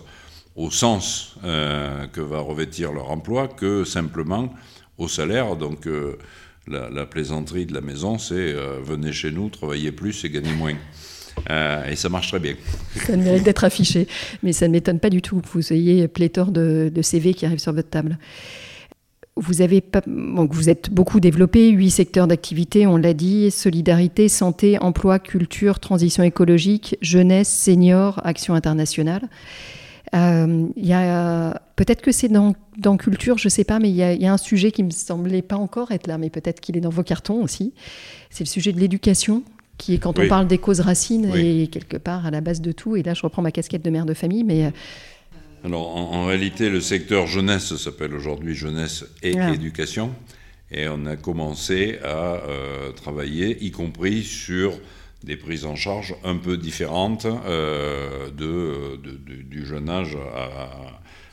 au 0.56 0.70
sens 0.70 1.36
que 1.42 2.20
va 2.20 2.40
revêtir 2.40 2.92
leur 2.92 3.10
emploi 3.10 3.48
que 3.48 3.84
simplement 3.84 4.52
au 4.98 5.08
salaire. 5.08 5.56
Donc 5.56 5.86
euh, 5.86 6.16
la, 6.66 7.06
plaisanterie 7.06 7.66
de 7.66 7.74
la 7.74 7.80
maison, 7.80 8.18
c'est 8.18 8.34
euh, 8.34 8.78
venez 8.82 9.12
chez 9.12 9.30
nous, 9.30 9.48
travaillez 9.50 9.92
plus 9.92 10.24
et 10.24 10.30
gagnez 10.30 10.52
moins. 10.52 10.74
Euh, 11.50 11.86
et 11.86 11.96
ça 11.96 12.08
marche 12.08 12.28
très 12.28 12.38
bien. 12.38 12.54
Ça 13.06 13.16
mérite 13.16 13.42
d'être 13.42 13.64
affiché. 13.64 14.06
Mais 14.42 14.52
ça 14.52 14.68
ne 14.68 14.72
m'étonne 14.72 15.00
pas 15.00 15.10
du 15.10 15.22
tout 15.22 15.40
que 15.40 15.48
vous 15.48 15.72
ayez 15.72 16.06
pléthore 16.08 16.50
de, 16.50 16.90
CV 17.00 17.34
qui 17.34 17.46
arrivent 17.46 17.58
sur 17.58 17.72
votre 17.72 17.90
table. 17.90 18.18
Vous, 19.36 19.62
avez 19.62 19.80
pas, 19.80 20.02
vous 20.06 20.68
êtes 20.68 20.90
beaucoup 20.90 21.18
développé, 21.18 21.70
huit 21.70 21.90
secteurs 21.90 22.26
d'activité, 22.26 22.86
on 22.86 22.98
l'a 22.98 23.14
dit, 23.14 23.50
solidarité, 23.50 24.28
santé, 24.28 24.78
emploi, 24.78 25.18
culture, 25.18 25.80
transition 25.80 26.22
écologique, 26.22 26.98
jeunesse, 27.00 27.48
senior, 27.48 28.20
action 28.24 28.52
internationale. 28.52 29.22
Euh, 30.14 30.68
y 30.76 30.92
a 30.92 31.62
peut-être 31.76 32.02
que 32.02 32.12
c'est 32.12 32.28
dans, 32.28 32.54
dans, 32.76 32.96
culture, 32.96 33.38
je 33.38 33.48
sais 33.48 33.64
pas, 33.64 33.78
mais 33.78 33.88
il 33.88 33.96
y, 33.96 34.26
a, 34.26 34.32
un 34.32 34.38
sujet 34.38 34.70
qui 34.70 34.82
me 34.82 34.90
semblait 34.90 35.40
pas 35.40 35.56
encore 35.56 35.90
être 35.90 36.06
là, 36.06 36.18
mais 36.18 36.28
peut-être 36.28 36.60
qu'il 36.60 36.76
est 36.76 36.80
dans 36.80 36.90
vos 36.90 37.02
cartons 37.02 37.42
aussi. 37.42 37.72
C'est 38.28 38.44
le 38.44 38.48
sujet 38.48 38.72
de 38.72 38.80
l'éducation, 38.80 39.42
qui 39.78 39.94
est 39.94 39.98
quand 39.98 40.18
on 40.18 40.28
parle 40.28 40.46
des 40.46 40.58
causes 40.58 40.80
racines 40.80 41.32
et 41.34 41.66
quelque 41.68 41.96
part 41.96 42.26
à 42.26 42.30
la 42.30 42.42
base 42.42 42.60
de 42.60 42.72
tout. 42.72 42.96
Et 42.96 43.02
là, 43.02 43.14
je 43.14 43.22
reprends 43.22 43.42
ma 43.42 43.52
casquette 43.52 43.84
de 43.84 43.90
mère 43.90 44.04
de 44.04 44.14
famille, 44.14 44.44
mais 44.44 44.66
euh, 44.66 44.70
alors, 45.64 45.96
en, 45.96 46.26
réalité, 46.26 46.68
le 46.68 46.80
secteur 46.80 47.28
jeunesse 47.28 47.76
s'appelle 47.76 48.14
aujourd'hui 48.14 48.54
jeunesse 48.54 49.04
et 49.22 49.38
ah. 49.38 49.52
éducation. 49.52 50.12
Et 50.72 50.88
on 50.88 51.06
a 51.06 51.16
commencé 51.16 51.98
à 52.02 52.08
euh, 52.08 52.92
travailler, 52.92 53.62
y 53.62 53.70
compris 53.70 54.24
sur 54.24 54.72
des 55.24 55.36
prises 55.36 55.64
en 55.64 55.76
charge 55.76 56.14
un 56.24 56.36
peu 56.36 56.56
différentes 56.56 57.26
euh, 57.26 58.28
du 58.30 59.64
jeune 59.64 59.88
âge 59.88 60.16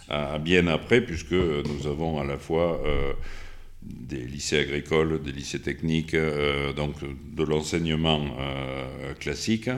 à, 0.10 0.40
bien 0.40 0.68
après, 0.68 1.02
puisque 1.02 1.34
nous 1.34 1.88
avons 1.88 2.20
à 2.20 2.24
la 2.24 2.38
fois 2.38 2.82
euh, 2.86 3.14
des 3.84 4.26
lycées 4.26 4.60
agricoles, 4.60 5.22
des 5.22 5.32
lycées 5.32 5.62
techniques, 5.62 6.16
euh, 6.16 6.74
donc 6.74 6.96
de 7.02 7.44
l'enseignement 7.44 8.26
classique, 9.20 9.70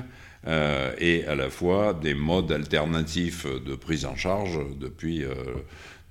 et 0.48 1.26
à 1.26 1.36
la 1.36 1.50
fois 1.50 1.94
des 1.94 2.16
modes 2.16 2.52
alternatifs 2.52 3.46
de 3.46 3.76
prise 3.76 4.06
en 4.06 4.16
charge 4.16 4.60
depuis, 4.80 5.24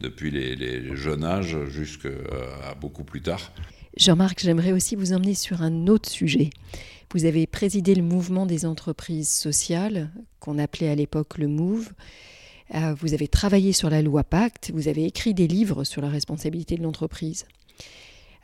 depuis 0.01 0.31
les, 0.31 0.55
les 0.55 0.95
jeunes 0.97 1.25
âges 1.25 1.57
jusqu'à 1.69 2.11
beaucoup 2.81 3.03
plus 3.03 3.23
tard. 3.23 3.53
Jean-Marc, 3.97 4.41
j'aimerais 4.41 4.73
aussi 4.73 4.95
vous 4.95 5.13
emmener 5.13 5.35
sur 5.35 5.63
un 5.63 5.89
autre 5.89 6.09
sujet. 6.09 6.51
Vous 7.13 7.25
avez 7.25 7.49
présidé 7.49 7.97
le 7.97 8.05
mouvement 8.05 8.47
des 8.47 8.65
entreprises 8.65 9.29
sociales, 9.29 10.13
qu'on 10.39 10.59
appelait 10.59 10.89
à 10.89 10.95
l'époque 10.95 11.39
le 11.39 11.49
MOVE. 11.49 11.91
Euh, 12.77 12.95
vous 12.95 13.15
avez 13.15 13.27
travaillé 13.27 13.73
sur 13.73 13.91
la 13.91 14.01
loi 14.01 14.23
Pacte, 14.23 14.71
vous 14.73 14.87
avez 14.87 15.07
écrit 15.07 15.35
des 15.35 15.49
livres 15.49 15.83
sur 15.83 16.03
la 16.03 16.09
responsabilité 16.09 16.77
de 16.77 16.85
l'entreprise. 16.85 17.47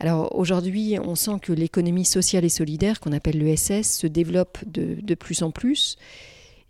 Alors 0.01 0.37
aujourd'hui, 0.37 0.99
on 1.01 1.15
sent 1.15 1.39
que 1.43 1.53
l'économie 1.53 2.05
sociale 2.05 2.45
et 2.45 2.49
solidaire, 2.49 2.99
qu'on 2.99 3.13
appelle 3.13 3.39
l'ESS, 3.39 3.99
se 3.99 4.09
développe 4.09 4.59
de, 4.67 4.97
de, 5.01 5.15
plus 5.15 5.45
en 5.45 5.53
plus, 5.53 5.97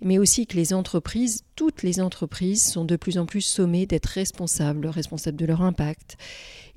mais 0.02 0.18
aussi 0.18 0.46
que 0.46 0.56
les 0.56 0.74
entreprises, 0.74 1.44
toutes 1.56 1.82
les 1.82 1.98
entreprises, 2.02 2.62
sont 2.62 2.84
de 2.84 2.96
plus 2.96 3.16
en 3.16 3.24
plus 3.24 3.40
sommées 3.40 3.86
d'être 3.86 4.04
responsables, 4.04 4.86
responsables 4.86 5.38
de 5.38 5.46
leur 5.46 5.62
impact, 5.62 6.18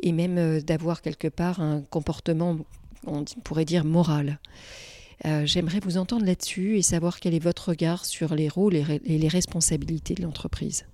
et 0.01 0.13
même 0.13 0.37
euh, 0.37 0.61
d'avoir 0.61 1.01
quelque 1.01 1.27
part 1.27 1.59
un 1.59 1.81
comportement, 1.81 2.57
on 3.05 3.25
pourrait 3.43 3.65
dire, 3.65 3.83
moral. 3.83 4.39
Euh, 5.25 5.45
j'aimerais 5.45 5.79
vous 5.81 5.97
entendre 5.97 6.25
là-dessus 6.25 6.77
et 6.77 6.81
savoir 6.81 7.19
quel 7.19 7.33
est 7.33 7.43
votre 7.43 7.69
regard 7.69 8.05
sur 8.05 8.35
les 8.35 8.47
rôles 8.47 8.75
et, 8.75 8.85
les 9.05 9.27
responsabilités 9.27 10.13
de 10.13 10.21
l'entreprise. 10.21 10.85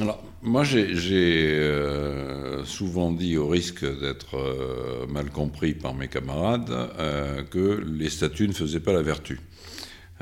Alors, 0.00 0.20
moi, 0.42 0.64
j'ai 0.64 1.54
euh, 1.54 2.64
souvent 2.64 3.12
dit, 3.12 3.36
au 3.36 3.46
risque 3.46 3.84
d'être 3.84 4.36
euh, 4.36 5.06
mal 5.06 5.30
compris 5.30 5.74
par 5.74 5.94
mes 5.94 6.08
camarades, 6.08 6.70
que 7.50 7.84
les 7.86 8.10
statuts 8.10 8.48
ne 8.48 8.52
faisaient 8.52 8.80
pas 8.80 8.92
la 8.92 9.02
vertu. 9.02 9.40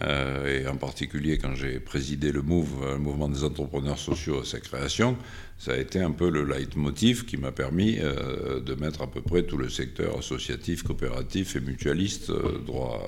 Euh, 0.02 0.62
et 0.62 0.68
en 0.68 0.76
particulier 0.76 1.38
quand 1.38 1.54
j'ai 1.54 1.80
présidé 1.80 2.30
le, 2.30 2.40
le 2.40 2.98
mouvement 2.98 3.28
des 3.28 3.42
entrepreneurs 3.42 3.98
sociaux 3.98 4.40
à 4.40 4.44
sa 4.44 4.60
création, 4.60 5.16
ça 5.58 5.72
a 5.72 5.76
été 5.76 6.00
un 6.00 6.12
peu 6.12 6.30
le 6.30 6.44
leitmotiv 6.44 7.24
qui 7.24 7.36
m'a 7.36 7.50
permis 7.50 7.98
euh, 8.00 8.60
de 8.60 8.74
mettre 8.74 9.02
à 9.02 9.08
peu 9.08 9.20
près 9.20 9.42
tout 9.42 9.56
le 9.56 9.68
secteur 9.68 10.18
associatif, 10.18 10.84
coopératif 10.84 11.56
et 11.56 11.60
mutualiste 11.60 12.30
euh, 12.30 12.58
droit. 12.64 13.02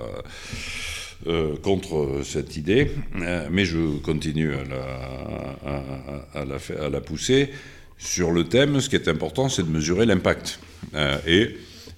contre 1.63 2.23
cette 2.25 2.57
idée, 2.57 2.93
mais 3.51 3.67
je 3.67 3.99
continue 3.99 4.55
à 6.35 6.45
la, 6.89 7.01
pousser. 7.03 7.51
Sur 7.99 8.33
le 8.33 8.45
thème, 8.45 8.81
ce 8.81 8.89
qui 8.89 8.97
est 8.97 9.07
important, 9.07 9.51
c'est 9.51 9.63
de 9.63 9.69
mesurer 9.69 10.07
l'impact. 10.07 10.61
et 11.27 11.57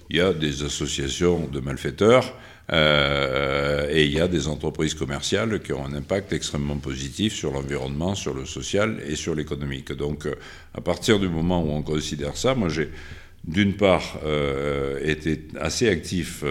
il 0.09 0.17
y 0.17 0.19
a 0.19 0.33
des 0.33 0.63
associations 0.63 1.47
de 1.47 1.61
malfaiteurs 1.61 2.35
euh, 2.71 3.87
et 3.89 4.05
il 4.05 4.13
y 4.13 4.21
a 4.21 4.27
des 4.27 4.47
entreprises 4.47 4.93
commerciales 4.93 5.61
qui 5.61 5.73
ont 5.73 5.85
un 5.85 5.93
impact 5.93 6.31
extrêmement 6.31 6.77
positif 6.77 7.33
sur 7.33 7.51
l'environnement, 7.51 8.15
sur 8.15 8.33
le 8.33 8.45
social 8.45 9.01
et 9.05 9.15
sur 9.15 9.35
l'économique. 9.35 9.91
Donc, 9.91 10.25
euh, 10.25 10.35
à 10.73 10.81
partir 10.81 11.19
du 11.19 11.27
moment 11.27 11.61
où 11.61 11.71
on 11.71 11.81
considère 11.81 12.37
ça, 12.37 12.55
moi 12.55 12.69
j'ai 12.69 12.89
d'une 13.43 13.73
part 13.73 14.19
euh, 14.23 14.99
été 15.03 15.47
assez 15.59 15.89
actif 15.89 16.45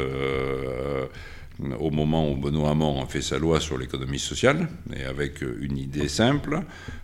au 1.79 1.91
moment 1.91 2.31
où 2.31 2.37
Benoît 2.37 2.71
Hamon 2.71 3.03
a 3.03 3.07
fait 3.07 3.23
sa 3.23 3.39
loi 3.39 3.61
sur 3.61 3.79
l'économie 3.79 4.19
sociale, 4.19 4.69
et 4.97 5.05
avec 5.05 5.43
une 5.43 5.79
idée 5.79 6.09
simple, 6.09 6.61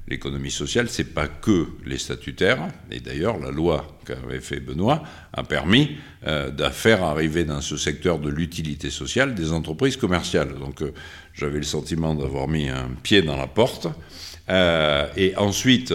l'économie 0.09 0.51
sociale, 0.51 0.89
c'est 0.89 1.13
pas 1.13 1.29
que 1.29 1.67
les 1.85 1.99
statutaires, 1.99 2.69
et 2.91 3.01
d'ailleurs 3.01 3.39
la 3.39 3.51
loi 3.51 3.99
qu'avait 4.07 4.41
fait 4.41 4.61
Benoît 4.61 5.03
a 5.33 5.43
permis 5.43 5.97
euh, 6.27 6.51
de 6.51 6.65
faire 6.65 7.05
arriver 7.05 7.45
dans 7.45 7.61
ce 7.61 7.77
secteur 7.77 8.19
de 8.19 8.29
l'utilité 8.31 8.91
sociale 8.91 9.35
des 9.35 9.53
entreprises 9.53 9.97
commerciales. 9.97 10.59
Donc 10.59 10.83
euh, 10.83 10.93
j'avais 11.35 11.59
le 11.59 11.65
sentiment 11.65 12.15
d'avoir 12.15 12.49
mis 12.49 12.69
un 12.69 12.91
pied 13.03 13.23
dans 13.23 13.37
la 13.37 13.47
porte. 13.47 13.89
Euh, 14.49 15.07
et 15.17 15.37
ensuite, 15.37 15.93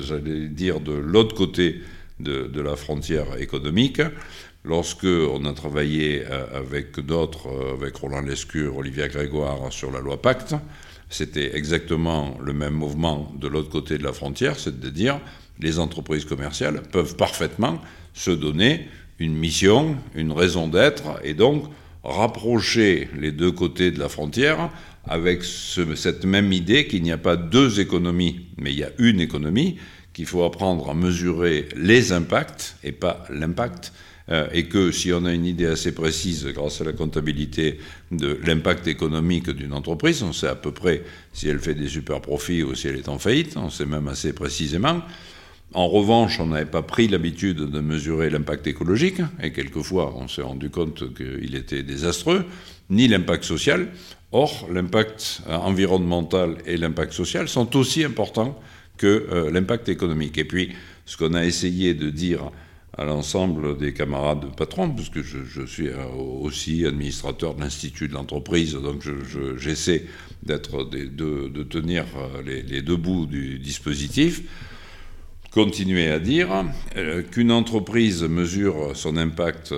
j'allais 0.00 0.48
dire 0.48 0.80
de 0.80 0.92
l'autre 0.92 1.34
côté 1.34 1.82
de, 2.20 2.60
la 2.60 2.76
frontière 2.76 3.40
économique, 3.40 4.02
lorsque 4.64 5.04
on 5.04 5.44
a 5.44 5.52
travaillé 5.52 6.24
avec 6.26 7.00
d'autres, 7.00 7.48
avec 7.74 7.96
Roland 7.96 8.22
Lescure, 8.22 8.76
Olivier 8.76 9.08
Grégoire 9.08 9.72
sur 9.72 9.90
la 9.90 10.00
loi 10.00 10.20
Pacte, 10.20 10.54
c'était 11.10 11.56
exactement 11.56 12.36
le 12.42 12.52
même 12.52 12.74
mouvement 12.74 13.32
de 13.38 13.48
l'autre 13.48 13.70
côté 13.70 13.98
de 13.98 14.04
la 14.04 14.12
frontière, 14.12 14.58
c'est 14.58 14.78
de 14.78 14.90
dire 14.90 15.20
les 15.60 15.78
entreprises 15.78 16.24
commerciales 16.24 16.82
peuvent 16.92 17.16
parfaitement 17.16 17.80
se 18.12 18.30
donner 18.30 18.88
une 19.18 19.34
mission, 19.34 19.96
une 20.14 20.32
raison 20.32 20.68
d'être, 20.68 21.18
et 21.24 21.34
donc 21.34 21.64
rapprocher 22.04 23.08
les 23.18 23.32
deux 23.32 23.50
côtés 23.50 23.90
de 23.90 23.98
la 23.98 24.08
frontière 24.08 24.70
avec 25.04 25.42
cette 25.42 26.24
même 26.24 26.52
idée 26.52 26.86
qu'il 26.86 27.02
n'y 27.02 27.12
a 27.12 27.18
pas 27.18 27.36
deux 27.36 27.80
économies, 27.80 28.46
mais 28.58 28.72
il 28.72 28.78
y 28.78 28.84
a 28.84 28.90
une 28.98 29.20
économie, 29.20 29.78
qu'il 30.12 30.26
faut 30.26 30.44
apprendre 30.44 30.90
à 30.90 30.94
mesurer 30.94 31.68
les 31.76 32.12
impacts 32.12 32.76
et 32.84 32.92
pas 32.92 33.24
l'impact, 33.30 33.92
euh, 33.92 34.07
et 34.52 34.64
que 34.64 34.92
si 34.92 35.12
on 35.12 35.24
a 35.24 35.32
une 35.32 35.46
idée 35.46 35.66
assez 35.66 35.92
précise, 35.92 36.46
grâce 36.48 36.80
à 36.80 36.84
la 36.84 36.92
comptabilité, 36.92 37.78
de 38.10 38.38
l'impact 38.44 38.86
économique 38.86 39.50
d'une 39.50 39.72
entreprise, 39.72 40.22
on 40.22 40.32
sait 40.32 40.48
à 40.48 40.54
peu 40.54 40.72
près 40.72 41.02
si 41.32 41.48
elle 41.48 41.58
fait 41.58 41.74
des 41.74 41.88
super 41.88 42.20
profits 42.20 42.62
ou 42.62 42.74
si 42.74 42.88
elle 42.88 42.96
est 42.96 43.08
en 43.08 43.18
faillite, 43.18 43.56
on 43.56 43.70
sait 43.70 43.86
même 43.86 44.08
assez 44.08 44.32
précisément. 44.32 45.02
En 45.74 45.88
revanche, 45.88 46.40
on 46.40 46.46
n'avait 46.46 46.64
pas 46.64 46.82
pris 46.82 47.08
l'habitude 47.08 47.58
de 47.58 47.80
mesurer 47.80 48.30
l'impact 48.30 48.66
écologique, 48.66 49.20
et 49.42 49.52
quelquefois 49.52 50.14
on 50.16 50.26
s'est 50.26 50.42
rendu 50.42 50.70
compte 50.70 51.14
qu'il 51.14 51.54
était 51.54 51.82
désastreux, 51.82 52.44
ni 52.88 53.06
l'impact 53.06 53.44
social. 53.44 53.88
Or, 54.32 54.68
l'impact 54.72 55.42
environnemental 55.48 56.56
et 56.66 56.76
l'impact 56.76 57.12
social 57.12 57.48
sont 57.48 57.76
aussi 57.76 58.04
importants 58.04 58.58
que 58.98 59.26
euh, 59.30 59.50
l'impact 59.50 59.88
économique. 59.88 60.36
Et 60.36 60.44
puis, 60.44 60.72
ce 61.06 61.16
qu'on 61.16 61.34
a 61.34 61.44
essayé 61.44 61.94
de 61.94 62.10
dire 62.10 62.50
à 62.98 63.04
l'ensemble 63.04 63.78
des 63.78 63.94
camarades 63.94 64.44
patrons, 64.56 64.90
puisque 64.90 65.22
je, 65.22 65.64
suis 65.66 65.88
euh, 65.88 66.04
aussi 66.42 66.84
administrateur 66.84 67.54
de 67.54 67.60
l'Institut 67.60 68.08
de 68.08 68.14
l'entreprise, 68.14 68.74
donc 68.74 69.04
j'essaie 69.56 70.04
de, 70.42 71.62
tenir 71.62 72.04
euh, 72.16 72.42
les, 72.42 72.82
deux 72.82 72.96
bouts 72.96 73.26
du 73.26 73.60
dispositif. 73.60 74.42
Continuer 75.52 76.08
à 76.08 76.18
dire 76.18 76.48
euh, 76.96 77.22
qu'une 77.22 77.52
entreprise 77.52 78.22
mesure 78.24 78.90
son 78.94 79.16
impact 79.16 79.72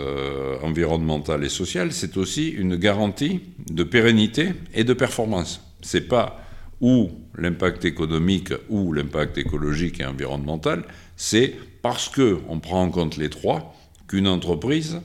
environnemental 0.62 1.44
et 1.44 1.50
social, 1.50 1.92
c'est 1.92 2.16
aussi 2.16 2.48
une 2.48 2.76
garantie 2.76 3.40
de 3.70 3.84
pérennité 3.84 4.54
et 4.74 4.82
de 4.82 4.94
performance. 4.94 5.60
C'est 5.82 6.08
pas 6.08 6.42
ou 6.80 7.10
l'impact 7.36 7.84
économique 7.84 8.54
ou 8.70 8.94
l'impact 8.94 9.36
écologique 9.36 10.00
et 10.00 10.06
environnemental, 10.06 10.84
c'est 11.16 11.54
parce 11.82 12.08
qu'on 12.08 12.60
prend 12.60 12.82
en 12.82 12.90
compte 12.90 13.16
les 13.16 13.30
trois 13.30 13.74
qu'une 14.08 14.28
entreprise 14.28 15.00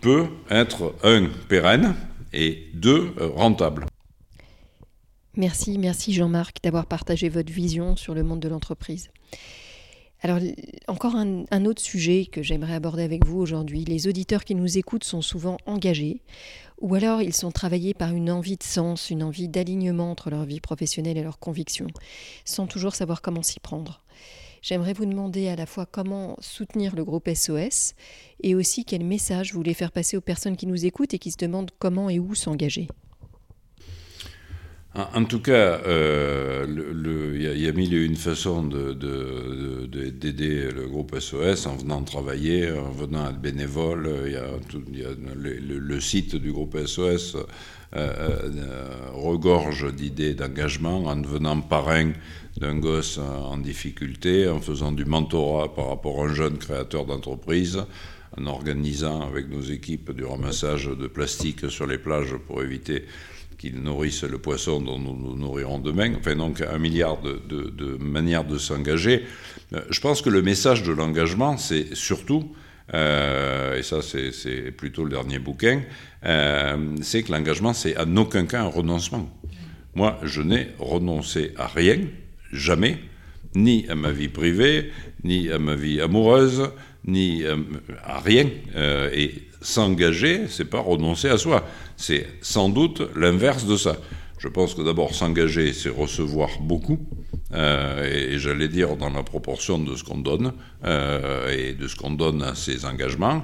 peut 0.00 0.26
être, 0.50 0.94
un, 1.02 1.28
pérenne 1.48 1.94
et 2.32 2.68
deux, 2.74 3.14
rentable. 3.18 3.86
Merci, 5.36 5.78
merci 5.78 6.14
Jean-Marc 6.14 6.62
d'avoir 6.62 6.86
partagé 6.86 7.28
votre 7.28 7.52
vision 7.52 7.96
sur 7.96 8.14
le 8.14 8.22
monde 8.22 8.40
de 8.40 8.48
l'entreprise. 8.48 9.10
Alors, 10.22 10.38
encore 10.88 11.14
un, 11.14 11.44
un, 11.50 11.64
autre 11.66 11.82
sujet 11.82 12.24
que 12.24 12.42
j'aimerais 12.42 12.74
aborder 12.74 13.02
avec 13.02 13.26
vous 13.26 13.38
aujourd'hui. 13.38 13.84
Les 13.84 14.08
auditeurs 14.08 14.44
qui 14.44 14.54
nous 14.54 14.78
écoutent 14.78 15.04
sont 15.04 15.20
souvent 15.20 15.58
engagés, 15.66 16.22
ou 16.80 16.94
alors 16.94 17.20
ils 17.20 17.34
sont 17.34 17.50
travaillés 17.50 17.92
par 17.92 18.14
une 18.14 18.30
envie 18.30 18.56
de 18.56 18.62
sens, 18.62 19.10
une 19.10 19.22
envie 19.22 19.48
d'alignement 19.48 20.10
entre 20.10 20.30
leur 20.30 20.44
vie 20.44 20.60
professionnelle 20.60 21.18
et 21.18 21.22
leurs 21.22 21.38
convictions, 21.38 21.88
sans 22.44 22.66
toujours 22.66 22.94
savoir 22.94 23.20
comment 23.20 23.42
s'y 23.42 23.60
prendre. 23.60 24.02
J'aimerais 24.68 24.94
vous 24.94 25.06
demander 25.06 25.46
à 25.46 25.54
la 25.54 25.64
fois 25.64 25.86
comment 25.86 26.36
soutenir 26.40 26.96
le 26.96 27.04
groupe 27.04 27.30
SOS 27.32 27.94
et 28.42 28.56
aussi 28.56 28.84
quel 28.84 29.04
message 29.04 29.52
vous 29.52 29.60
voulez 29.60 29.74
faire 29.74 29.92
passer 29.92 30.16
aux 30.16 30.20
personnes 30.20 30.56
qui 30.56 30.66
nous 30.66 30.84
écoutent 30.84 31.14
et 31.14 31.20
qui 31.20 31.30
se 31.30 31.36
demandent 31.36 31.70
comment 31.78 32.10
et 32.10 32.18
où 32.18 32.34
s'engager. 32.34 32.88
En, 35.14 35.24
tout 35.24 35.40
cas, 35.40 35.80
euh, 35.86 36.66
il 37.36 37.62
y, 37.62 37.68
a 37.68 37.72
mille 37.72 37.94
et 37.94 38.04
une 38.04 38.16
façons 38.16 38.64
d'aider 38.64 38.82
le 40.72 40.88
groupe 40.88 41.16
SOS 41.16 41.66
en 41.66 41.76
venant 41.76 42.02
travailler, 42.02 42.72
en 42.72 42.90
venant 42.90 43.28
être 43.28 43.38
bénévole. 43.38 44.10
Le, 45.36 46.00
site 46.00 46.34
du 46.34 46.50
groupe 46.50 46.76
SOS 46.86 47.36
euh, 47.36 47.44
euh, 47.94 48.50
regorge 49.12 49.94
d'idées 49.94 50.34
d'engagement 50.34 51.04
en 51.04 51.14
devenant 51.16 51.60
parrain 51.60 52.10
d'un 52.58 52.78
gosse 52.78 53.18
en 53.18 53.58
difficulté, 53.58 54.48
en 54.48 54.60
faisant 54.60 54.92
du 54.92 55.04
mentorat 55.04 55.74
par 55.74 55.88
rapport 55.88 56.22
à 56.22 56.26
un 56.26 56.34
jeune 56.34 56.58
créateur 56.58 57.04
d'entreprise, 57.04 57.84
en 58.36 58.46
organisant 58.46 59.22
avec 59.22 59.48
nos 59.48 59.62
équipes 59.62 60.12
du 60.12 60.24
ramassage 60.24 60.86
de 60.86 61.06
plastique 61.06 61.70
sur 61.70 61.86
les 61.86 61.98
plages 61.98 62.36
pour 62.46 62.62
éviter 62.62 63.04
qu'ils 63.58 63.80
nourrissent 63.80 64.24
le 64.24 64.38
poisson 64.38 64.80
dont 64.80 64.98
nous 64.98 65.16
nous 65.16 65.36
nourrirons 65.36 65.78
demain. 65.78 66.14
Enfin, 66.18 66.36
donc, 66.36 66.60
un 66.60 66.78
milliard 66.78 67.18
de, 67.22 67.96
manières 67.98 68.44
de 68.44 68.58
s'engager. 68.58 69.24
Euh, 69.72 69.80
je 69.90 70.00
pense 70.00 70.22
que 70.22 70.30
le 70.30 70.42
message 70.42 70.82
de 70.82 70.92
l'engagement, 70.92 71.56
c'est 71.56 71.94
surtout, 71.94 72.54
euh, 72.94 73.78
et 73.78 73.82
ça, 73.82 74.00
c'est 74.02 74.70
plutôt 74.72 75.04
le 75.04 75.10
dernier 75.10 75.38
bouquin, 75.38 75.82
euh, 76.24 76.96
c'est 77.02 77.22
que 77.22 77.32
l'engagement, 77.32 77.72
c'est 77.72 77.98
en 77.98 78.16
aucun 78.16 78.46
cas 78.46 78.62
un 78.62 78.68
renoncement. 78.68 79.28
Moi, 79.94 80.18
je 80.22 80.42
n'ai 80.42 80.68
renoncé 80.78 81.52
à 81.56 81.66
rien 81.66 82.00
jamais, 82.52 82.98
ni 83.54 83.86
à 83.88 83.94
ma 83.94 84.12
vie 84.12 84.28
privée, 84.28 84.92
ni 85.24 85.50
à 85.50 85.58
ma 85.58 85.74
vie 85.74 86.00
amoureuse, 86.00 86.70
ni 87.06 87.44
euh, 87.44 87.56
à 88.04 88.20
rien. 88.20 88.48
Euh, 88.74 89.10
et 89.12 89.34
s'engager, 89.60 90.42
c'est 90.48 90.66
pas 90.66 90.80
renoncer 90.80 91.28
à 91.28 91.38
soi. 91.38 91.64
C'est 91.96 92.26
sans 92.42 92.68
doute 92.68 93.02
l'inverse 93.16 93.66
de 93.66 93.76
ça. 93.76 93.96
Je 94.38 94.48
pense 94.48 94.74
que 94.74 94.82
d'abord 94.82 95.14
s'engager, 95.14 95.72
c'est 95.72 95.88
recevoir 95.88 96.50
beaucoup, 96.60 96.98
euh, 97.54 98.32
et, 98.32 98.38
j'allais 98.38 98.68
dire 98.68 98.96
dans 98.96 99.08
la 99.08 99.22
proportion 99.22 99.78
de 99.78 99.96
ce 99.96 100.04
qu'on 100.04 100.18
donne 100.18 100.52
et 100.84 101.72
de 101.72 101.88
ce 101.88 101.96
qu'on 101.96 102.10
donne 102.10 102.42
à 102.42 102.54
ces 102.54 102.84
engagements. 102.84 103.42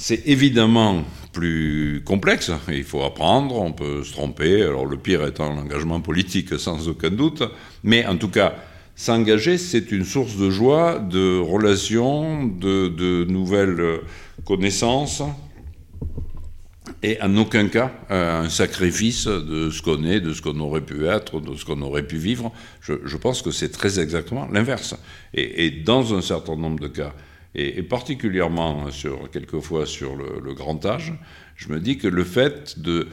C'est 0.00 0.28
évidemment 0.28 1.02
plus 1.32 2.02
complexe, 2.04 2.52
il 2.68 2.84
faut 2.84 3.02
apprendre, 3.02 3.56
on 3.56 3.72
peut 3.72 4.04
se 4.04 4.12
tromper, 4.12 4.62
alors 4.62 4.86
le 4.86 4.96
pire 4.96 5.26
étant 5.26 5.52
l'engagement 5.52 6.00
politique 6.00 6.56
sans 6.56 6.88
aucun 6.88 7.10
doute, 7.10 7.42
mais 7.82 8.06
en 8.06 8.16
tout 8.16 8.28
cas, 8.28 8.54
s'engager, 8.94 9.58
c'est 9.58 9.90
une 9.90 10.04
source 10.04 10.36
de 10.36 10.50
joie, 10.50 11.00
de 11.00 11.40
relations, 11.40 12.46
de, 12.46 13.24
nouvelles 13.24 13.98
connaissances, 14.44 15.20
et 17.02 17.20
en 17.20 17.36
aucun 17.36 17.66
cas 17.66 17.90
euh, 18.12 18.42
un 18.44 18.48
sacrifice 18.48 19.26
de 19.26 19.68
ce 19.68 19.82
qu'on 19.82 20.04
est, 20.04 20.20
de 20.20 20.32
ce 20.32 20.42
qu'on 20.42 20.60
aurait 20.60 20.80
pu 20.80 21.08
être, 21.08 21.40
de 21.40 21.56
ce 21.56 21.64
qu'on 21.64 21.82
aurait 21.82 22.06
pu 22.06 22.18
vivre. 22.18 22.52
Je, 22.80 23.16
pense 23.16 23.42
que 23.42 23.50
c'est 23.50 23.70
très 23.70 23.98
exactement 23.98 24.46
l'inverse. 24.52 24.94
et, 25.34 25.70
dans 25.70 26.14
un 26.14 26.22
certain 26.22 26.54
nombre 26.54 26.78
de 26.78 26.88
cas, 26.88 27.12
et, 27.54 27.82
particulièrement 27.82 28.90
sur, 28.90 29.30
quelquefois 29.30 29.86
sur 29.86 30.16
le, 30.16 30.54
grand 30.54 30.84
âge, 30.84 31.14
je 31.56 31.68
me 31.68 31.80
dis 31.80 31.98
que 31.98 32.08
le 32.08 32.24
fait 32.24 32.78
de, 32.78 33.08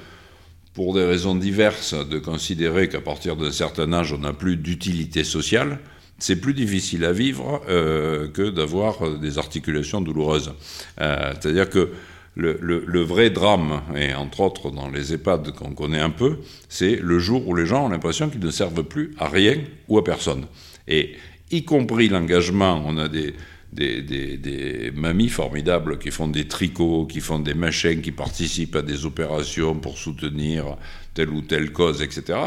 pour 0.73 0.93
des 0.93 1.05
raisons 1.05 1.35
diverses, 1.35 1.93
de 1.93 2.19
considérer 2.19 2.89
qu'à 2.89 3.01
partir 3.01 3.35
d'un 3.35 3.51
certain 3.51 3.91
âge, 3.93 4.13
on 4.13 4.19
n'a 4.19 4.33
plus 4.33 4.57
d'utilité 4.57 5.23
sociale, 5.23 5.79
c'est 6.19 6.39
plus 6.39 6.53
difficile 6.53 7.03
à 7.05 7.11
vivre 7.11 7.61
euh, 7.67 8.27
que 8.29 8.49
d'avoir 8.49 9.17
des 9.17 9.37
articulations 9.37 10.01
douloureuses. 10.01 10.53
Euh, 11.01 11.33
c'est-à-dire 11.33 11.69
que 11.69 11.91
le, 12.35 13.01
vrai 13.01 13.29
drame, 13.29 13.81
et 13.95 14.13
entre 14.13 14.41
autres 14.41 14.69
dans 14.69 14.89
les 14.89 15.13
EHPAD 15.13 15.51
qu'on 15.51 15.73
connaît 15.73 15.99
un 15.99 16.09
peu, 16.09 16.39
c'est 16.67 16.97
le 16.97 17.19
jour 17.19 17.47
où 17.47 17.55
les 17.55 17.65
gens 17.65 17.85
ont 17.85 17.89
l'impression 17.89 18.29
qu'ils 18.29 18.41
ne 18.41 18.51
servent 18.51 18.83
plus 18.83 19.13
à 19.17 19.29
rien 19.29 19.55
ou 19.87 19.97
à 19.97 20.03
personne. 20.03 20.45
Et 20.87 21.15
y 21.51 21.63
compris 21.63 22.09
l'engagement, 22.09 22.83
on 22.85 22.97
a 22.97 23.07
des, 23.07 23.33
des, 23.75 24.91
mamies 24.95 25.29
formidables 25.29 25.99
qui 25.99 26.11
font 26.11 26.27
des 26.27 26.47
tricots, 26.47 27.05
qui 27.05 27.19
font 27.19 27.39
des 27.39 27.53
machines, 27.53 28.01
qui 28.01 28.11
participent 28.11 28.75
à 28.75 28.81
des 28.81 29.05
opérations 29.05 29.75
pour 29.75 29.97
soutenir 29.97 30.77
telle 31.13 31.29
ou 31.29 31.41
telle 31.41 31.71
cause, 31.71 32.01
etc. 32.01 32.39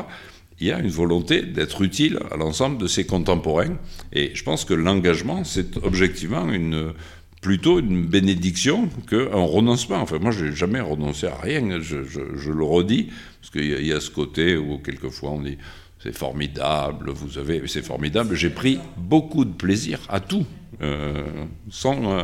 Il 0.61 0.67
y 0.67 0.73
a 0.73 0.81
une 0.81 0.89
volonté 0.89 1.43
d'être 1.43 1.83
utile 1.83 2.19
à 2.31 2.37
l'ensemble 2.37 2.79
de 2.79 2.89
ses 2.89 3.07
contemporains. 3.07 3.77
Et 4.13 4.33
je 4.35 4.43
pense 4.43 4.65
que 4.65 4.75
l'engagement, 4.75 5.45
c'est 5.45 5.77
objectivement 5.77 6.51
une, 6.51 6.93
plutôt 7.41 7.79
une 7.79 8.07
bénédiction 8.07 8.89
qu'un 9.09 9.29
renoncement. 9.31 10.01
Enfin, 10.01 10.19
moi, 10.19 10.33
je 10.33 10.47
n'ai 10.47 10.57
jamais 10.57 10.81
renoncé 10.81 11.27
à 11.27 11.37
rien, 11.37 11.81
je, 11.81 12.51
le 12.51 12.65
redis, 12.65 13.11
parce 13.41 13.51
qu'il 13.51 13.87
y, 13.87 13.93
a 13.93 14.01
ce 14.01 14.11
côté 14.11 14.57
où 14.57 14.79
quelquefois 14.79 15.31
on 15.31 15.43
dit 15.43 15.59
c'est 16.03 16.17
formidable, 16.17 17.11
vous 17.11 17.39
avez, 17.39 17.63
c'est 17.67 17.83
formidable. 17.83 18.35
J'ai 18.35 18.51
pris 18.51 18.79
beaucoup 18.97 19.45
de 19.45 19.53
plaisir 19.53 20.01
à 20.09 20.21
tout, 20.21 20.47
euh, 20.81 21.25
sans, 21.71 22.13
euh, 22.13 22.23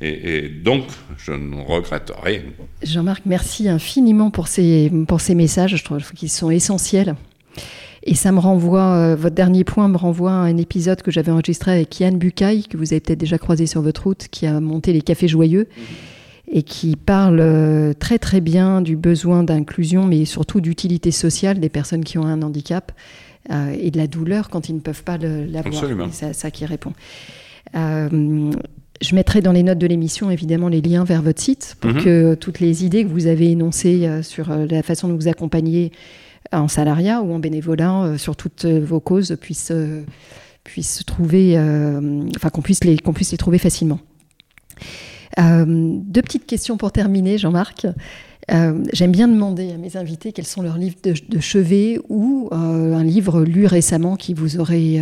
et, 0.00 0.48
donc 0.48 0.84
je 1.16 1.32
ne 1.32 1.62
regrette 1.62 2.12
rien. 2.22 2.42
Jean-Marc, 2.82 3.22
merci 3.24 3.68
infiniment 3.68 4.30
pour 4.30 4.48
ces, 4.48 4.92
pour 5.08 5.20
ces 5.20 5.34
messages. 5.34 5.76
Je 5.76 5.84
trouve 5.84 6.12
qu'ils 6.12 6.30
sont 6.30 6.50
essentiels. 6.50 7.14
Et 8.08 8.14
ça 8.14 8.30
me 8.30 8.38
renvoie, 8.38 8.94
euh, 8.94 9.16
votre 9.16 9.34
dernier 9.34 9.64
point 9.64 9.88
me 9.88 9.96
renvoie 9.96 10.30
à 10.30 10.34
un 10.34 10.56
épisode 10.58 11.02
que 11.02 11.10
j'avais 11.10 11.32
enregistré 11.32 11.72
avec 11.72 11.98
Yann 11.98 12.16
Bucaille, 12.16 12.64
que 12.64 12.76
vous 12.76 12.92
avez 12.92 13.00
peut-être 13.00 13.18
déjà 13.18 13.36
croisé 13.36 13.66
sur 13.66 13.82
votre 13.82 14.04
route, 14.04 14.28
qui 14.30 14.46
a 14.46 14.60
monté 14.60 14.92
les 14.92 15.00
Cafés 15.00 15.26
Joyeux. 15.26 15.66
Et 16.48 16.62
qui 16.62 16.96
parle 16.96 17.94
très 17.98 18.18
très 18.18 18.40
bien 18.40 18.80
du 18.80 18.96
besoin 18.96 19.42
d'inclusion, 19.42 20.06
mais 20.06 20.24
surtout 20.24 20.60
d'utilité 20.60 21.10
sociale 21.10 21.58
des 21.58 21.68
personnes 21.68 22.04
qui 22.04 22.18
ont 22.18 22.24
un 22.26 22.42
handicap 22.42 22.92
et 23.50 23.90
de 23.90 23.98
la 23.98 24.06
douleur 24.06 24.48
quand 24.48 24.68
ils 24.68 24.74
ne 24.74 24.80
peuvent 24.80 25.02
pas 25.04 25.18
l'avoir. 25.18 26.08
C'est 26.12 26.32
ça 26.32 26.50
qui 26.50 26.64
répond. 26.66 26.92
Je 29.00 29.14
mettrai 29.14 29.40
dans 29.40 29.52
les 29.52 29.62
notes 29.62 29.78
de 29.78 29.86
l'émission 29.86 30.30
évidemment 30.30 30.68
les 30.68 30.80
liens 30.80 31.04
vers 31.04 31.22
votre 31.22 31.40
site 31.40 31.76
pour 31.80 31.92
mhm. 31.92 32.04
que 32.04 32.34
toutes 32.34 32.60
les 32.60 32.84
idées 32.84 33.04
que 33.04 33.08
vous 33.08 33.26
avez 33.26 33.50
énoncées 33.50 34.06
euh, 34.06 34.22
sur 34.22 34.50
euh, 34.50 34.66
la 34.68 34.82
façon 34.82 35.08
de 35.08 35.12
vous 35.12 35.28
accompagner 35.28 35.92
en 36.52 36.68
salariat 36.68 37.22
ou 37.22 37.32
en 37.32 37.38
bénévolat 37.38 38.04
euh, 38.04 38.18
sur 38.18 38.36
toutes 38.36 38.64
vos 38.64 39.00
causes 39.00 39.36
puissent, 39.40 39.72
puissent 40.64 41.02
trouver, 41.06 41.58
enfin 42.36 42.50
qu'on 42.50 42.62
puisse, 42.62 42.84
les, 42.84 42.96
qu'on 42.98 43.12
puisse 43.12 43.32
les 43.32 43.38
trouver 43.38 43.58
facilement. 43.58 44.00
Deux 45.38 46.22
petites 46.22 46.46
questions 46.46 46.76
pour 46.76 46.92
terminer, 46.92 47.38
Jean-Marc. 47.38 47.86
J'aime 48.48 49.12
bien 49.12 49.28
demander 49.28 49.72
à 49.72 49.76
mes 49.76 49.96
invités 49.96 50.32
quels 50.32 50.46
sont 50.46 50.62
leurs 50.62 50.78
livres 50.78 50.96
de, 51.02 51.40
chevet 51.40 51.98
ou 52.08 52.48
un 52.52 53.04
livre 53.04 53.42
lu 53.42 53.66
récemment 53.66 54.16
qui 54.16 54.34
vous 54.34 54.58
aurait 54.58 55.00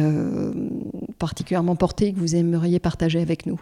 particulièrement 1.18 1.76
porté 1.76 2.06
et 2.06 2.12
que 2.12 2.18
vous 2.18 2.34
aimeriez 2.36 2.78
partager 2.78 3.20
avec 3.20 3.46
nous. 3.46 3.60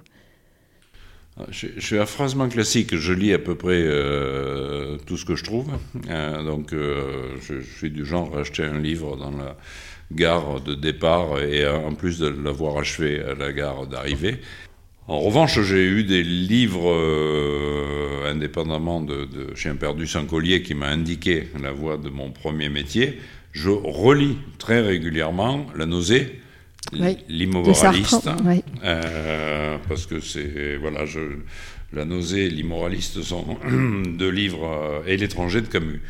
Ah, 1.39 1.47
je, 1.51 1.67
suis 1.79 1.99
affreusement 1.99 2.49
classique. 2.49 2.95
Je 2.95 3.13
lis 3.13 3.33
à 3.33 3.39
peu 3.39 3.55
près 3.55 3.83
euh, 3.83 4.99
tout 5.07 5.17
ce 5.17 5.25
que 5.25 5.35
je 5.35 5.45
trouve. 5.45 5.71
Euh, 6.11 6.43
donc, 6.43 6.73
euh, 6.73 7.37
je, 7.41 7.61
suis 7.61 7.91
du 7.91 8.05
genre 8.05 8.37
à 8.37 8.41
acheter 8.41 8.65
un 8.65 8.79
livre 8.79 9.17
dans 9.17 9.31
la 9.31 9.57
gare 10.13 10.61
de 10.61 10.75
départ 10.75 11.41
et 11.41 11.67
en 11.67 11.95
plus 11.95 12.19
de 12.19 12.29
l'avoir 12.29 12.77
achevé 12.77 13.23
à 13.23 13.35
la 13.35 13.53
gare 13.53 13.87
d'arrivée. 13.87 14.41
En 15.09 15.21
revanche, 15.21 15.61
j'ai 15.63 15.85
eu 15.85 16.05
des 16.05 16.23
livres 16.23 16.93
indépendamment 18.27 19.01
de, 19.01 19.25
de 19.25 19.55
Chien 19.55 19.75
perdu 19.75 20.07
sans 20.07 20.25
collier 20.27 20.63
qui 20.63 20.75
m'a 20.75 20.89
indiqué 20.89 21.49
la 21.61 21.73
voie 21.73 21.97
de 21.97 22.09
mon 22.09 22.31
premier 22.31 22.69
métier. 22.69 23.19
Je 23.53 23.69
relis 23.69 24.39
très 24.59 24.81
régulièrement 24.81 25.67
La 25.77 25.87
nausée 25.87 26.41
l'immoraliste, 27.29 28.29
euh, 28.85 29.79
parce 29.89 30.07
que 30.07 30.21
c'est 30.21 30.77
voilà, 30.77 31.07
je, 31.07 31.21
la 31.93 32.05
nausée 32.05 32.47
et 32.47 32.51
l'immoraliste 32.51 33.23
sont 33.23 33.57
deux 34.19 34.31
livres 34.31 34.67
euh, 34.67 35.03
et 35.07 35.17
l'étranger 35.17 35.61
de 35.61 35.67
Camus. 35.67 36.03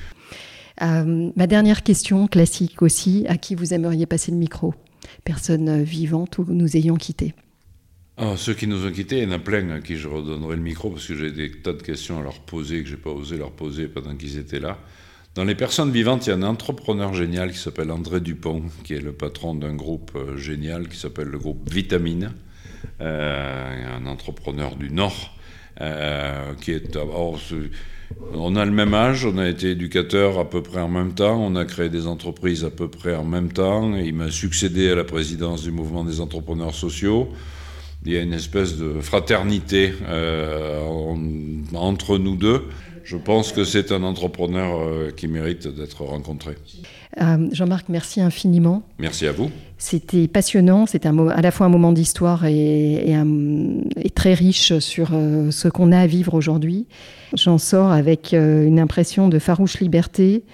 Euh, 0.80 1.30
ma 1.36 1.46
dernière 1.46 1.82
question 1.82 2.26
classique 2.26 2.82
aussi, 2.82 3.24
à 3.28 3.36
qui 3.36 3.54
vous 3.54 3.74
aimeriez 3.74 4.06
passer 4.06 4.32
le 4.32 4.38
micro? 4.38 4.74
Personne 5.24 5.82
vivante 5.82 6.38
ou 6.38 6.46
nous 6.48 6.76
ayant 6.76 6.96
quittés 6.96 7.34
ah, 8.18 8.34
ceux 8.36 8.52
qui 8.52 8.66
nous 8.66 8.86
ont 8.86 8.92
quittés, 8.92 9.18
il 9.18 9.24
y 9.24 9.26
en 9.26 9.32
a 9.32 9.38
plein 9.38 9.70
à 9.70 9.80
qui 9.80 9.96
je 9.96 10.06
redonnerai 10.06 10.56
le 10.56 10.62
micro 10.62 10.90
parce 10.90 11.06
que 11.06 11.16
j'ai 11.16 11.30
des 11.30 11.50
tas 11.50 11.72
de 11.72 11.82
questions 11.82 12.20
à 12.20 12.22
leur 12.22 12.40
poser 12.40 12.82
que 12.82 12.88
j'ai 12.88 12.98
pas 12.98 13.10
osé 13.10 13.38
leur 13.38 13.52
poser 13.52 13.88
pendant 13.88 14.14
qu'ils 14.14 14.38
étaient 14.38 14.60
là. 14.60 14.78
Dans 15.34 15.44
les 15.44 15.54
personnes 15.54 15.90
vivantes, 15.90 16.26
il 16.26 16.30
y 16.30 16.32
a 16.34 16.36
un 16.36 16.42
entrepreneur 16.42 17.14
génial 17.14 17.52
qui 17.52 17.58
s'appelle 17.58 17.90
André 17.90 18.20
Dupont, 18.20 18.64
qui 18.84 18.92
est 18.92 19.00
le 19.00 19.12
patron 19.12 19.54
d'un 19.54 19.74
groupe 19.74 20.12
euh, 20.14 20.36
génial 20.36 20.88
qui 20.88 20.98
s'appelle 20.98 21.28
le 21.28 21.38
groupe 21.38 21.70
Vitamine, 21.70 22.32
euh, 23.00 23.96
un 23.96 24.04
entrepreneur 24.04 24.76
du 24.76 24.90
Nord, 24.90 25.34
euh, 25.80 26.52
qui 26.60 26.72
est... 26.72 26.98
on 28.34 28.56
a 28.56 28.64
le 28.66 28.72
même 28.72 28.92
âge, 28.92 29.24
on 29.24 29.38
a 29.38 29.48
été 29.48 29.70
éducateur 29.70 30.38
à 30.38 30.50
peu 30.50 30.62
près 30.62 30.82
en 30.82 30.88
même 30.88 31.14
temps, 31.14 31.42
on 31.42 31.56
a 31.56 31.64
créé 31.64 31.88
des 31.88 32.06
entreprises 32.06 32.66
à 32.66 32.70
peu 32.70 32.88
près 32.88 33.16
en 33.16 33.24
même 33.24 33.50
temps, 33.50 33.96
il 33.96 34.12
m'a 34.12 34.30
succédé 34.30 34.90
à 34.90 34.96
la 34.96 35.04
présidence 35.04 35.62
du 35.62 35.70
mouvement 35.70 36.04
des 36.04 36.20
entrepreneurs 36.20 36.74
sociaux. 36.74 37.32
Il 38.04 38.12
y 38.12 38.16
a 38.16 38.22
une 38.22 38.32
espèce 38.32 38.76
de 38.76 39.00
fraternité 39.00 39.92
entre 41.74 42.18
nous 42.18 42.36
deux. 42.36 42.62
Je 43.04 43.16
pense 43.16 43.52
que 43.52 43.64
c'est 43.64 43.92
un 43.92 44.02
entrepreneur 44.04 44.80
euh, 44.80 45.10
qui 45.10 45.26
mérite 45.26 45.66
d'être 45.66 46.04
rencontré. 46.04 46.54
Euh, 47.20 47.48
Jean-Marc, 47.52 47.88
merci 47.88 48.20
infiniment. 48.20 48.82
Merci 48.98 49.26
à 49.26 49.32
vous. 49.32 49.50
C'était 49.76 50.28
passionnant, 50.28 50.86
c'était 50.86 51.08
à 51.08 51.40
la 51.40 51.50
fois 51.50 51.66
un 51.66 51.68
moment 51.68 51.92
d'histoire 51.92 52.46
et, 52.46 53.14
très 54.14 54.34
riche 54.34 54.78
sur 54.78 55.10
euh, 55.12 55.50
ce 55.50 55.68
qu'on 55.68 55.90
a 55.90 55.98
à 55.98 56.06
vivre 56.06 56.34
aujourd'hui. 56.34 56.86
J'en 57.34 57.58
sors 57.58 57.90
avec 57.90 58.32
une 58.32 58.78
impression 58.78 59.28
de 59.28 59.38
farouche 59.38 59.80
liberté. 59.80 60.44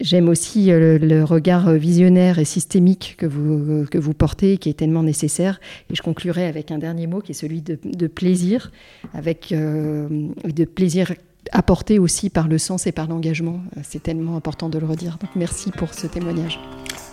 J'aime 0.00 0.28
aussi 0.28 0.66
le, 0.70 1.22
regard 1.24 1.72
visionnaire 1.72 2.38
et 2.38 2.44
systémique 2.44 3.16
que 3.18 3.26
vous, 3.26 3.86
que 3.90 3.98
vous 3.98 4.14
portez, 4.14 4.56
qui 4.56 4.68
est 4.70 4.74
tellement 4.74 5.02
nécessaire. 5.02 5.60
Et 5.90 5.94
je 5.94 6.02
conclurai 6.02 6.46
avec 6.46 6.70
un 6.70 6.78
dernier 6.78 7.06
mot 7.06 7.20
qui 7.20 7.32
est 7.32 7.34
celui 7.34 7.62
de, 7.62 8.06
plaisir, 8.06 8.72
avec 9.12 9.52
de 9.52 10.64
plaisir 10.64 11.12
apporté 11.52 11.98
aussi 11.98 12.30
par 12.30 12.48
le 12.48 12.58
sens 12.58 12.86
et 12.86 12.92
par 12.92 13.08
l'engagement. 13.08 13.60
Euh, 13.76 13.80
c'est 13.82 14.02
tellement 14.02 14.36
important 14.36 14.68
de 14.68 14.78
le 14.78 14.86
redire. 14.86 15.18
Donc 15.20 15.30
merci 15.36 15.70
pour 15.70 15.94
ce 15.94 16.06
témoignage. 16.06 16.58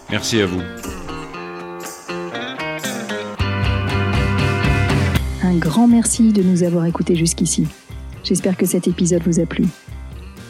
Merci 0.09 0.41
à 0.41 0.45
vous. 0.45 0.61
Un 5.43 5.57
grand 5.57 5.87
merci 5.87 6.33
de 6.33 6.43
nous 6.43 6.63
avoir 6.63 6.85
écoutés 6.85 7.15
jusqu'ici. 7.15 7.67
J'espère 8.23 8.57
que 8.57 8.65
cet 8.65 8.87
épisode 8.87 9.21
vous 9.23 9.39
a 9.39 9.45
plu. 9.45 9.65